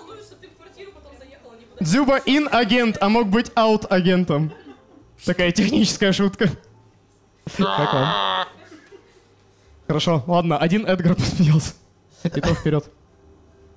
Дзюба 1.80 2.18
ин-агент, 2.24 2.96
а 3.00 3.08
мог 3.08 3.28
быть 3.28 3.50
аут-агентом. 3.54 4.52
Такая 5.24 5.52
техническая 5.52 6.12
шутка. 6.12 6.48
Как 7.56 7.92
вам? 7.92 8.46
Хорошо, 9.86 10.24
ладно, 10.26 10.58
один 10.58 10.86
Эдгар 10.86 11.14
посмеялся. 11.16 11.74
И 12.24 12.40
то 12.40 12.54
вперед. 12.54 12.84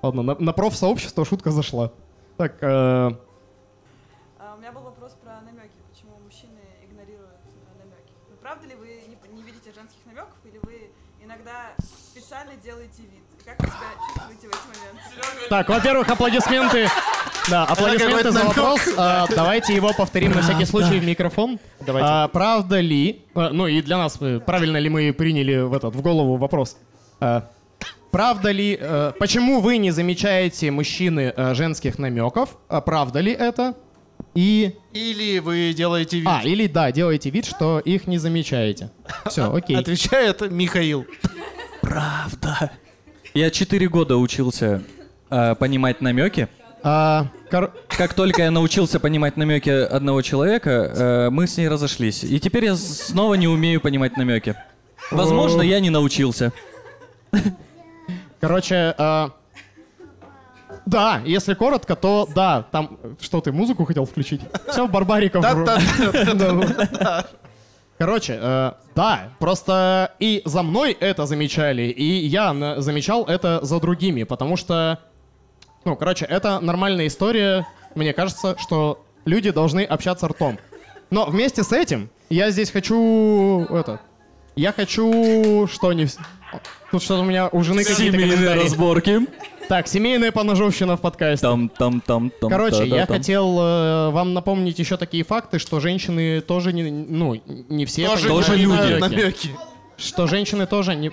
Ладно, 0.01 0.21
на, 0.21 0.35
на 0.35 0.53
профсообщество 0.53 1.25
шутка 1.25 1.51
зашла. 1.51 1.91
Так, 2.37 2.57
э, 2.61 2.67
А, 2.67 4.55
У 4.55 4.59
меня 4.59 4.71
был 4.71 4.81
вопрос 4.81 5.13
про 5.23 5.41
намеки. 5.41 5.73
Почему 5.91 6.11
мужчины 6.23 6.61
игнорируют 6.87 7.41
э, 7.43 7.79
намеки? 7.79 8.13
Ну, 8.29 8.37
правда 8.41 8.67
ли 8.67 8.75
вы 8.75 9.01
не, 9.07 9.35
не 9.35 9.41
видите 9.41 9.73
женских 9.73 9.97
намеков, 10.05 10.35
или 10.45 10.59
вы 10.63 10.91
иногда 11.23 11.73
специально 12.11 12.55
делаете 12.55 13.01
вид? 13.01 13.23
Как 13.43 13.59
вы 13.59 13.67
себя 13.67 13.91
чувствуете 14.13 14.47
в 14.47 14.51
эти 14.51 14.67
моменты? 14.77 15.01
Так, 15.49 15.69
во-первых, 15.69 16.09
аплодисменты. 16.09 16.87
Да, 17.49 17.63
аплодисменты 17.63 18.31
за 18.31 18.43
вопрос. 18.43 18.81
А, 18.97 19.27
давайте 19.35 19.75
его 19.75 19.91
повторим 19.93 20.31
на 20.31 20.41
всякий 20.41 20.65
случай 20.65 20.99
в 20.99 21.05
микрофон. 21.05 21.59
Давайте. 21.85 22.09
А, 22.09 22.27
правда 22.27 22.79
ли, 22.79 23.23
а, 23.35 23.49
ну 23.51 23.67
и 23.67 23.81
для 23.81 23.97
нас, 23.97 24.17
э, 24.19 24.39
правильно 24.39 24.77
ли 24.77 24.89
мы 24.89 25.13
приняли 25.13 25.57
в 25.57 25.73
этот 25.73 25.95
в 25.95 26.01
голову 26.01 26.37
вопрос? 26.37 26.77
А, 27.19 27.49
правда 28.11 28.51
ли, 28.51 28.77
э, 28.79 29.11
почему 29.19 29.61
вы 29.61 29.77
не 29.77 29.91
замечаете 29.91 30.71
мужчины 30.71 31.33
э, 31.35 31.53
женских 31.53 31.99
намеков? 31.99 32.57
А, 32.67 32.81
правда 32.81 33.19
ли 33.19 33.31
это? 33.31 33.75
И 34.33 34.75
Или 34.93 35.39
вы 35.39 35.73
делаете 35.73 36.17
вид. 36.17 36.27
а 36.27 36.41
или 36.43 36.67
да, 36.67 36.91
делаете 36.91 37.29
вид, 37.29 37.45
что 37.45 37.79
их 37.79 38.07
не 38.07 38.17
замечаете. 38.17 38.89
Все, 39.27 39.53
окей. 39.55 39.77
Отвечает 39.77 40.41
Михаил. 40.51 41.05
Правда. 41.81 42.71
Я 43.33 43.51
четыре 43.51 43.87
года 43.87 44.17
учился 44.17 44.81
э, 45.35 45.55
понимать 45.55 46.01
намеки. 46.01 46.47
А, 46.83 47.27
кор- 47.49 47.73
Как 47.87 48.13
только 48.13 48.43
я 48.43 48.51
научился 48.51 48.99
понимать 48.99 49.37
намеки 49.37 49.69
одного 49.69 50.21
человека, 50.21 50.69
э, 50.69 51.29
мы 51.31 51.47
с 51.47 51.57
ней 51.57 51.67
разошлись. 51.67 52.23
И 52.23 52.39
теперь 52.39 52.65
я 52.65 52.75
снова 52.75 53.33
не 53.35 53.47
умею 53.47 53.81
понимать 53.81 54.17
намеки. 54.17 54.55
Возможно, 55.11 55.61
я 55.61 55.79
не 55.79 55.89
научился. 55.89 56.51
Короче, 58.39 58.93
а, 58.97 59.31
да, 60.85 61.21
если 61.25 61.55
коротко, 61.55 61.95
то 61.95 62.27
да, 62.35 62.63
там 62.71 62.97
что 63.19 63.41
ты 63.41 63.51
музыку 63.51 63.85
хотел 63.85 64.05
включить? 64.05 64.41
Все, 64.69 64.87
барбариков. 64.87 65.41
Да. 66.35 67.25
Короче, 67.97 68.37
э, 68.41 68.71
да, 68.93 69.29
просто 69.39 70.11
и 70.19 70.41
за 70.45 70.63
мной 70.63 70.91
это 70.99 71.25
замечали, 71.25 71.83
и 71.83 72.25
я 72.27 72.53
замечал 72.81 73.23
это 73.23 73.59
за 73.63 73.79
другими, 73.79 74.23
потому 74.23 74.57
что, 74.57 74.99
ну, 75.85 75.95
короче, 75.95 76.25
это 76.25 76.59
нормальная 76.59 77.07
история. 77.07 77.65
Мне 77.95 78.11
кажется, 78.13 78.55
что 78.59 79.03
люди 79.25 79.51
должны 79.51 79.83
общаться 79.83 80.27
ртом. 80.27 80.57
Но 81.11 81.25
вместе 81.25 81.63
с 81.63 81.71
этим 81.71 82.09
я 82.29 82.49
здесь 82.51 82.71
хочу 82.71 83.65
это 83.69 83.99
Я 84.55 84.71
хочу... 84.73 85.67
Что 85.71 85.93
не... 85.93 86.03
вс- 86.05 86.19
Тут 86.91 87.03
что-то 87.03 87.21
у 87.21 87.25
меня 87.25 87.47
у 87.51 87.61
жены 87.63 87.83
какие-то 87.83 88.17
комментарии. 88.17 88.61
разборки. 88.63 89.19
Так, 89.67 89.87
семейная 89.87 90.31
поножовщина 90.31 90.95
в 90.95 91.01
подкасте. 91.01 91.45
Там, 91.45 91.69
там, 91.69 91.99
там, 92.01 92.31
там. 92.39 92.49
Короче, 92.49 92.85
я 92.85 92.89
та-да-там. 93.05 93.17
хотел 93.17 93.59
э, 93.59 94.09
вам 94.11 94.33
напомнить 94.33 94.77
еще 94.79 94.95
такие 94.95 95.23
факты, 95.23 95.57
что 95.59 95.79
женщины 95.79 96.41
тоже 96.41 96.71
не, 96.71 96.83
ну, 96.91 97.41
не 97.45 97.85
все 97.85 98.07
Тоже, 98.07 98.27
тоже 98.29 98.55
люди. 98.57 98.99
намеки. 98.99 99.49
Что 99.97 100.27
женщины 100.27 100.65
тоже 100.67 100.95
не... 100.95 101.11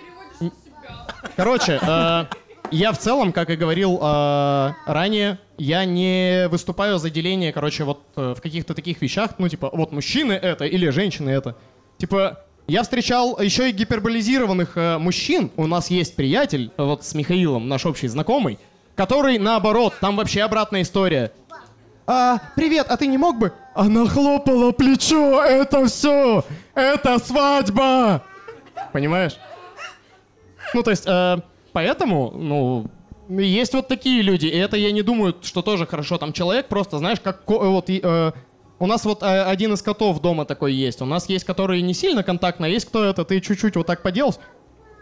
Короче, 1.37 1.79
э, 1.81 2.25
я 2.73 2.93
в 2.93 2.99
целом, 2.99 3.33
как 3.33 3.51
и 3.51 3.57
говорил 3.57 3.99
э, 4.03 4.73
ранее, 4.87 5.39
я 5.59 5.85
не 5.85 6.49
выступаю 6.49 6.99
за 6.99 7.11
деление, 7.11 7.53
короче, 7.53 7.85
вот 7.85 8.03
э, 8.17 8.35
в 8.37 8.41
каких-то 8.41 8.75
таких 8.75 9.01
вещах, 9.03 9.33
ну, 9.39 9.49
типа, 9.49 9.71
вот 9.73 9.93
мужчины 9.93 10.33
это 10.33 10.65
или 10.65 10.89
женщины 10.89 11.31
это. 11.31 11.57
Типа, 11.99 12.41
я 12.67 12.83
встречал 12.83 13.39
еще 13.41 13.69
и 13.69 13.73
гиперболизированных 13.73 14.77
э, 14.77 14.99
мужчин. 14.99 15.51
У 15.57 15.67
нас 15.67 15.91
есть 15.91 16.17
приятель, 16.17 16.73
вот 16.77 17.05
с 17.05 17.15
Михаилом, 17.15 17.69
наш 17.69 17.85
общий 17.87 18.09
знакомый, 18.09 18.59
который, 18.95 19.39
наоборот, 19.39 19.95
там 20.01 20.17
вообще 20.17 20.43
обратная 20.43 20.83
история. 20.83 21.31
А, 22.07 22.39
привет, 22.57 22.87
а 22.89 22.97
ты 22.97 23.07
не 23.07 23.19
мог 23.19 23.39
бы? 23.39 23.53
Она 23.75 24.07
хлопала 24.07 24.73
плечо, 24.73 25.43
это 25.43 25.87
все, 25.87 26.45
это 26.75 27.19
свадьба! 27.19 28.23
Понимаешь? 28.93 29.37
Ну, 30.75 30.83
то 30.83 30.91
есть, 30.91 31.07
поэтому, 31.73 32.31
ну, 32.31 32.87
есть 33.29 33.75
вот 33.75 33.89
такие 33.89 34.23
люди, 34.23 34.47
и 34.47 34.57
это 34.57 34.77
я 34.77 34.93
не 34.93 35.03
думаю, 35.03 35.35
что 35.43 35.63
тоже 35.63 35.87
хорошо. 35.87 36.19
Там 36.19 36.33
человек 36.33 36.69
просто, 36.69 36.99
знаешь, 36.99 37.21
как 37.21 37.45
ко- 37.45 37.71
вот 37.71 37.89
э, 37.89 38.33
у 38.79 38.87
нас 38.87 39.05
вот 39.05 39.23
э, 39.23 39.43
один 39.45 39.73
из 39.73 39.83
котов 39.83 40.21
дома 40.21 40.45
такой 40.45 40.75
есть. 40.75 41.01
У 41.03 41.05
нас 41.07 41.29
есть, 41.29 41.45
которые 41.45 41.83
не 41.83 41.95
сильно 41.95 42.23
контактно, 42.23 42.67
а 42.67 42.69
есть 42.69 42.87
кто 42.87 43.05
это, 43.05 43.25
ты 43.25 43.41
чуть-чуть 43.41 43.77
вот 43.77 43.87
так 43.87 44.03
поделал. 44.03 44.35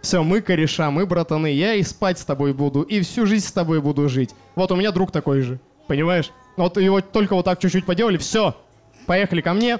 Все, 0.02 0.22
мы 0.22 0.40
кореша, 0.40 0.90
мы 0.90 1.06
братаны, 1.06 1.52
я 1.52 1.74
и 1.74 1.82
спать 1.82 2.18
с 2.18 2.24
тобой 2.24 2.54
буду, 2.54 2.82
и 2.82 3.00
всю 3.00 3.26
жизнь 3.26 3.46
с 3.46 3.52
тобой 3.52 3.80
буду 3.80 4.08
жить. 4.08 4.30
Вот 4.54 4.72
у 4.72 4.76
меня 4.76 4.92
друг 4.92 5.10
такой 5.12 5.42
же, 5.42 5.60
понимаешь? 5.88 6.30
Вот 6.56 6.76
его 6.78 7.00
только 7.00 7.34
вот 7.34 7.44
так 7.44 7.58
чуть-чуть 7.58 7.84
поделали, 7.84 8.16
все, 8.16 8.56
поехали 9.06 9.40
ко 9.42 9.52
мне, 9.52 9.78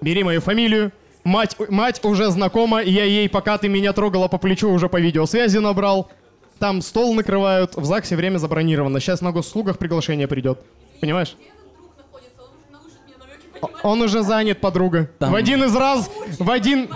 бери 0.00 0.24
мою 0.24 0.40
фамилию, 0.40 0.92
мать, 1.24 1.56
мать 1.68 2.02
уже 2.04 2.30
знакома, 2.30 2.80
я 2.82 3.04
ей, 3.04 3.28
пока 3.28 3.58
ты 3.58 3.68
меня 3.68 3.92
трогала 3.92 4.28
по 4.28 4.38
плечу, 4.38 4.70
уже 4.70 4.88
по 4.88 4.98
видеосвязи 4.98 5.58
набрал. 5.58 6.10
Там 6.58 6.82
стол 6.82 7.14
накрывают, 7.14 7.76
в 7.76 7.84
ЗАГСе 7.84 8.16
время 8.16 8.38
забронировано, 8.38 9.00
сейчас 9.00 9.20
на 9.20 9.30
госуслугах 9.32 9.78
приглашение 9.78 10.26
придет, 10.26 10.58
понимаешь? 11.00 11.36
Друг 11.76 11.96
находится, 11.96 12.42
он 12.42 12.50
уже 12.50 12.72
научит 12.72 12.98
меня 13.06 13.16
намеки 13.18 13.46
О- 13.60 13.66
понимать. 13.66 13.84
Он 13.84 14.02
уже 14.02 14.22
занят, 14.22 14.60
подруга. 14.60 15.10
Там- 15.18 15.32
В 15.32 15.34
один 15.36 15.62
из 15.64 15.74
раз, 15.76 16.10
в 16.38 16.50
один... 16.50 16.88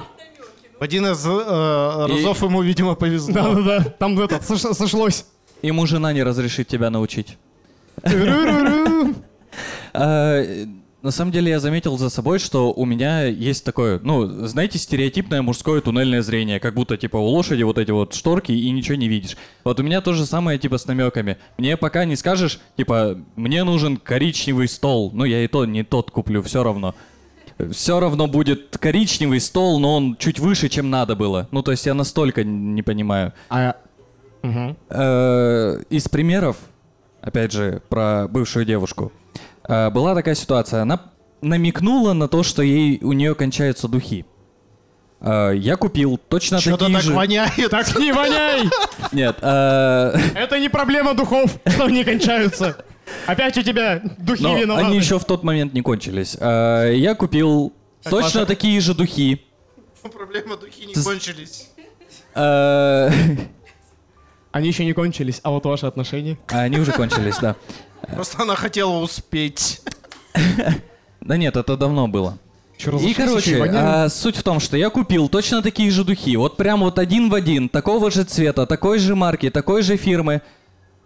В 0.81 0.83
один 0.83 1.07
из 1.07 1.25
э, 1.25 2.07
разов 2.09 2.43
ему, 2.43 2.61
видимо, 2.63 2.97
повезло. 2.97 3.33
Да-да-да, 3.35 3.85
там 3.85 4.19
этот, 4.19 4.43
сош- 4.43 4.75
сошлось. 4.75 5.27
Ему 5.63 5.87
жена 5.87 6.13
не 6.13 6.25
разрешит 6.25 6.67
тебя 6.67 6.91
научить. 6.91 7.39
На 11.03 11.11
самом 11.11 11.33
деле 11.33 11.51
я 11.51 11.59
заметил 11.59 11.99
за 11.99 12.11
собой, 12.11 12.39
что 12.39 12.73
у 12.73 12.85
меня 12.85 13.25
есть 13.25 13.65
такое, 13.65 13.99
ну, 14.05 14.47
знаете, 14.47 14.79
стереотипное 14.79 15.43
мужское 15.43 15.81
туннельное 15.81 16.23
зрение, 16.23 16.61
как 16.61 16.75
будто 16.75 16.97
типа 16.97 17.17
у 17.17 17.25
лошади 17.25 17.65
вот 17.65 17.77
эти 17.77 17.91
вот 17.91 18.15
шторки 18.15 18.53
и 18.53 18.71
ничего 18.71 18.95
не 18.95 19.09
видишь. 19.09 19.37
Вот 19.65 19.81
у 19.81 19.83
меня 19.83 20.01
то 20.01 20.13
же 20.13 20.25
самое 20.27 20.61
типа 20.61 20.79
с 20.79 20.87
намеками. 20.87 21.39
Мне 21.59 21.77
пока 21.77 22.05
не 22.05 22.15
скажешь, 22.15 22.61
типа, 22.77 23.19
мне 23.35 23.65
нужен 23.65 23.97
коричневый 23.97 24.69
стол, 24.69 25.11
ну 25.13 25.25
я 25.25 25.45
и 25.45 25.49
то 25.49 25.67
не 25.67 25.83
тот 25.83 26.13
куплю, 26.13 26.41
все 26.41 26.63
равно. 26.63 26.95
Все 27.73 27.99
равно 27.99 28.29
будет 28.29 28.77
коричневый 28.79 29.41
стол, 29.41 29.81
но 29.81 29.97
он 29.97 30.17
чуть 30.17 30.39
выше, 30.39 30.69
чем 30.69 30.89
надо 30.89 31.17
было. 31.17 31.49
Ну, 31.51 31.63
то 31.63 31.73
есть 31.73 31.85
я 31.85 31.95
настолько 31.95 32.45
не 32.45 32.83
понимаю. 32.83 33.33
А... 33.49 33.75
Э, 34.89 35.83
из 35.91 36.09
примеров, 36.09 36.57
опять 37.21 37.53
же, 37.53 37.83
про 37.89 38.29
бывшую 38.29 38.65
девушку. 38.65 39.13
Э, 39.69 39.91
Была 39.91 40.15
такая 40.15 40.35
ситуация. 40.35 40.83
Она 40.83 41.01
намекнула 41.41 42.13
на 42.13 42.29
то, 42.29 42.43
что 42.43 42.63
ей 42.63 42.99
у 43.03 43.13
нее 43.13 43.35
кончаются 43.35 43.89
духи. 43.89 44.25
Э, 45.21 45.53
Я 45.55 45.77
купил 45.77 46.19
точно 46.29 46.61
Что-то 46.61 46.79
такие 46.87 46.95
так 46.95 47.03
же. 47.03 47.13
воняет. 47.13 47.71
Так 47.71 47.99
не 47.99 48.13
воняй! 48.13 48.63
Нет. 49.13 49.37
э, 49.41 50.19
Это 50.35 50.59
не 50.59 50.69
проблема 50.69 51.15
духов, 51.15 51.59
что 51.67 51.85
они 51.85 52.05
кончаются. 52.05 52.85
Опять 53.27 53.59
у 53.59 53.63
тебя 53.63 54.01
духи 54.19 54.43
Но 54.43 54.57
виноваты. 54.59 54.87
они 54.87 54.97
еще 54.97 55.19
в 55.19 55.25
тот 55.25 55.43
момент 55.43 55.75
не 55.75 55.83
кончились. 55.83 56.37
Э, 56.41 56.93
Я 56.95 57.15
купил 57.15 57.73
точно 58.09 58.47
такие 58.47 58.81
же 58.81 58.95
духи. 58.95 59.45
Проблема 60.03 60.57
духи 60.57 60.87
не 60.87 60.95
кончились. 60.95 61.69
Э, 62.35 63.11
Они 64.53 64.69
еще 64.69 64.85
не 64.85 64.93
кончились, 64.93 65.41
а 65.43 65.51
вот 65.51 65.65
ваши 65.65 65.87
отношения? 65.87 66.37
Они 66.49 66.79
уже 66.79 66.93
кончились, 66.93 67.39
да. 67.39 67.57
Просто 68.15 68.43
она 68.43 68.57
хотела 68.57 68.99
успеть. 68.99 69.81
Да 71.21 71.37
нет, 71.37 71.57
это 71.57 71.77
давно 71.77 72.09
было. 72.09 72.39
И, 73.01 73.15
короче, 73.15 73.63
а, 73.63 74.09
суть 74.09 74.37
в 74.37 74.43
том, 74.43 74.59
что 74.59 74.77
я 74.77 74.91
купил 74.91 75.29
точно 75.29 75.63
такие 75.63 75.91
же 75.91 76.03
духи, 76.03 76.37
вот 76.37 76.57
прям 76.57 76.81
вот 76.81 76.99
один 76.99 77.31
в 77.31 77.35
один, 77.35 77.69
такого 77.69 78.11
же 78.11 78.25
цвета, 78.25 78.67
такой 78.67 78.99
же 78.99 79.15
марки, 79.15 79.51
такой 79.51 79.83
же 79.83 79.97
фирмы. 79.97 80.43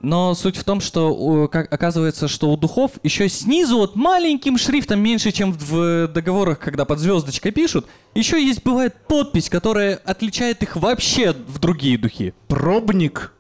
Но 0.01 0.35
суть 0.35 0.57
в 0.57 0.65
том, 0.65 0.81
что 0.81 1.49
как, 1.49 1.73
оказывается, 1.73 2.29
что 2.29 2.51
у 2.51 2.57
духов 2.57 2.93
еще 3.03 3.29
снизу 3.29 3.79
вот 3.79 3.97
маленьким 3.97 4.57
шрифтом, 4.59 5.01
меньше, 5.01 5.33
чем 5.33 5.53
в, 5.53 6.07
в 6.07 6.09
договорах, 6.09 6.59
когда 6.59 6.85
под 6.85 6.99
звездочкой 6.99 7.53
пишут, 7.53 7.87
еще 8.15 8.43
есть, 8.43 8.63
бывает, 8.63 8.95
подпись, 9.09 9.49
которая 9.49 9.97
отличает 10.05 10.63
их 10.63 10.77
вообще 10.77 11.33
в 11.33 11.59
другие 11.59 11.99
духи. 11.99 12.35
Пробник. 12.49 13.33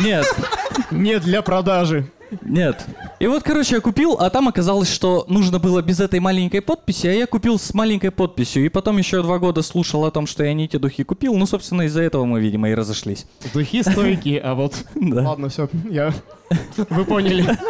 Нет, 0.00 0.26
Не 0.90 1.18
для 1.18 1.42
продажи. 1.42 2.10
Нет. 2.42 2.86
И 3.20 3.26
вот, 3.26 3.42
короче, 3.42 3.76
я 3.76 3.80
купил, 3.80 4.14
а 4.14 4.30
там 4.30 4.48
оказалось, 4.48 4.90
что 4.90 5.24
нужно 5.28 5.58
было 5.58 5.82
без 5.82 6.00
этой 6.00 6.20
маленькой 6.20 6.62
подписи, 6.62 7.06
а 7.06 7.12
я 7.12 7.26
купил 7.26 7.58
с 7.58 7.74
маленькой 7.74 8.10
подписью. 8.10 8.64
И 8.64 8.68
потом 8.68 8.96
еще 8.98 9.22
два 9.22 9.38
года 9.38 9.62
слушал 9.62 10.04
о 10.04 10.10
том, 10.10 10.26
что 10.26 10.44
я 10.44 10.52
не 10.54 10.68
те 10.68 10.78
духи 10.78 11.04
купил. 11.04 11.34
Ну, 11.34 11.46
собственно, 11.46 11.82
из-за 11.82 12.02
этого 12.02 12.24
мы, 12.24 12.40
видимо, 12.40 12.70
и 12.70 12.74
разошлись. 12.74 13.26
Духи 13.52 13.82
стойкие, 13.82 14.40
а 14.40 14.54
вот... 14.54 14.74
Да. 14.94 15.28
Ладно, 15.28 15.48
все, 15.48 15.68
я... 15.90 16.14
Вы 16.90 17.04
поняли. 17.04 17.46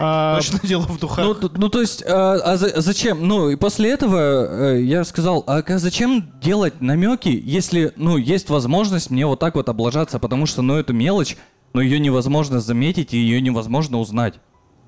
А, 0.00 0.36
Точно 0.36 0.58
дело 0.66 0.82
в 0.82 0.98
духах. 0.98 1.24
Ну, 1.24 1.50
ну, 1.56 1.68
то 1.68 1.80
есть, 1.80 2.02
а, 2.04 2.34
а 2.44 2.56
за- 2.56 2.80
зачем? 2.80 3.28
Ну, 3.28 3.50
и 3.50 3.56
после 3.56 3.90
этого 3.92 4.72
э, 4.74 4.82
я 4.82 5.04
сказал, 5.04 5.44
а 5.46 5.62
ка- 5.62 5.78
зачем 5.78 6.32
делать 6.42 6.80
намеки, 6.80 7.28
если, 7.28 7.92
ну, 7.94 8.16
есть 8.16 8.50
возможность 8.50 9.10
мне 9.10 9.24
вот 9.24 9.38
так 9.38 9.54
вот 9.54 9.68
облажаться, 9.68 10.18
потому 10.18 10.46
что, 10.46 10.62
ну, 10.62 10.74
это 10.76 10.92
мелочь, 10.92 11.36
но 11.74 11.82
ее 11.82 11.98
невозможно 11.98 12.60
заметить 12.60 13.12
и 13.12 13.18
ее 13.18 13.42
невозможно 13.42 13.98
узнать. 13.98 14.34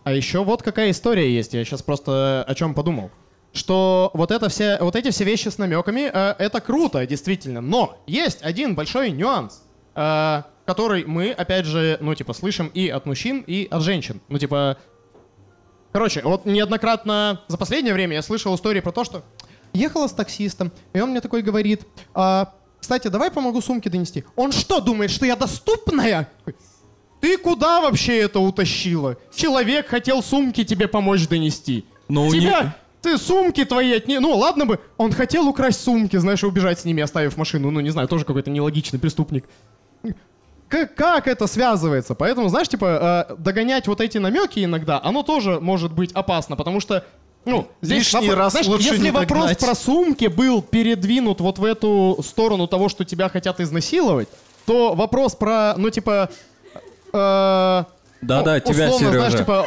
А 0.05 0.13
еще 0.13 0.45
вот 0.45 0.63
какая 0.63 0.93
история 0.93 1.31
есть, 1.31 1.53
я 1.53 1.65
сейчас 1.65 1.83
просто 1.83 2.45
о 2.47 2.55
чем 2.55 2.75
подумал. 2.75 3.11
Что 3.53 4.11
вот, 4.15 4.31
это 4.31 4.49
все, 4.49 4.79
вот 4.81 4.95
эти 4.97 5.11
все 5.11 5.25
вещи 5.25 5.49
с 5.49 5.59
намеками, 5.59 6.11
э, 6.13 6.35
это 6.39 6.61
круто, 6.61 7.05
действительно. 7.07 7.61
Но 7.61 7.99
есть 8.07 8.43
один 8.43 8.75
большой 8.75 9.11
нюанс, 9.11 9.63
э, 9.95 10.43
который 10.65 11.05
мы, 11.07 11.33
опять 11.33 11.67
же, 11.67 11.99
ну, 12.01 12.15
типа, 12.15 12.35
слышим 12.35 12.69
и 12.69 12.89
от 12.89 13.07
мужчин, 13.07 13.43
и 13.47 13.67
от 13.71 13.83
женщин. 13.83 14.21
Ну, 14.29 14.39
типа... 14.39 14.79
Короче, 15.93 16.21
вот 16.23 16.45
неоднократно 16.45 17.41
за 17.49 17.57
последнее 17.57 17.95
время 17.95 18.15
я 18.17 18.23
слышал 18.23 18.55
истории 18.55 18.81
про 18.81 18.93
то, 18.93 19.05
что 19.05 19.25
ехала 19.73 20.07
с 20.07 20.13
таксистом, 20.13 20.71
и 20.93 21.01
он 21.01 21.11
мне 21.11 21.23
такой 21.23 21.41
говорит, 21.41 21.87
«А, 22.15 22.53
кстати, 22.79 23.09
давай 23.09 23.31
помогу 23.31 23.61
сумки 23.61 23.89
донести. 23.89 24.25
Он 24.37 24.53
что, 24.53 24.81
думает, 24.81 25.11
что 25.11 25.27
я 25.27 25.35
доступная? 25.35 26.29
Ты 27.21 27.39
куда 27.39 27.81
вообще 27.81 28.19
это 28.19 28.39
утащила? 28.41 29.17
Человек 29.35 29.89
хотел 29.89 30.23
сумки 30.23 30.65
тебе 30.65 30.87
помочь 30.89 31.27
донести. 31.29 31.85
У 32.09 32.31
Тебя, 32.31 32.63
них- 32.63 32.73
ты 33.03 33.19
сумки 33.19 33.65
твои 33.65 33.93
отне... 33.93 34.21
Ну, 34.21 34.37
ладно 34.37 34.67
бы, 34.67 34.81
он 34.97 35.13
хотел 35.13 35.49
украсть 35.49 35.81
сумки, 35.81 36.17
знаешь, 36.17 36.43
и 36.43 36.47
убежать 36.47 36.81
с 36.81 36.85
ними, 36.85 37.03
оставив 37.03 37.37
машину. 37.37 37.71
Ну, 37.71 37.81
не 37.81 37.91
знаю, 37.91 38.09
тоже 38.09 38.25
какой-то 38.25 38.51
нелогичный 38.51 38.99
преступник. 38.99 39.45
Как, 40.69 40.95
как 40.97 41.29
это 41.29 41.47
связывается? 41.47 42.15
Поэтому, 42.17 42.49
знаешь, 42.49 42.69
типа, 42.69 43.27
э, 43.31 43.35
догонять 43.39 43.87
вот 43.87 44.01
эти 44.01 44.19
намеки 44.19 44.65
иногда, 44.65 45.01
оно 45.03 45.23
тоже 45.23 45.61
может 45.61 45.93
быть 45.93 46.11
опасно, 46.13 46.57
потому 46.57 46.81
что, 46.81 47.05
ну, 47.45 47.69
здесь 47.81 48.13
Лишний 48.13 48.31
вопро- 48.31 48.35
раз 48.35 48.51
знаешь, 48.53 48.67
лучше 48.67 48.89
если 48.89 49.05
не 49.05 49.11
вопрос 49.13 49.43
догнать. 49.43 49.59
про 49.61 49.75
сумки 49.77 50.27
был 50.27 50.63
передвинут 50.63 51.41
вот 51.41 51.59
в 51.61 51.65
эту 51.65 52.19
сторону 52.27 52.67
того, 52.67 52.89
что 52.89 53.05
тебя 53.05 53.29
хотят 53.29 53.61
изнасиловать, 53.61 54.29
то 54.67 54.95
вопрос 54.95 55.37
про, 55.37 55.75
ну, 55.77 55.91
типа... 55.91 56.31
э, 57.13 57.85
Да-да, 58.23 58.55
ну, 58.55 58.61
тебя, 58.61 58.89
условно, 58.89 59.13
знаешь, 59.13 59.33
Сережа. 59.33 59.39
типа, 59.39 59.67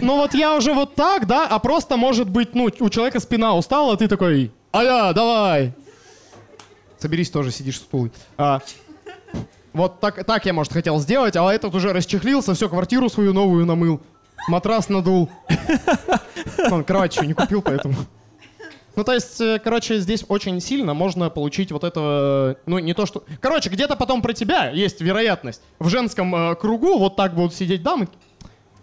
ну 0.00 0.16
вот 0.16 0.34
я 0.34 0.54
уже 0.54 0.72
вот 0.72 0.94
так, 0.94 1.26
да, 1.26 1.46
а 1.46 1.58
просто 1.58 1.96
может 1.96 2.28
быть, 2.28 2.54
ну, 2.54 2.70
у 2.78 2.88
человека 2.88 3.20
спина 3.20 3.54
устала, 3.54 3.94
а 3.94 3.96
ты 3.96 4.08
такой, 4.08 4.52
а 4.72 4.82
я, 4.82 5.12
давай. 5.12 5.72
Соберись 6.98 7.30
тоже, 7.30 7.50
сидишь 7.50 7.76
стулой. 7.76 8.12
А, 8.36 8.60
вот 9.72 10.00
так, 10.00 10.24
так 10.24 10.44
я, 10.46 10.52
может, 10.52 10.72
хотел 10.72 10.98
сделать, 10.98 11.36
а 11.36 11.52
этот 11.52 11.74
уже 11.74 11.92
расчехлился, 11.92 12.54
все, 12.54 12.68
квартиру 12.68 13.08
свою 13.08 13.32
новую 13.32 13.66
намыл, 13.66 14.00
матрас 14.48 14.88
надул. 14.88 15.30
Он 16.70 16.84
кровать 16.84 17.16
еще 17.16 17.26
не 17.26 17.34
купил, 17.34 17.62
поэтому. 17.62 17.94
Ну, 18.96 19.04
то 19.04 19.12
есть, 19.12 19.40
э, 19.40 19.60
короче, 19.62 19.98
здесь 20.00 20.24
очень 20.28 20.60
сильно 20.60 20.94
можно 20.94 21.30
получить 21.30 21.70
вот 21.72 21.84
это, 21.84 22.58
ну, 22.66 22.78
не 22.78 22.92
то 22.92 23.06
что... 23.06 23.24
Короче, 23.40 23.70
где-то 23.70 23.96
потом 23.96 24.20
про 24.20 24.32
тебя 24.32 24.70
есть 24.70 25.00
вероятность. 25.00 25.62
В 25.78 25.88
женском 25.88 26.34
э, 26.34 26.54
кругу 26.56 26.98
вот 26.98 27.16
так 27.16 27.34
будут 27.34 27.54
сидеть 27.54 27.82
дамы. 27.82 28.08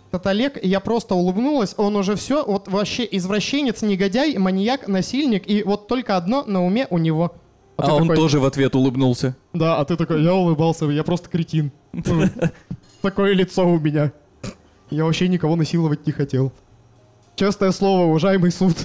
Этот 0.09 0.27
Олег, 0.27 0.63
я 0.63 0.79
просто 0.79 1.15
улыбнулась, 1.15 1.73
он 1.77 1.97
уже 1.97 2.15
все, 2.15 2.45
вот 2.45 2.69
вообще 2.69 3.07
извращенец, 3.11 3.81
негодяй, 3.81 4.37
маньяк, 4.37 4.87
насильник, 4.87 5.49
и 5.49 5.63
вот 5.63 5.87
только 5.87 6.15
одно 6.15 6.43
на 6.45 6.65
уме 6.65 6.87
у 6.89 6.97
него. 6.97 7.35
А 7.75 7.85
ты 7.85 7.91
он 7.91 8.01
такой, 8.03 8.15
тоже 8.15 8.39
в 8.39 8.45
ответ 8.45 8.73
улыбнулся. 8.73 9.35
Да, 9.53 9.77
а 9.77 9.85
ты 9.85 9.97
такой, 9.97 10.23
я 10.23 10.33
улыбался, 10.33 10.85
я 10.85 11.03
просто 11.03 11.29
кретин. 11.29 11.71
Такое 13.01 13.33
лицо 13.33 13.67
у 13.67 13.79
меня. 13.79 14.11
Я 14.89 15.05
вообще 15.05 15.27
никого 15.27 15.55
насиловать 15.55 16.07
не 16.07 16.11
хотел. 16.11 16.51
Честное 17.35 17.71
слово, 17.71 18.05
уважаемый 18.05 18.51
суд. 18.51 18.75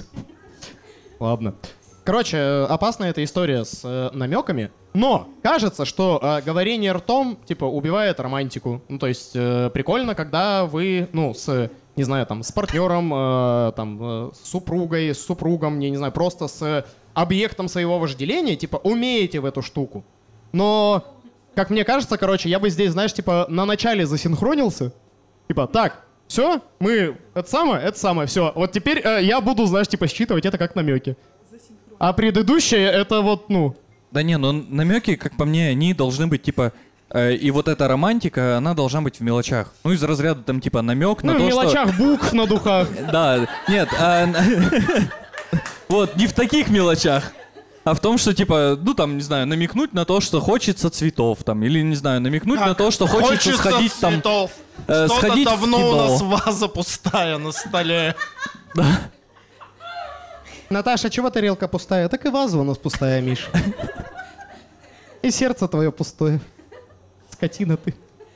Ладно. 1.19 1.55
Короче, 2.03 2.37
э, 2.37 2.65
опасная 2.65 3.11
эта 3.11 3.23
история 3.23 3.63
с 3.63 3.81
э, 3.83 4.09
намеками. 4.13 4.71
Но 4.93 5.29
кажется, 5.41 5.85
что 5.85 6.19
э, 6.21 6.41
говорение 6.41 6.91
ртом, 6.91 7.37
типа, 7.45 7.65
убивает 7.65 8.19
романтику. 8.19 8.81
Ну, 8.89 8.99
то 8.99 9.07
есть, 9.07 9.31
э, 9.35 9.69
прикольно, 9.73 10.13
когда 10.13 10.65
вы, 10.65 11.07
ну, 11.13 11.33
с, 11.33 11.71
не 11.95 12.03
знаю, 12.03 12.25
там, 12.25 12.43
с 12.43 12.51
партнером, 12.51 13.13
э, 13.13 13.71
там, 13.75 13.99
э, 14.01 14.31
с 14.33 14.49
супругой, 14.49 15.15
с 15.15 15.25
супругом, 15.25 15.79
я 15.79 15.89
не 15.89 15.97
знаю, 15.97 16.11
просто 16.11 16.47
с 16.47 16.85
объектом 17.13 17.69
своего 17.69 17.99
вожделения, 17.99 18.55
типа, 18.55 18.77
умеете 18.77 19.39
в 19.39 19.45
эту 19.45 19.61
штуку. 19.61 20.03
Но, 20.51 21.05
как 21.55 21.69
мне 21.69 21.85
кажется, 21.85 22.17
короче, 22.17 22.49
я 22.49 22.59
бы 22.59 22.69
здесь, 22.69 22.91
знаешь, 22.91 23.13
типа, 23.13 23.45
на 23.47 23.65
начале 23.65 24.05
засинхронился. 24.05 24.93
Типа, 25.47 25.67
так, 25.67 26.05
все, 26.27 26.61
мы, 26.79 27.17
это 27.33 27.49
самое, 27.49 27.83
это 27.83 27.99
самое, 27.99 28.27
все. 28.27 28.51
Вот 28.55 28.71
теперь 28.71 29.01
э, 29.03 29.23
я 29.23 29.41
буду, 29.41 29.65
знаешь, 29.65 29.87
типа, 29.87 30.07
считывать 30.07 30.45
это 30.45 30.57
как 30.57 30.75
намеки. 30.75 31.15
А 31.99 32.11
предыдущее, 32.13 32.85
это 32.87 33.21
вот, 33.21 33.49
ну, 33.49 33.75
Да 34.11 34.23
не, 34.23 34.37
ну 34.37 34.51
намеки, 34.51 35.15
как 35.15 35.37
по 35.37 35.45
мне, 35.45 35.69
они 35.69 35.93
должны 35.93 36.27
быть 36.27 36.43
типа... 36.43 36.73
э, 37.09 37.35
и 37.35 37.51
вот 37.51 37.67
эта 37.67 37.87
романтика, 37.87 38.57
она 38.57 38.73
должна 38.73 39.01
быть 39.01 39.17
в 39.17 39.21
мелочах. 39.21 39.73
Ну, 39.83 39.91
из 39.91 40.03
разряда 40.03 40.41
там 40.43 40.59
типа 40.59 40.81
намек 40.81 41.23
на 41.23 41.33
ну, 41.33 41.39
в 41.39 41.41
то, 41.41 41.47
мелочах 41.47 41.97
букв 41.97 42.33
на 42.33 42.47
духах. 42.47 42.87
что... 42.91 43.05
Да, 43.11 43.47
нет, 43.69 43.89
а... 43.99 44.27
Вот, 45.87 46.15
не 46.15 46.25
в 46.25 46.33
таких 46.33 46.69
мелочах. 46.69 47.31
А 47.83 47.93
в 47.93 47.99
том, 47.99 48.17
что, 48.17 48.33
типа, 48.33 48.77
ну, 48.81 48.93
там, 48.93 49.17
не 49.17 49.23
знаю, 49.23 49.45
намекнуть 49.45 49.93
на 49.93 50.05
то, 50.05 50.21
что 50.21 50.39
хочется 50.39 50.89
цветов, 50.89 51.43
там, 51.43 51.63
или, 51.63 51.81
не 51.81 51.95
знаю, 51.95 52.21
намекнуть 52.21 52.59
на 52.61 52.75
то, 52.75 52.91
что 52.91 53.07
хочется, 53.07 53.53
сходить 53.57 53.93
там... 53.99 54.13
цветов. 54.13 54.51
э, 54.87 55.05
Что-то 55.07 55.27
сходить 55.27 55.47
в 55.47 55.51
давно 55.51 55.77
кино. 55.77 55.89
у 55.89 55.95
нас 55.95 56.21
ваза 56.21 56.67
пустая 56.69 57.37
на 57.37 57.51
столе. 57.51 58.15
Наташа, 60.69 61.09
чего 61.09 61.29
тарелка 61.29 61.67
пустая? 61.67 62.07
Так 62.09 62.25
и 62.25 62.29
ваза 62.29 62.57
у 62.57 62.63
нас 62.63 62.77
пустая, 62.77 63.21
Миш. 63.21 63.49
И 65.21 65.29
сердце 65.29 65.67
твое 65.67 65.91
пустое. 65.91 66.39
Скотина 67.31 67.77
ты. 67.77 67.93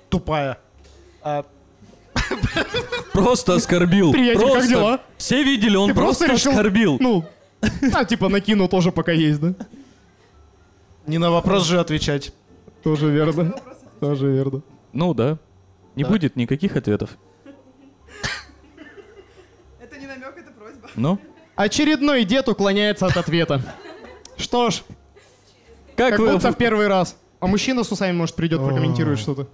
Тупая. 0.10 0.58
А, 1.22 1.46
Просто 3.14 3.56
оскорбил. 3.56 4.12
Приятель, 4.12 4.42
как 4.42 4.52
Просто. 4.52 4.70
дела? 4.70 5.00
Все 5.18 5.44
видели, 5.44 5.76
он 5.76 5.90
Ты 5.90 5.96
просто, 5.96 6.26
решил, 6.28 6.52
оскорбил. 6.52 6.98
Ну, 7.00 7.26
а 7.94 8.06
типа 8.06 8.30
накину 8.30 8.68
тоже 8.68 8.92
пока 8.92 9.12
есть, 9.12 9.40
да? 9.40 9.54
не 11.06 11.18
на 11.18 11.32
вопрос 11.32 11.66
же 11.66 11.80
отвечать. 11.80 12.34
Тоже 12.84 13.10
верно. 13.10 13.56
Тоже 14.00 14.32
верно. 14.32 14.62
Ну 14.94 15.14
да. 15.14 15.38
Не 15.96 16.04
Да. 16.04 16.10
будет 16.10 16.36
никаких 16.36 16.76
ответов. 16.76 17.18
Это 19.80 19.98
не 19.98 20.06
намек, 20.06 20.36
это 20.38 20.52
просьба. 20.52 20.90
Ну? 20.96 21.20
Очередной 21.56 22.24
дед 22.24 22.48
уклоняется 22.50 23.08
от 23.08 23.18
ответа. 23.18 23.62
Что 24.38 24.70
ж, 24.70 24.84
Как, 25.96 26.12
как 26.12 26.20
вы... 26.20 26.34
будто 26.34 26.52
в 26.52 26.58
первый 26.58 26.88
раз. 26.88 27.18
А 27.40 27.48
мужчина 27.48 27.84
с 27.84 27.92
усами, 27.92 28.16
может, 28.16 28.36
придет, 28.36 28.64
прокомментирует 28.64 29.20
что-то. 29.20 29.48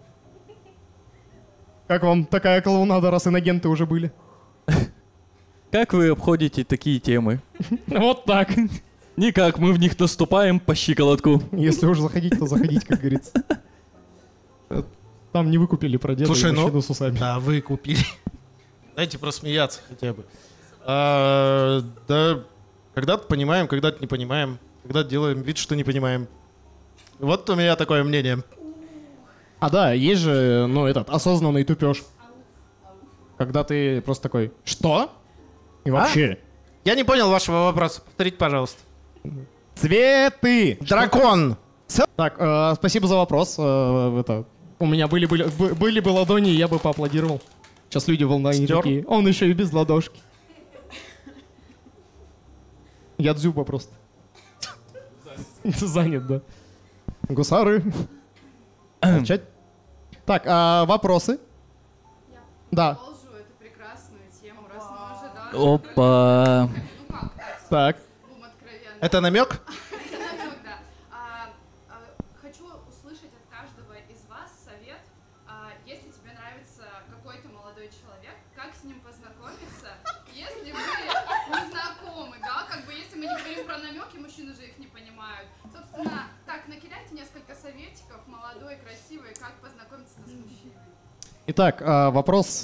Как 1.88 2.04
вам 2.04 2.26
такая 2.26 2.62
клоунада, 2.62 3.12
раз 3.12 3.28
инагенты 3.28 3.70
уже 3.70 3.86
были? 3.86 4.12
Как 5.74 5.92
вы 5.94 6.10
обходите 6.10 6.64
такие 6.64 7.00
темы? 7.00 7.42
Вот 7.88 8.26
так. 8.26 8.52
Никак, 9.18 9.58
мы 9.58 9.74
в 9.74 9.80
них 9.80 10.00
наступаем 10.00 10.60
по 10.60 10.76
щиколотку. 10.76 11.42
Если 11.52 11.88
уж 11.88 11.98
заходить, 11.98 12.38
то 12.38 12.46
заходить, 12.46 12.86
как 12.86 13.00
говорится. 13.00 13.32
Э, 14.70 14.84
Там 15.32 15.50
не 15.50 15.58
выкупили 15.58 15.98
про 15.98 16.14
деда 16.14 16.28
Слушай, 16.28 16.52
и 16.52 16.54
ну- 16.54 16.80
с 16.80 16.90
усами. 16.92 17.18
Да, 17.18 17.40
вы 17.40 17.60
купили. 17.60 18.06
Дайте 18.96 19.18
просмеяться 19.18 19.82
хотя 19.90 20.14
бы. 20.14 20.26
А, 20.86 21.82
да, 22.08 22.44
когда-то 22.94 23.28
понимаем, 23.28 23.68
когда-то 23.68 24.00
не 24.00 24.06
понимаем. 24.08 24.60
Когда 24.84 25.04
делаем 25.04 25.42
вид, 25.42 25.58
что 25.58 25.76
не 25.76 25.84
понимаем. 25.84 26.28
Вот 27.18 27.50
у 27.50 27.56
меня 27.56 27.76
такое 27.76 28.04
мнение. 28.04 28.44
А 29.60 29.72
да, 29.72 29.92
есть 29.92 30.22
же, 30.22 30.68
ну, 30.68 30.86
этот, 30.86 31.10
осознанный 31.10 31.64
тупеж. 31.64 32.04
Когда 33.40 33.64
ты 33.64 34.02
просто 34.02 34.22
такой, 34.22 34.54
что? 34.66 35.12
И 35.86 35.92
вообще, 35.92 36.40
Я 36.86 36.96
не 36.96 37.04
понял 37.04 37.30
вашего 37.30 37.66
вопроса. 37.66 38.02
Повторите, 38.02 38.38
пожалуйста. 38.38 38.80
цветы! 39.76 40.78
Дракон! 40.82 41.58
Так, 42.16 42.36
э, 42.40 42.74
спасибо 42.76 43.08
за 43.08 43.16
вопрос. 43.16 43.56
Э, 43.58 44.20
это, 44.20 44.46
у 44.80 44.86
меня 44.86 45.08
были, 45.08 45.26
были, 45.26 45.44
бы- 45.46 45.74
были 45.76 46.00
бы 46.00 46.10
ладони, 46.10 46.50
я 46.50 46.68
бы 46.68 46.80
поаплодировал. 46.80 47.42
Сейчас 47.90 48.08
люди 48.08 48.24
волнуются 48.24 48.66
такие. 48.68 49.06
Он 49.06 49.28
еще 49.28 49.50
и 49.50 49.54
без 49.54 49.72
ладошки. 49.74 50.20
Я 53.18 53.34
дзюба 53.34 53.64
просто. 53.64 53.94
Занят, 55.64 56.28
да. 56.28 56.42
Гусары. 57.30 57.84
Молчать. 59.02 59.42
Так, 60.26 60.44
а 60.46 60.86
вопросы? 60.86 61.40
Да. 62.72 62.96
Продолжу 62.96 63.28
эту 63.40 63.54
прекрасную 63.60 64.22
тему, 64.42 64.62
раз 64.74 64.84
мы 64.90 65.16
уже, 65.18 65.34
да, 65.36 65.43
Опа. 65.54 66.68
ну 66.68 67.16
как, 67.16 67.62
так. 67.70 67.98
Это 69.02 69.22
намек? 69.22 69.50
Это 69.92 70.18
намек, 70.18 70.58
да. 70.64 70.80
Хочу 72.42 72.66
услышать 72.90 73.30
от 73.38 73.46
каждого 73.54 73.94
из 74.10 74.26
вас 74.28 74.50
совет, 74.66 75.02
если 75.86 76.10
тебе 76.10 76.34
нравится 76.34 76.84
какой-то 77.10 77.50
молодой 77.50 77.90
человек, 77.90 78.36
как 78.56 78.74
с 78.74 78.84
ним 78.84 79.00
познакомиться, 79.02 79.94
если 80.34 80.72
вы 80.72 80.80
не 80.80 81.70
знакомы, 81.70 82.38
да, 82.42 82.66
как 82.68 82.86
бы 82.86 82.94
если 82.94 83.18
мы 83.18 83.26
не 83.26 83.38
говорим 83.38 83.66
про 83.66 83.78
намеки, 83.78 84.18
мужчины 84.18 84.56
же 84.56 84.66
их 84.66 84.80
не 84.80 84.88
понимают. 84.88 85.50
Собственно, 85.72 86.30
так, 86.48 86.68
накидайте 86.68 87.14
несколько 87.14 87.54
советиков, 87.54 88.26
молодой, 88.26 88.78
красивый, 88.78 89.36
как 89.36 89.54
познакомиться 89.62 90.16
с 90.16 90.18
мужчиной. 90.18 90.74
Итак, 91.46 91.82
а, 91.86 92.10
вопрос... 92.10 92.64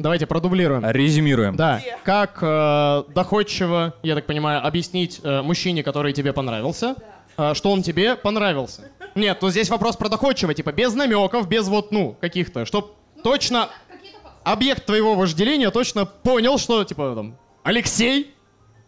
Давайте 0.00 0.26
продублируем. 0.26 0.82
Резюмируем. 0.88 1.56
Да, 1.56 1.80
как 2.04 2.38
э, 2.42 3.02
доходчиво, 3.14 3.94
я 4.02 4.14
так 4.14 4.26
понимаю, 4.26 4.66
объяснить 4.66 5.20
э, 5.22 5.42
мужчине, 5.42 5.82
который 5.82 6.12
тебе 6.12 6.32
понравился, 6.32 6.94
э, 7.36 7.54
что 7.54 7.70
он 7.70 7.82
тебе 7.82 8.16
понравился. 8.16 8.90
Нет, 9.14 9.40
то 9.40 9.50
здесь 9.50 9.68
вопрос 9.68 9.96
про 9.96 10.08
доходчиво, 10.08 10.54
типа 10.54 10.72
без 10.72 10.94
намеков, 10.94 11.48
без 11.48 11.68
вот, 11.68 11.92
ну, 11.92 12.16
каких-то, 12.20 12.64
чтоб 12.64 12.94
точно 13.22 13.68
Какие-то 13.90 14.18
подходы. 14.20 14.40
объект 14.44 14.86
твоего 14.86 15.14
вожделения 15.14 15.70
точно 15.70 16.06
понял, 16.06 16.58
что, 16.58 16.82
типа, 16.84 17.12
там, 17.14 17.36
Алексей, 17.62 18.34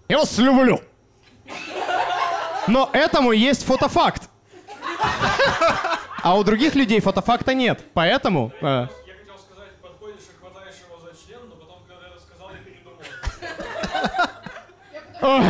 я 0.09 0.19
вас 0.19 0.39
люблю. 0.39 0.81
Но 2.69 2.89
этому 2.93 3.33
есть 3.33 3.65
фотофакт. 3.65 4.31
А 6.23 6.39
у 6.39 6.45
других 6.45 6.75
людей 6.77 7.01
фотофакта 7.01 7.53
нет, 7.53 7.81
поэтому... 7.95 8.53
э, 8.61 8.65
Я 8.65 8.87
хотел 8.87 9.35
сказать, 9.39 9.73
подходишь 9.83 10.23
и 10.33 10.39
хватаешь 10.41 10.75
его 10.89 11.01
за 11.01 11.11
член, 11.27 11.41
но 11.49 11.57
потом, 11.57 11.79
когда 11.89 12.07
я 12.07 12.15
рассказал, 12.15 12.51
я 12.53 12.59
передумал. 12.65 12.99
Ой, 15.23 15.45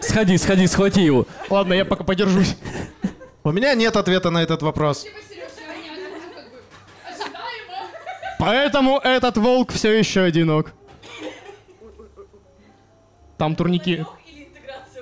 Сходи, 0.00 0.36
сходи, 0.38 0.66
схвати 0.66 1.00
его. 1.00 1.26
ладно, 1.48 1.72
я 1.74 1.84
пока 1.84 2.04
подержусь. 2.04 2.56
У 3.44 3.50
меня 3.52 3.74
нет 3.74 3.96
ответа 3.96 4.30
на 4.30 4.42
этот 4.42 4.62
вопрос. 4.62 5.00
Сережа, 5.02 5.16
понятно, 5.66 6.18
как 6.34 6.50
бы, 6.50 6.58
ожидаемо. 7.08 8.36
Поэтому 8.38 8.98
этот 8.98 9.36
волк 9.36 9.72
все 9.72 9.92
еще 9.92 10.22
одинок. 10.22 10.72
Там 13.38 13.56
турники. 13.56 14.04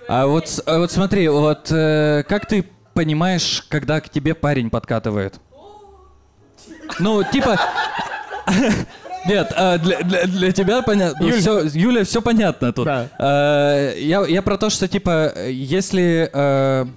А 0.08 0.26
вот, 0.26 0.48
а 0.66 0.78
вот 0.78 0.90
смотри, 0.92 1.28
вот 1.28 1.70
э, 1.70 2.24
как 2.28 2.46
ты 2.46 2.64
понимаешь, 2.94 3.64
когда 3.68 4.00
к 4.00 4.08
тебе 4.08 4.34
парень 4.34 4.70
подкатывает? 4.70 5.40
Ну, 6.98 7.22
типа... 7.24 7.58
Нет, 9.26 9.52
а, 9.56 9.78
для, 9.78 10.00
для- 10.02 10.26
для 10.26 10.52
тебя 10.52 10.82
понятно. 10.82 11.24
Юль. 11.24 11.40
Всё, 11.40 11.60
Юля, 11.62 12.04
все 12.04 12.22
понятно 12.22 12.72
тут. 12.72 12.86
Да. 12.86 13.08
Э, 13.18 13.94
я, 13.98 14.24
я 14.26 14.42
про 14.42 14.56
то, 14.56 14.70
что 14.70 14.88
типа, 14.88 15.32
если... 15.48 16.28
что. 16.30 16.88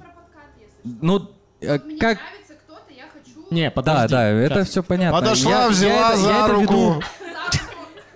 ну, 1.02 1.20
Мне 1.62 1.80
как... 2.00 2.18
нравится 2.20 2.54
кто-то, 2.66 2.94
я 2.96 3.04
хочу... 3.14 3.46
Не, 3.54 3.66
Да, 3.66 3.72
подожди. 3.72 4.12
да, 4.12 4.28
это 4.30 4.56
Сейчас. 4.56 4.70
все 4.70 4.84
понятно. 4.84 5.20
Подошла, 5.20 5.52
Я- 5.52 5.62
я 5.64 5.70
взяла 5.70 5.94
это- 5.94 6.10
я 6.12 6.18
за 6.18 6.30
это 6.32 6.54
веду- 6.62 6.62
руку. 6.94 7.04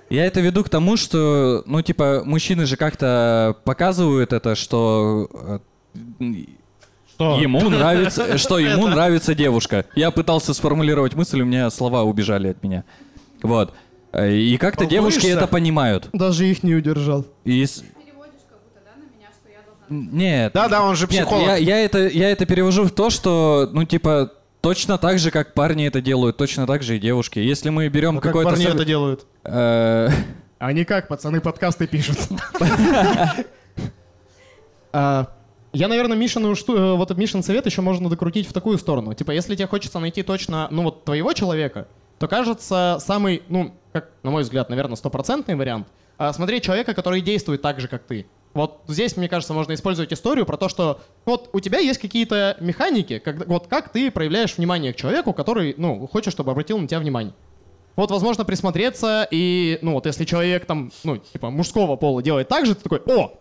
Я 0.10 0.26
это 0.26 0.40
веду 0.40 0.64
к 0.64 0.70
тому, 0.70 0.96
что, 0.96 1.64
ну, 1.66 1.82
типа, 1.82 2.22
мужчины 2.24 2.66
же 2.66 2.78
как-то 2.78 3.58
показывают 3.66 4.32
это, 4.32 4.56
что 4.56 5.62
э, 6.22 6.24
Что? 7.10 7.38
ему 7.40 7.70
нравится, 7.70 8.38
что 8.38 8.58
ему 8.58 8.88
нравится 8.88 9.36
девушка. 9.36 9.84
Я 9.96 10.12
пытался 10.12 10.54
сформулировать 10.54 11.14
мысль, 11.16 11.42
у 11.42 11.46
меня 11.46 11.70
слова 11.70 12.04
убежали 12.04 12.48
от 12.48 12.64
меня. 12.64 12.86
Вот. 13.42 13.74
Э, 14.14 14.32
И 14.32 14.58
как-то 14.58 14.86
девушки 14.86 15.28
это 15.28 15.48
понимают. 15.48 16.10
Даже 16.14 16.48
их 16.48 16.64
не 16.64 16.76
удержал. 16.76 17.26
И 17.44 17.66
с- 17.66 17.80
Переводишь 17.82 18.42
как 18.50 18.60
будто, 18.64 18.80
да, 18.86 18.92
на 18.96 19.04
меня, 19.16 19.28
что 19.32 19.50
я 19.50 19.60
должна... 19.66 20.18
Нет. 20.18 20.54
Да-да, 20.54 20.82
он 20.84 20.96
же 20.96 21.08
Нет, 21.10 21.26
психолог. 21.28 21.46
я, 21.48 21.56
я 21.58 21.80
это, 21.84 22.08
я 22.08 22.30
это 22.32 22.46
перевожу 22.46 22.84
в 22.86 22.92
то, 22.92 23.10
что, 23.10 23.70
ну, 23.74 23.84
типа, 23.84 24.32
точно 24.62 24.98
так 24.98 25.20
же, 25.20 25.30
как 25.32 25.54
парни 25.54 25.86
это 25.88 26.02
делают, 26.02 26.38
точно 26.38 26.66
так 26.68 26.84
же 26.84 26.96
и 26.96 27.00
девушки. 27.00 27.40
Если 27.40 27.70
мы 27.70 27.88
берем 27.90 28.16
как 28.16 28.24
какой-то... 28.32 28.50
парни 28.52 28.64
сов- 28.66 28.76
это 28.76 28.86
делают? 28.86 29.26
э, 29.44 30.10
Они 30.60 30.86
как, 30.86 31.08
пацаны, 31.08 31.40
подкасты 31.42 31.86
пишут. 31.88 32.18
А, 34.94 35.28
Я, 35.74 35.88
наверное, 35.90 36.18
Мишину, 36.18 36.56
шту- 36.56 36.76
э, 36.78 36.96
вот 36.96 37.16
Мишин 37.16 37.44
совет 37.44 37.66
еще 37.66 37.82
можно 37.82 38.10
докрутить 38.10 38.48
в 38.48 38.54
такую 38.54 38.78
сторону. 38.78 39.14
Типа, 39.14 39.32
если 39.32 39.56
тебе 39.56 39.68
хочется 39.68 40.00
найти 40.00 40.24
точно, 40.24 40.68
ну 40.72 40.84
вот, 40.84 41.04
твоего 41.04 41.34
человека, 41.34 41.88
то 42.20 42.28
кажется 42.28 42.98
самый, 43.00 43.44
ну, 43.50 43.76
как, 44.02 44.12
на 44.24 44.32
мой 44.32 44.44
взгляд, 44.44 44.70
наверное, 44.70 44.96
стопроцентный 44.96 45.56
вариант, 45.56 45.88
а, 46.18 46.34
смотреть 46.34 46.64
человека, 46.64 46.94
который 46.94 47.22
действует 47.22 47.62
так 47.62 47.80
же, 47.80 47.88
как 47.88 48.04
ты. 48.04 48.28
Вот 48.54 48.82
здесь, 48.88 49.18
мне 49.18 49.30
кажется, 49.30 49.54
можно 49.54 49.74
использовать 49.74 50.12
историю 50.14 50.46
про 50.46 50.58
то, 50.58 50.70
что 50.70 51.00
вот 51.26 51.50
у 51.54 51.60
тебя 51.60 51.80
есть 51.80 52.00
какие-то 52.00 52.58
механики, 52.60 53.20
когда, 53.20 53.46
вот 53.46 53.68
как 53.68 53.90
ты 53.90 54.10
проявляешь 54.10 54.58
внимание 54.58 54.94
к 54.94 54.96
человеку, 54.96 55.34
который, 55.34 55.76
ну, 55.78 56.08
хочет, 56.08 56.34
чтобы 56.34 56.52
обратил 56.52 56.78
на 56.80 56.88
тебя 56.88 57.00
внимание. 57.00 57.34
Вот, 57.96 58.12
возможно, 58.12 58.46
присмотреться, 58.46 59.28
и, 59.32 59.80
ну, 59.82 59.94
вот 59.94 60.06
если 60.06 60.26
человек 60.26 60.66
там, 60.66 60.92
ну, 61.04 61.18
типа, 61.18 61.50
мужского 61.50 61.96
пола 61.96 62.22
делает 62.22 62.48
так 62.48 62.66
же, 62.66 62.76
ты 62.76 62.84
такой, 62.84 63.02
о! 63.06 63.34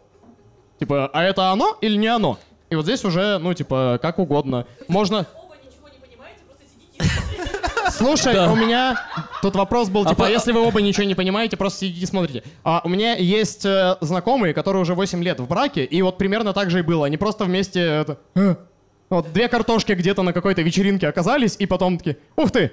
Типа, 0.78 1.10
а 1.12 1.22
это 1.22 1.50
оно 1.50 1.76
или 1.80 1.96
не 1.96 2.08
оно? 2.08 2.38
И 2.68 2.74
вот 2.74 2.84
здесь 2.84 3.04
уже, 3.04 3.38
ну, 3.38 3.54
типа, 3.54 3.98
как 4.02 4.18
угодно. 4.18 4.66
Можно... 4.88 5.26
Оба 5.34 5.56
ничего 5.64 5.88
не 5.88 5.98
понимаете, 5.98 6.40
просто 6.46 6.64
сидите 6.66 7.34
и 7.34 7.35
Слушай, 7.96 8.48
у 8.48 8.54
меня 8.56 8.96
тут 9.42 9.54
вопрос 9.56 9.88
был, 9.88 10.04
типа, 10.04 10.24
по- 10.24 10.30
если 10.30 10.52
вы 10.52 10.60
оба 10.60 10.80
ничего 10.80 11.04
не 11.04 11.14
понимаете, 11.14 11.56
просто 11.56 11.80
сидите 11.80 12.02
и 12.04 12.06
смотрите. 12.06 12.42
А 12.64 12.80
у 12.84 12.88
меня 12.88 13.14
есть 13.16 13.64
э, 13.64 13.96
знакомые, 14.00 14.54
которые 14.54 14.82
уже 14.82 14.94
8 14.94 15.22
лет 15.22 15.40
в 15.40 15.46
браке, 15.48 15.84
и 15.84 16.02
вот 16.02 16.18
примерно 16.18 16.52
так 16.52 16.70
же 16.70 16.80
и 16.80 16.82
было. 16.82 17.06
Они 17.06 17.16
просто 17.16 17.44
вместе, 17.44 17.80
это, 17.80 18.18
«Э». 18.34 18.54
вот 19.08 19.32
две 19.32 19.48
картошки 19.48 19.92
где-то 19.92 20.22
на 20.22 20.32
какой-то 20.32 20.62
вечеринке 20.62 21.08
оказались, 21.08 21.56
и 21.58 21.66
потом 21.66 21.98
такие, 21.98 22.18
ух 22.36 22.50
ты, 22.50 22.72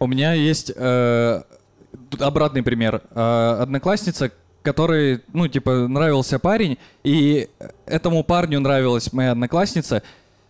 У 0.00 0.06
меня 0.06 0.32
есть 0.32 0.70
э, 0.74 1.42
обратный 2.20 2.62
пример. 2.62 3.02
Э, 3.10 3.58
одноклассница, 3.60 4.30
которой, 4.62 5.22
ну, 5.32 5.48
типа, 5.48 5.88
нравился 5.88 6.38
парень, 6.38 6.78
и 7.04 7.48
этому 7.86 8.22
парню 8.24 8.60
нравилась 8.60 9.12
моя 9.12 9.32
одноклассница. 9.32 10.02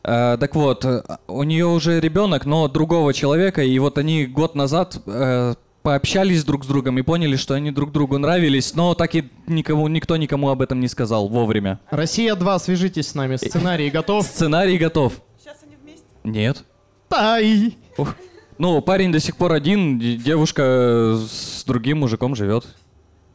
Э, 0.09 0.39
так 0.41 0.55
вот, 0.55 0.87
э, 0.87 1.03
у 1.27 1.43
нее 1.43 1.67
уже 1.67 2.01
ребенок, 2.01 2.47
но 2.47 2.67
другого 2.67 3.13
человека, 3.13 3.63
и 3.63 3.79
вот 3.79 3.99
они 3.99 4.25
год 4.25 4.55
назад 4.55 5.03
э, 5.05 5.55
пообщались 5.83 6.45
друг 6.45 6.65
с 6.65 6.67
другом 6.67 6.99
и 6.99 7.03
поняли, 7.03 7.37
что 7.37 7.53
они 7.53 7.71
друг 7.71 7.93
другу 7.93 8.17
нравились, 8.17 8.75
но 8.75 8.95
так 8.95 9.15
и 9.15 9.29
никому, 9.47 9.87
никто 9.89 10.17
никому 10.17 10.49
об 10.49 10.63
этом 10.63 10.81
не 10.81 10.89
сказал 10.89 11.29
вовремя. 11.29 11.79
Россия 11.91 12.35
2, 12.35 12.59
свяжитесь 12.59 13.09
с 13.09 13.15
нами, 13.15 13.37
сценарий 13.37 13.91
готов. 13.91 14.25
Сценарий 14.25 14.79
готов. 14.79 15.13
Сейчас 15.39 15.59
они 15.63 15.77
вместе. 15.77 16.05
Нет. 16.25 16.65
Тай! 17.11 17.77
Ух. 17.99 18.15
Ну, 18.57 18.81
парень 18.81 19.13
до 19.13 19.21
сих 19.21 19.37
пор 19.37 19.53
один, 19.53 19.99
девушка 19.99 21.19
с 21.19 21.65
другим 21.67 21.99
мужиком 21.99 22.35
живет. 22.35 22.65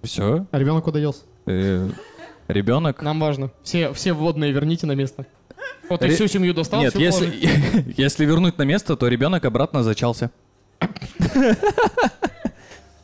Все. 0.02 0.48
А 0.50 0.58
ребенок 0.58 0.86
куда 0.86 1.00
делся? 1.00 1.22
ребенок. 2.48 3.02
Нам 3.02 3.20
важно. 3.20 3.52
Все, 3.64 3.94
все 3.94 4.14
вводные 4.14 4.52
верните 4.52 4.86
на 4.86 4.94
место. 4.94 5.26
Вот 5.90 6.02
и 6.02 6.08
Ре- 6.08 6.16
всю 6.16 6.28
семью 6.28 6.54
достал, 6.54 6.82
Нет, 6.82 6.96
если, 6.96 7.94
если 7.98 8.26
вернуть 8.26 8.58
на 8.58 8.64
место, 8.64 8.96
то 8.96 9.08
ребенок 9.08 9.46
обратно 9.46 9.84
зачался. 9.84 10.32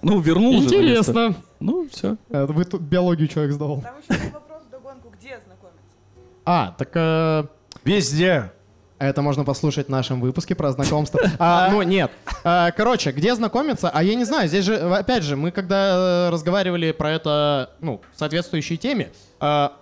Ну, 0.01 0.19
вернул 0.21 0.53
же 0.53 0.59
на 0.59 0.63
место. 0.63 0.77
Интересно. 0.77 1.35
Ну, 1.59 1.87
все. 1.91 2.15
Э, 2.29 2.45
Вы 2.45 2.63
тут 2.63 2.81
биологию 2.81 3.27
человек 3.27 3.51
сдавал. 3.53 3.81
Там 3.81 3.95
еще 3.97 4.23
был 4.23 4.31
вопрос 4.31 4.61
вдогонку, 4.67 5.09
где 5.09 5.39
знакомиться? 5.45 5.97
А, 6.45 6.73
так 6.77 6.89
э, 6.95 7.43
Везде. 7.83 8.51
это 8.97 9.21
можно 9.21 9.43
послушать 9.43 9.87
в 9.87 9.89
нашем 9.89 10.21
выпуске 10.21 10.55
про 10.55 10.71
знакомство. 10.71 11.19
А, 11.37 11.69
ну, 11.69 11.81
нет. 11.83 12.11
А, 12.45 12.71
короче, 12.71 13.11
где 13.11 13.35
знакомиться? 13.35 13.89
А 13.89 14.01
я 14.01 14.15
не 14.15 14.23
знаю, 14.23 14.47
здесь 14.47 14.63
же, 14.63 14.77
опять 14.77 15.23
же, 15.23 15.35
мы 15.35 15.51
когда 15.51 16.27
э, 16.27 16.29
разговаривали 16.31 16.93
про 16.93 17.11
это, 17.11 17.71
ну, 17.81 17.99
в 18.15 18.19
соответствующей 18.19 18.77
теме, 18.77 19.11
а, 19.41 19.73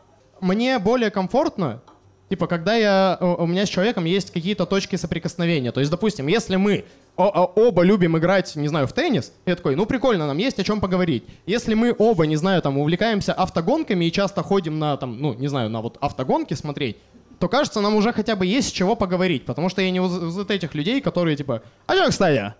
мне 0.42 0.80
более 0.80 1.12
комфортно, 1.12 1.82
типа, 2.30 2.48
когда 2.48 2.76
я, 2.76 3.18
у 3.20 3.46
меня 3.46 3.66
с 3.66 3.70
человеком 3.70 4.06
есть 4.06 4.32
какие-то 4.32 4.66
точки 4.66 4.96
соприкосновения. 4.96 5.72
То 5.72 5.80
есть, 5.80 5.92
допустим, 5.92 6.28
если 6.28 6.56
мы 6.56 6.86
оба 7.16 7.82
любим 7.82 8.18
играть, 8.18 8.56
не 8.56 8.68
знаю, 8.68 8.88
в 8.88 8.94
теннис, 8.94 9.34
я 9.46 9.56
такой, 9.56 9.76
ну, 9.76 9.86
прикольно, 9.86 10.28
нам 10.28 10.38
есть 10.38 10.60
о 10.60 10.64
чем 10.64 10.80
поговорить. 10.80 11.24
Если 11.46 11.74
мы 11.74 11.96
оба, 11.98 12.28
не 12.28 12.36
знаю, 12.36 12.62
там, 12.62 12.78
увлекаемся 12.78 13.34
автогонками 13.34 14.06
и 14.06 14.12
часто 14.12 14.44
ходим 14.44 14.78
на, 14.78 14.98
там, 14.98 15.20
ну, 15.20 15.34
не 15.34 15.48
знаю, 15.48 15.70
на 15.70 15.82
вот 15.82 15.98
автогонки 16.00 16.54
смотреть, 16.54 16.98
то 17.40 17.48
кажется, 17.50 17.82
нам 17.82 17.96
уже 17.96 18.14
хотя 18.14 18.36
бы 18.36 18.46
есть 18.46 18.70
с 18.70 18.72
чего 18.72 18.96
поговорить. 18.96 19.46
Потому 19.46 19.70
что 19.70 19.82
я 19.82 19.90
не 19.92 20.00
из 20.00 20.50
этих 20.50 20.76
людей, 20.76 21.02
которые 21.02 21.36
типа, 21.38 21.62
а 21.86 21.96
чё, 21.96 22.10
кстати? 22.10 22.54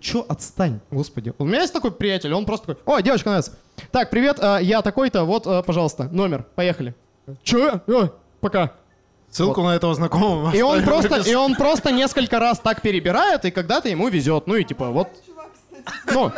Чё, 0.00 0.24
отстань, 0.28 0.80
господи. 0.90 1.34
У 1.38 1.44
меня 1.44 1.62
есть 1.62 1.72
такой 1.72 1.90
приятель, 1.90 2.32
он 2.32 2.44
просто 2.46 2.74
такой, 2.74 2.94
о, 2.94 3.00
девочка 3.02 3.28
нравится. 3.28 3.58
Так, 3.90 4.10
привет, 4.10 4.38
а, 4.40 4.58
я 4.58 4.82
такой-то, 4.82 5.24
вот, 5.24 5.46
а, 5.46 5.62
пожалуйста, 5.62 6.04
номер, 6.12 6.46
поехали. 6.54 6.94
Чё? 7.42 7.80
Пока. 8.40 8.72
Ссылку 9.30 9.62
на 9.62 9.76
этого 9.76 9.94
знакомого. 9.94 10.50
И 10.54 10.60
он 10.62 10.82
просто, 10.82 11.16
и 11.20 11.34
он 11.34 11.54
просто 11.54 11.92
несколько 11.92 12.38
раз 12.38 12.58
так 12.58 12.82
перебирает, 12.82 13.44
и 13.44 13.50
когда-то 13.50 13.88
ему 13.88 14.08
везет. 14.08 14.46
Ну 14.46 14.56
и 14.56 14.64
типа, 14.64 14.90
вот, 14.90 15.08
ну, 16.12 16.32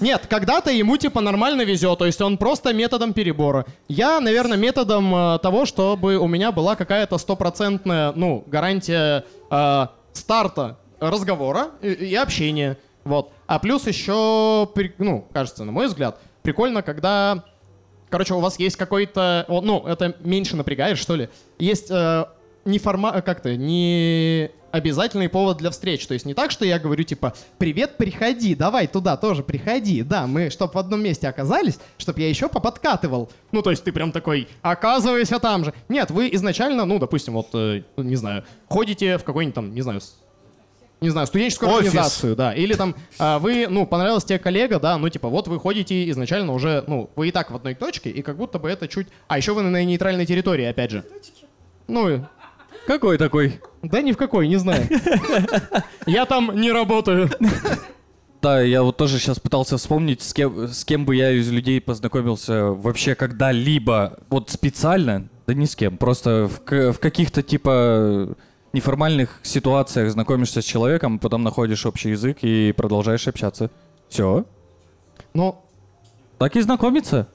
нет, 0.00 0.26
когда-то 0.28 0.70
ему 0.70 0.96
типа 0.96 1.20
нормально 1.20 1.62
везет, 1.62 1.98
то 1.98 2.06
есть 2.06 2.20
он 2.20 2.36
просто 2.38 2.72
методом 2.72 3.12
перебора. 3.12 3.66
Я, 3.88 4.20
наверное, 4.20 4.56
методом 4.56 5.14
э, 5.14 5.38
того, 5.40 5.64
чтобы 5.66 6.16
у 6.16 6.26
меня 6.26 6.52
была 6.52 6.76
какая-то 6.76 7.18
стопроцентная, 7.18 8.12
ну, 8.12 8.44
гарантия 8.46 9.24
э, 9.50 9.86
старта 10.12 10.78
разговора 11.00 11.68
и, 11.82 11.88
и 11.88 12.14
общения. 12.14 12.78
Вот. 13.04 13.32
А 13.46 13.58
плюс 13.58 13.86
еще, 13.86 14.68
при- 14.74 14.94
ну, 14.98 15.26
кажется, 15.32 15.64
на 15.64 15.72
мой 15.72 15.86
взгляд, 15.88 16.18
прикольно, 16.42 16.82
когда, 16.82 17.44
короче, 18.12 18.34
у 18.34 18.40
вас 18.40 18.58
есть 18.58 18.76
какой-то, 18.76 19.46
ну, 19.48 19.84
это 19.86 20.14
меньше 20.20 20.54
напрягает, 20.54 20.98
что 20.98 21.16
ли. 21.16 21.30
Есть 21.58 21.90
э, 21.90 22.26
не 22.66 22.78
форма, 22.78 23.10
э, 23.14 23.22
как-то, 23.22 23.56
не 23.56 24.50
обязательный 24.70 25.28
повод 25.28 25.56
для 25.58 25.70
встреч. 25.70 26.06
То 26.06 26.14
есть 26.14 26.26
не 26.26 26.34
так, 26.34 26.50
что 26.50 26.64
я 26.64 26.78
говорю, 26.78 27.04
типа, 27.04 27.34
привет, 27.58 27.96
приходи, 27.96 28.54
давай 28.54 28.86
туда 28.86 29.16
тоже 29.16 29.42
приходи. 29.42 30.02
Да, 30.02 30.26
мы, 30.26 30.50
чтоб 30.50 30.74
в 30.74 30.78
одном 30.78 31.02
месте 31.02 31.26
оказались, 31.26 31.78
чтоб 31.96 32.18
я 32.18 32.28
еще 32.28 32.48
поподкатывал. 32.48 33.30
Ну, 33.50 33.62
то 33.62 33.70
есть 33.70 33.82
ты 33.82 33.92
прям 33.92 34.12
такой, 34.12 34.46
оказывайся 34.60 35.38
там 35.38 35.64
же. 35.64 35.74
Нет, 35.88 36.10
вы 36.10 36.28
изначально, 36.32 36.84
ну, 36.84 36.98
допустим, 36.98 37.32
вот, 37.32 37.48
э, 37.54 37.82
не 37.96 38.16
знаю, 38.16 38.44
ходите 38.68 39.16
в 39.16 39.24
какой-нибудь 39.24 39.54
там, 39.54 39.74
не 39.74 39.80
знаю, 39.80 40.00
не 41.02 41.10
знаю, 41.10 41.26
студенческую 41.26 41.70
Офис. 41.70 41.88
организацию, 41.88 42.36
да, 42.36 42.54
или 42.54 42.74
там 42.74 42.94
а, 43.18 43.38
вы, 43.38 43.66
ну, 43.68 43.86
понравилась 43.86 44.24
тебе 44.24 44.38
коллега, 44.38 44.78
да, 44.78 44.96
ну, 44.96 45.08
типа, 45.08 45.28
вот 45.28 45.48
вы 45.48 45.58
ходите 45.58 46.08
изначально 46.10 46.52
уже, 46.52 46.84
ну, 46.86 47.10
вы 47.16 47.28
и 47.28 47.30
так 47.32 47.50
в 47.50 47.56
одной 47.56 47.74
точке, 47.74 48.10
и 48.10 48.22
как 48.22 48.36
будто 48.36 48.58
бы 48.58 48.70
это 48.70 48.88
чуть... 48.88 49.08
А, 49.28 49.36
еще 49.36 49.52
вы 49.52 49.62
на 49.62 49.84
нейтральной 49.84 50.24
территории, 50.24 50.64
опять 50.64 50.92
же. 50.92 51.04
Ну, 51.88 52.24
Какой 52.86 53.18
такой? 53.18 53.60
да 53.82 54.00
ни 54.00 54.12
в 54.12 54.16
какой, 54.16 54.48
не 54.48 54.56
знаю. 54.56 54.88
Я 56.06 56.24
там 56.24 56.58
не 56.58 56.70
работаю. 56.72 57.28
Да, 58.40 58.60
я 58.60 58.82
вот 58.82 58.96
тоже 58.96 59.18
сейчас 59.20 59.38
пытался 59.38 59.76
вспомнить, 59.76 60.20
с 60.20 60.34
кем, 60.34 60.66
с 60.66 60.84
кем 60.84 61.04
бы 61.04 61.14
я 61.14 61.30
из 61.30 61.48
людей 61.50 61.80
познакомился 61.80 62.64
вообще 62.72 63.14
когда-либо. 63.14 64.18
Вот 64.30 64.50
специально, 64.50 65.28
да 65.46 65.54
ни 65.54 65.64
с 65.64 65.76
кем. 65.76 65.96
Просто 65.96 66.48
в, 66.48 66.92
в 66.92 66.98
каких-то 66.98 67.44
типа 67.44 68.34
неформальных 68.72 69.40
ситуациях 69.42 70.10
знакомишься 70.10 70.62
с 70.62 70.64
человеком, 70.64 71.18
потом 71.18 71.42
находишь 71.42 71.84
общий 71.86 72.10
язык 72.10 72.38
и 72.42 72.72
продолжаешь 72.72 73.28
общаться. 73.28 73.70
Все. 74.08 74.44
Ну, 75.34 75.56
Так 76.38 76.56
и 76.56 76.60
знакомиться. 76.60 77.28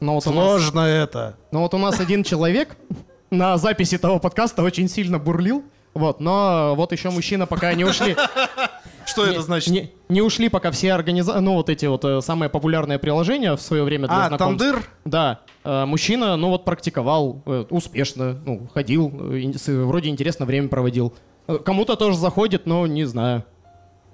ну 0.00 0.14
вот, 0.14 0.26
у 0.26 0.30
нас, 0.32 0.44
Сложно 0.62 0.80
это. 0.80 1.36
ну 1.50 1.60
вот 1.60 1.74
у 1.74 1.78
нас 1.78 2.00
один 2.00 2.22
человек 2.24 2.76
на 3.30 3.56
записи 3.58 3.98
того 3.98 4.18
подкаста 4.18 4.62
очень 4.62 4.88
сильно 4.88 5.18
бурлил. 5.18 5.64
Вот, 5.94 6.20
но 6.20 6.74
вот 6.74 6.92
еще 6.92 7.10
мужчина 7.10 7.46
пока 7.46 7.74
не 7.74 7.84
ушли. 7.84 8.16
Что 9.06 9.24
это 9.24 9.36
Не- 9.36 9.42
значит? 9.42 9.72
Не, 9.72 9.90
не 10.08 10.22
ушли 10.22 10.48
пока 10.48 10.70
все 10.70 10.92
организации, 10.92 11.40
ну 11.40 11.54
вот 11.54 11.68
эти 11.68 11.86
вот 11.86 12.04
э, 12.04 12.20
самые 12.20 12.48
популярные 12.48 12.98
приложения 12.98 13.54
в 13.56 13.60
свое 13.60 13.82
время 13.84 14.08
для 14.08 14.24
А, 14.24 14.28
знакомств. 14.28 14.58
тандыр? 14.64 14.82
Да, 15.04 15.40
Э, 15.64 15.84
мужчина, 15.84 16.36
ну 16.36 16.48
вот 16.48 16.64
практиковал 16.64 17.40
э, 17.46 17.64
успешно, 17.70 18.36
ну 18.44 18.68
ходил, 18.74 19.12
э, 19.32 19.84
вроде 19.84 20.08
интересно 20.08 20.44
время 20.44 20.68
проводил. 20.68 21.12
Э, 21.46 21.58
Кому-то 21.64 21.94
тоже 21.96 22.16
заходит, 22.18 22.66
но 22.66 22.86
не 22.88 23.04
знаю. 23.04 23.44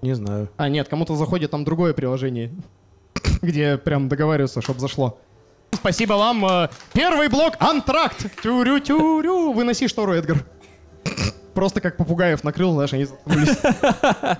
Не 0.03 0.13
знаю. 0.15 0.51
А, 0.59 0.69
нет, 0.69 0.89
кому-то 0.89 1.17
заходит 1.17 1.51
там 1.51 1.65
другое 1.65 1.93
приложение, 1.95 2.53
где 3.43 3.79
прям 3.79 4.09
договариваются, 4.09 4.61
чтобы 4.61 4.81
зашло. 4.81 5.19
Спасибо 5.73 6.15
вам. 6.15 6.45
э, 6.47 6.69
Первый 6.93 7.29
блок 7.29 7.55
«Антракт». 7.61 8.27
Тюрю-тюрю. 8.43 9.53
Выноси 9.53 9.89
штору, 9.89 10.13
Эдгар. 10.15 10.45
Просто 11.55 11.81
как 11.81 11.97
попугаев 11.97 12.45
накрыл, 12.45 12.73
знаешь, 12.73 12.93
они 12.93 13.05
заткнулись. 13.07 13.57